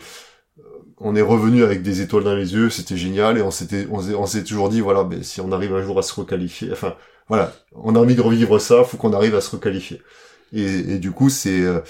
on 0.97 1.15
est 1.15 1.21
revenu 1.21 1.63
avec 1.63 1.81
des 1.81 2.01
étoiles 2.01 2.23
dans 2.23 2.35
les 2.35 2.53
yeux, 2.53 2.69
c'était 2.69 2.97
génial 2.97 3.37
et 3.37 3.41
on 3.41 3.51
s'était, 3.51 3.87
on 3.91 4.25
s'est 4.25 4.43
toujours 4.43 4.69
dit 4.69 4.79
voilà, 4.79 5.03
mais 5.03 5.23
si 5.23 5.41
on 5.41 5.51
arrive 5.51 5.75
un 5.75 5.81
jour 5.81 5.99
à 5.99 6.01
se 6.01 6.13
requalifier, 6.13 6.71
enfin 6.71 6.95
voilà, 7.27 7.53
on 7.73 7.95
a 7.95 7.99
envie 7.99 8.15
de 8.15 8.21
revivre 8.21 8.61
ça, 8.61 8.83
faut 8.83 8.97
qu'on 8.97 9.13
arrive 9.13 9.35
à 9.35 9.41
se 9.41 9.51
requalifier. 9.51 10.01
Et, 10.53 10.63
et 10.63 10.99
du 10.99 11.11
coup, 11.11 11.29
c'est 11.29 11.61
euh, 11.61 11.81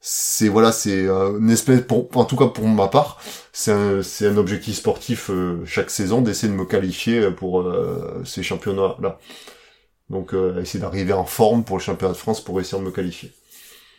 c'est 0.00 0.48
voilà, 0.48 0.72
c'est 0.72 1.06
une 1.06 1.50
espèce, 1.50 1.82
pour, 1.82 2.08
en 2.14 2.24
tout 2.24 2.36
cas 2.36 2.46
pour 2.46 2.66
ma 2.66 2.88
part, 2.88 3.20
c'est 3.52 3.72
un, 3.72 4.02
c'est 4.02 4.26
un 4.26 4.36
objectif 4.36 4.76
sportif 4.76 5.30
euh, 5.30 5.64
chaque 5.66 5.90
saison 5.90 6.20
d'essayer 6.20 6.52
de 6.52 6.56
me 6.56 6.64
qualifier 6.64 7.30
pour 7.30 7.60
euh, 7.60 8.22
ces 8.24 8.42
championnats-là. 8.42 9.18
Donc 10.10 10.32
essayer 10.58 10.80
d'arriver 10.80 11.12
en 11.12 11.26
forme 11.26 11.64
pour 11.64 11.76
le 11.76 11.82
championnat 11.82 12.14
de 12.14 12.18
France 12.18 12.42
pour 12.42 12.58
essayer 12.60 12.80
de 12.80 12.86
me 12.86 12.90
qualifier. 12.90 13.30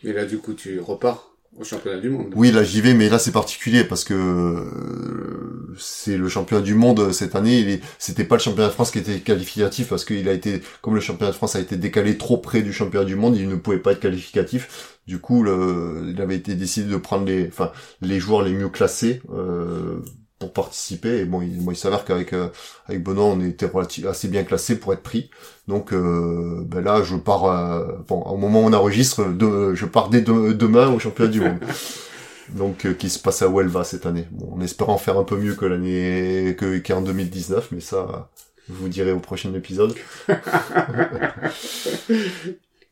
Et 0.02 0.12
là, 0.12 0.24
du 0.24 0.38
coup, 0.38 0.54
tu 0.54 0.80
repars 0.80 1.30
au 1.58 1.64
championnat 1.64 1.98
du 1.98 2.10
monde. 2.10 2.32
Oui, 2.36 2.52
là 2.52 2.62
j'y 2.62 2.80
vais, 2.80 2.94
mais 2.94 3.08
là 3.08 3.18
c'est 3.18 3.32
particulier 3.32 3.84
parce 3.84 4.04
que 4.04 4.14
euh, 4.14 5.74
c'est 5.78 6.16
le 6.16 6.28
championnat 6.28 6.62
du 6.62 6.74
monde 6.74 7.12
cette 7.12 7.34
année. 7.34 7.60
Il 7.60 7.80
c'était 7.98 8.24
pas 8.24 8.36
le 8.36 8.40
championnat 8.40 8.68
de 8.68 8.72
France 8.72 8.90
qui 8.90 8.98
était 8.98 9.18
qualificatif 9.20 9.88
parce 9.88 10.04
qu'il 10.04 10.28
a 10.28 10.32
été, 10.32 10.62
comme 10.80 10.94
le 10.94 11.00
championnat 11.00 11.32
de 11.32 11.36
France 11.36 11.56
a 11.56 11.60
été 11.60 11.76
décalé 11.76 12.18
trop 12.18 12.38
près 12.38 12.62
du 12.62 12.72
championnat 12.72 13.04
du 13.04 13.16
monde, 13.16 13.36
il 13.36 13.48
ne 13.48 13.56
pouvait 13.56 13.78
pas 13.78 13.92
être 13.92 14.00
qualificatif. 14.00 14.98
Du 15.10 15.18
coup, 15.18 15.42
le, 15.42 16.04
il 16.08 16.22
avait 16.22 16.36
été 16.36 16.54
décidé 16.54 16.88
de 16.88 16.96
prendre 16.96 17.24
les, 17.26 17.48
enfin, 17.48 17.72
les 18.00 18.20
joueurs 18.20 18.42
les 18.42 18.52
mieux 18.52 18.68
classés 18.68 19.20
euh, 19.34 19.98
pour 20.38 20.52
participer. 20.52 21.18
Et 21.18 21.24
bon, 21.24 21.42
il, 21.42 21.60
moi, 21.60 21.72
il 21.72 21.76
s'avère 21.76 22.04
qu'avec 22.04 22.32
euh, 22.32 22.46
avec 22.86 23.02
Benoît, 23.02 23.24
on 23.24 23.40
était 23.40 23.68
assez 24.06 24.28
bien 24.28 24.44
classé 24.44 24.78
pour 24.78 24.92
être 24.92 25.02
pris. 25.02 25.28
Donc 25.66 25.92
euh, 25.92 26.62
ben 26.64 26.80
là, 26.80 27.02
je 27.02 27.16
pars. 27.16 27.46
Euh, 27.46 27.96
bon, 28.06 28.22
au 28.22 28.36
moment 28.36 28.62
où 28.62 28.66
on 28.66 28.72
enregistre, 28.72 29.24
de, 29.24 29.74
je 29.74 29.84
pars 29.84 30.10
dès 30.10 30.20
demain 30.20 30.86
au 30.94 31.00
championnat 31.00 31.32
du 31.32 31.40
monde. 31.40 31.58
Donc 32.50 32.86
euh, 32.86 32.94
qui 32.94 33.10
se 33.10 33.18
passe 33.18 33.42
à 33.42 33.48
Huelva 33.48 33.82
cette 33.82 34.06
année. 34.06 34.28
Bon, 34.30 34.54
en 34.54 34.60
espérant 34.60 34.96
faire 34.96 35.18
un 35.18 35.24
peu 35.24 35.36
mieux 35.36 35.56
que 35.56 35.64
l'année 35.64 36.54
que 36.56 36.78
qu'en 36.78 37.00
2019, 37.00 37.72
mais 37.72 37.80
ça, 37.80 38.30
je 38.68 38.74
vous 38.74 38.88
dirai 38.88 39.10
au 39.10 39.18
prochain 39.18 39.52
épisode. 39.54 39.92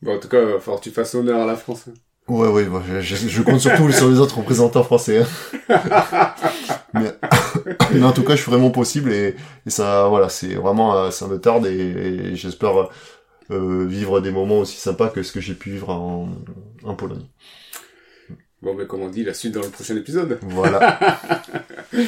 bon, 0.02 0.16
en 0.16 0.18
tout 0.18 0.28
cas, 0.28 0.42
il 0.42 0.48
va 0.48 0.59
falloir 0.59 0.81
que 0.81 0.88
tu 0.88 0.90
fasses 0.90 1.14
honneur 1.14 1.40
à 1.40 1.46
la 1.46 1.54
France. 1.54 1.88
Ouais, 2.29 2.49
ouais, 2.49 2.67
je, 3.01 3.43
compte 3.43 3.61
surtout 3.61 3.91
sur 3.93 4.09
les 4.11 4.19
autres 4.19 4.38
représentants 4.38 4.83
français. 4.83 5.23
Hein. 5.23 5.27
mais, 6.95 8.03
en 8.03 8.12
tout 8.12 8.23
cas, 8.23 8.37
je 8.37 8.43
ferai 8.43 8.59
mon 8.59 8.71
possible 8.71 9.12
et, 9.12 9.35
ça, 9.67 10.07
voilà, 10.09 10.29
c'est 10.29 10.55
vraiment, 10.55 10.95
euh, 10.95 11.11
ça 11.11 11.27
me 11.27 11.41
tarde 11.41 11.67
et, 11.67 12.37
j'espère 12.37 12.91
euh, 13.51 13.87
vivre 13.87 14.21
des 14.21 14.31
moments 14.31 14.59
aussi 14.59 14.77
sympas 14.77 15.09
que 15.09 15.23
ce 15.23 15.33
que 15.33 15.41
j'ai 15.41 15.55
pu 15.55 15.71
vivre 15.71 15.91
en, 15.91 16.29
en 16.85 16.95
Pologne. 16.95 17.25
Bon, 18.61 18.75
mais 18.75 18.87
comme 18.87 19.03
on 19.03 19.09
dit, 19.09 19.25
la 19.25 19.35
suite 19.35 19.55
dans 19.55 19.62
le 19.62 19.69
prochain 19.69 19.97
épisode. 19.97 20.38
Voilà. 20.43 20.99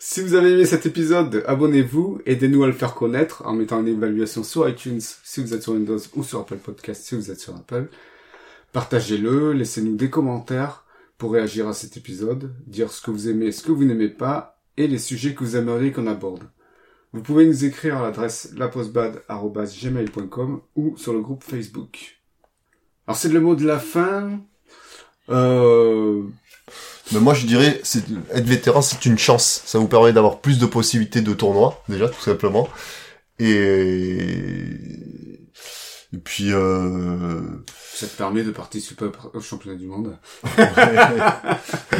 Si 0.00 0.20
vous 0.20 0.34
avez 0.34 0.52
aimé 0.52 0.64
cet 0.64 0.86
épisode, 0.86 1.42
abonnez-vous, 1.48 2.20
aidez-nous 2.24 2.62
à 2.62 2.68
le 2.68 2.72
faire 2.72 2.94
connaître 2.94 3.42
en 3.44 3.52
mettant 3.52 3.80
une 3.80 3.88
évaluation 3.88 4.44
sur 4.44 4.68
iTunes 4.68 5.00
si 5.00 5.42
vous 5.42 5.54
êtes 5.54 5.64
sur 5.64 5.72
Windows 5.72 5.98
ou 6.14 6.22
sur 6.22 6.38
Apple 6.38 6.58
Podcast 6.58 7.02
si 7.02 7.16
vous 7.16 7.32
êtes 7.32 7.40
sur 7.40 7.56
Apple. 7.56 7.88
Partagez-le, 8.72 9.52
laissez-nous 9.52 9.96
des 9.96 10.08
commentaires 10.08 10.84
pour 11.18 11.32
réagir 11.32 11.66
à 11.66 11.72
cet 11.72 11.96
épisode, 11.96 12.54
dire 12.68 12.92
ce 12.92 13.02
que 13.02 13.10
vous 13.10 13.28
aimez, 13.28 13.50
ce 13.50 13.64
que 13.64 13.72
vous 13.72 13.84
n'aimez 13.84 14.08
pas 14.08 14.62
et 14.76 14.86
les 14.86 14.98
sujets 14.98 15.34
que 15.34 15.42
vous 15.42 15.56
aimeriez 15.56 15.90
qu'on 15.90 16.06
aborde. 16.06 16.44
Vous 17.12 17.22
pouvez 17.22 17.44
nous 17.44 17.64
écrire 17.64 17.96
à 17.96 18.02
l'adresse 18.02 18.52
lapostbad.gmail.com 18.56 20.60
ou 20.76 20.96
sur 20.96 21.12
le 21.12 21.22
groupe 21.22 21.42
Facebook. 21.42 22.20
Alors 23.08 23.16
c'est 23.16 23.30
le 23.30 23.40
mot 23.40 23.56
de 23.56 23.66
la 23.66 23.80
fin. 23.80 24.42
Euh, 25.28 26.22
mais 27.12 27.20
moi, 27.20 27.34
je 27.34 27.46
dirais, 27.46 27.80
c'est, 27.84 28.04
être 28.32 28.46
vétéran, 28.46 28.82
c'est 28.82 29.06
une 29.06 29.18
chance. 29.18 29.62
Ça 29.64 29.78
vous 29.78 29.88
permet 29.88 30.12
d'avoir 30.12 30.40
plus 30.40 30.58
de 30.58 30.66
possibilités 30.66 31.20
de 31.20 31.32
tournois, 31.32 31.82
déjà, 31.88 32.08
tout 32.08 32.20
simplement. 32.20 32.68
Et, 33.38 34.18
et 36.12 36.18
puis, 36.22 36.52
euh... 36.52 37.40
Ça 37.94 38.06
te 38.06 38.16
permet 38.16 38.42
de 38.42 38.50
participer 38.50 39.06
au 39.34 39.40
championnat 39.40 39.76
du 39.76 39.86
monde. 39.86 40.16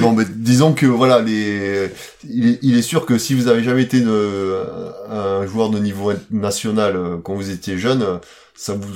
non, 0.00 0.12
mais 0.12 0.24
disons 0.28 0.72
que 0.72 0.86
voilà, 0.86 1.20
les, 1.20 1.90
il 2.24 2.48
est, 2.48 2.58
il 2.62 2.78
est 2.78 2.82
sûr 2.82 3.04
que 3.04 3.18
si 3.18 3.34
vous 3.34 3.48
avez 3.48 3.62
jamais 3.62 3.82
été 3.82 4.02
un 4.02 5.46
joueur 5.46 5.70
de 5.70 5.78
niveau 5.78 6.12
national 6.30 6.96
euh, 6.96 7.16
quand 7.18 7.34
vous 7.34 7.50
étiez 7.50 7.78
jeune, 7.78 8.20
ça 8.54 8.74
vous 8.74 8.94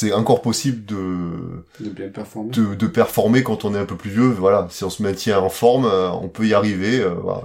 c'est 0.00 0.12
encore 0.14 0.40
possible 0.40 0.86
de 0.86 1.62
de 1.80 1.90
bien 1.90 2.08
performer. 2.08 2.50
de, 2.50 2.74
de, 2.74 2.86
performer 2.86 3.42
quand 3.42 3.66
on 3.66 3.74
est 3.74 3.78
un 3.78 3.84
peu 3.84 3.96
plus 3.96 4.10
vieux 4.10 4.28
voilà. 4.28 4.66
Si 4.70 4.82
on 4.82 4.88
se 4.88 5.02
maintient 5.02 5.38
en 5.40 5.50
forme 5.50 5.84
euh, 5.84 6.10
on 6.10 6.28
peut 6.28 6.46
y 6.46 6.54
arriver 6.54 7.00
euh, 7.00 7.10
voilà, 7.10 7.42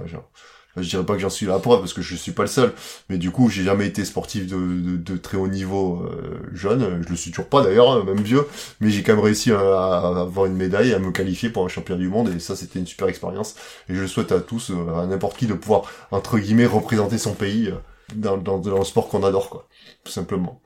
je 0.78 0.88
dirais 0.88 1.04
pas 1.04 1.14
que 1.14 1.20
j'en 1.20 1.28
suis 1.28 1.44
là 1.44 1.58
pour 1.58 1.78
parce 1.78 1.92
que 1.92 2.00
je 2.00 2.14
suis 2.16 2.32
pas 2.32 2.44
le 2.44 2.48
seul. 2.48 2.72
Mais 3.10 3.18
du 3.18 3.30
coup 3.30 3.50
j'ai 3.50 3.62
jamais 3.62 3.86
été 3.86 4.06
sportif 4.06 4.46
de, 4.46 4.56
de, 4.56 4.96
de 4.96 5.16
très 5.18 5.36
haut 5.36 5.48
niveau 5.48 6.02
euh, 6.04 6.40
jeune. 6.54 7.02
Je 7.04 7.08
le 7.10 7.16
suis 7.16 7.30
toujours 7.30 7.48
pas 7.48 7.62
d'ailleurs 7.62 7.90
hein, 7.90 8.04
même 8.04 8.22
vieux. 8.22 8.46
Mais 8.80 8.88
j'ai 8.88 9.02
quand 9.02 9.14
même 9.14 9.24
réussi 9.24 9.52
à, 9.52 9.58
avoir 9.58 10.46
une 10.46 10.56
médaille 10.56 10.94
à 10.94 10.98
me 10.98 11.10
qualifier 11.10 11.50
pour 11.50 11.62
un 11.62 11.68
champion 11.68 11.96
du 11.96 12.08
monde. 12.08 12.30
Et 12.34 12.38
ça 12.38 12.56
c'était 12.56 12.78
une 12.78 12.86
super 12.86 13.08
expérience. 13.08 13.54
Et 13.90 13.94
je 13.94 14.06
souhaite 14.06 14.32
à 14.32 14.40
tous 14.40 14.72
à 14.94 15.04
n'importe 15.04 15.36
qui 15.36 15.46
de 15.46 15.54
pouvoir 15.54 15.82
entre 16.10 16.38
guillemets 16.38 16.66
représenter 16.66 17.18
son 17.18 17.34
pays 17.34 17.70
dans, 18.14 18.38
dans, 18.38 18.56
dans 18.58 18.78
le 18.78 18.84
sport 18.84 19.08
qu'on 19.08 19.24
adore 19.24 19.50
quoi. 19.50 19.68
Tout 20.04 20.12
simplement 20.12 20.62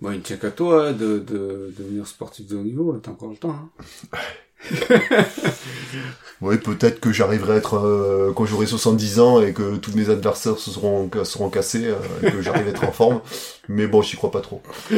Bon, 0.00 0.10
il 0.10 0.18
ne 0.18 0.22
tient 0.22 0.36
qu'à 0.36 0.50
toi 0.50 0.88
hein, 0.88 0.92
de, 0.92 1.18
de, 1.18 1.72
devenir 1.76 2.06
sportif 2.06 2.46
de 2.46 2.56
haut 2.56 2.62
niveau, 2.62 2.92
t'as 2.98 3.12
encore 3.12 3.30
le 3.30 3.36
temps. 3.36 3.56
Hein. 4.12 4.18
oui, 6.40 6.58
peut-être 6.58 7.00
que 7.00 7.12
j'arriverai 7.12 7.54
à 7.54 7.56
être 7.56 7.78
euh, 7.78 8.32
quand 8.34 8.44
j'aurai 8.46 8.66
70 8.66 9.20
ans 9.20 9.40
et 9.42 9.52
que 9.52 9.76
tous 9.76 9.96
mes 9.96 10.10
adversaires 10.10 10.58
se 10.58 10.70
seront 10.70 11.10
seront 11.24 11.48
cassés 11.50 11.86
euh, 11.86 11.96
et 12.22 12.30
que 12.30 12.42
j'arrive 12.42 12.66
à 12.66 12.70
être 12.70 12.84
en 12.84 12.92
forme. 12.92 13.20
Mais 13.68 13.86
bon, 13.86 14.02
j'y 14.02 14.16
crois 14.16 14.30
pas 14.30 14.40
trop. 14.40 14.62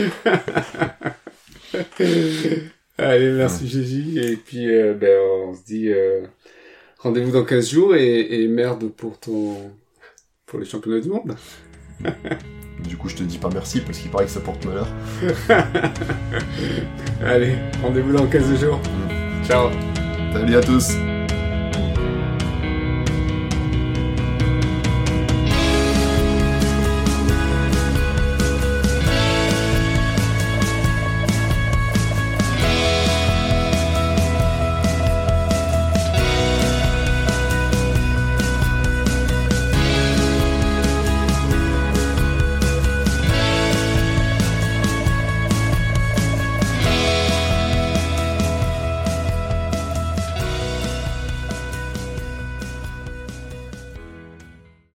Allez, 2.99 3.31
merci 3.31 3.69
Gigi. 3.69 4.19
Et 4.19 4.37
puis, 4.37 4.69
euh, 4.69 4.95
ben, 4.95 5.21
on 5.47 5.55
se 5.55 5.63
dit 5.65 5.91
rendez-vous 6.99 7.31
dans 7.31 7.45
15 7.45 7.69
jours 7.71 7.95
et, 7.95 8.43
et 8.43 8.49
merde 8.49 8.89
pour 8.91 9.19
ton 9.19 9.57
pour 10.47 10.59
les 10.59 10.65
championnats 10.65 11.01
du 11.01 11.11
monde. 11.11 11.37
Du 12.79 12.97
coup, 12.97 13.09
je 13.09 13.17
te 13.17 13.23
dis 13.25 13.39
pas 13.39 13.51
merci 13.53 13.81
parce 13.81 13.99
qu'il 13.99 14.11
paraît 14.11 14.25
que 14.25 14.31
ça 14.31 14.41
porte 14.41 14.65
malheur. 14.65 14.87
Allez, 17.25 17.57
rendez-vous 17.83 18.13
dans 18.13 18.27
15 18.27 18.61
jours. 18.61 18.79
Mm. 18.79 19.45
Ciao. 19.45 19.69
Salut 20.33 20.57
à 20.57 20.61
tous. 20.61 20.93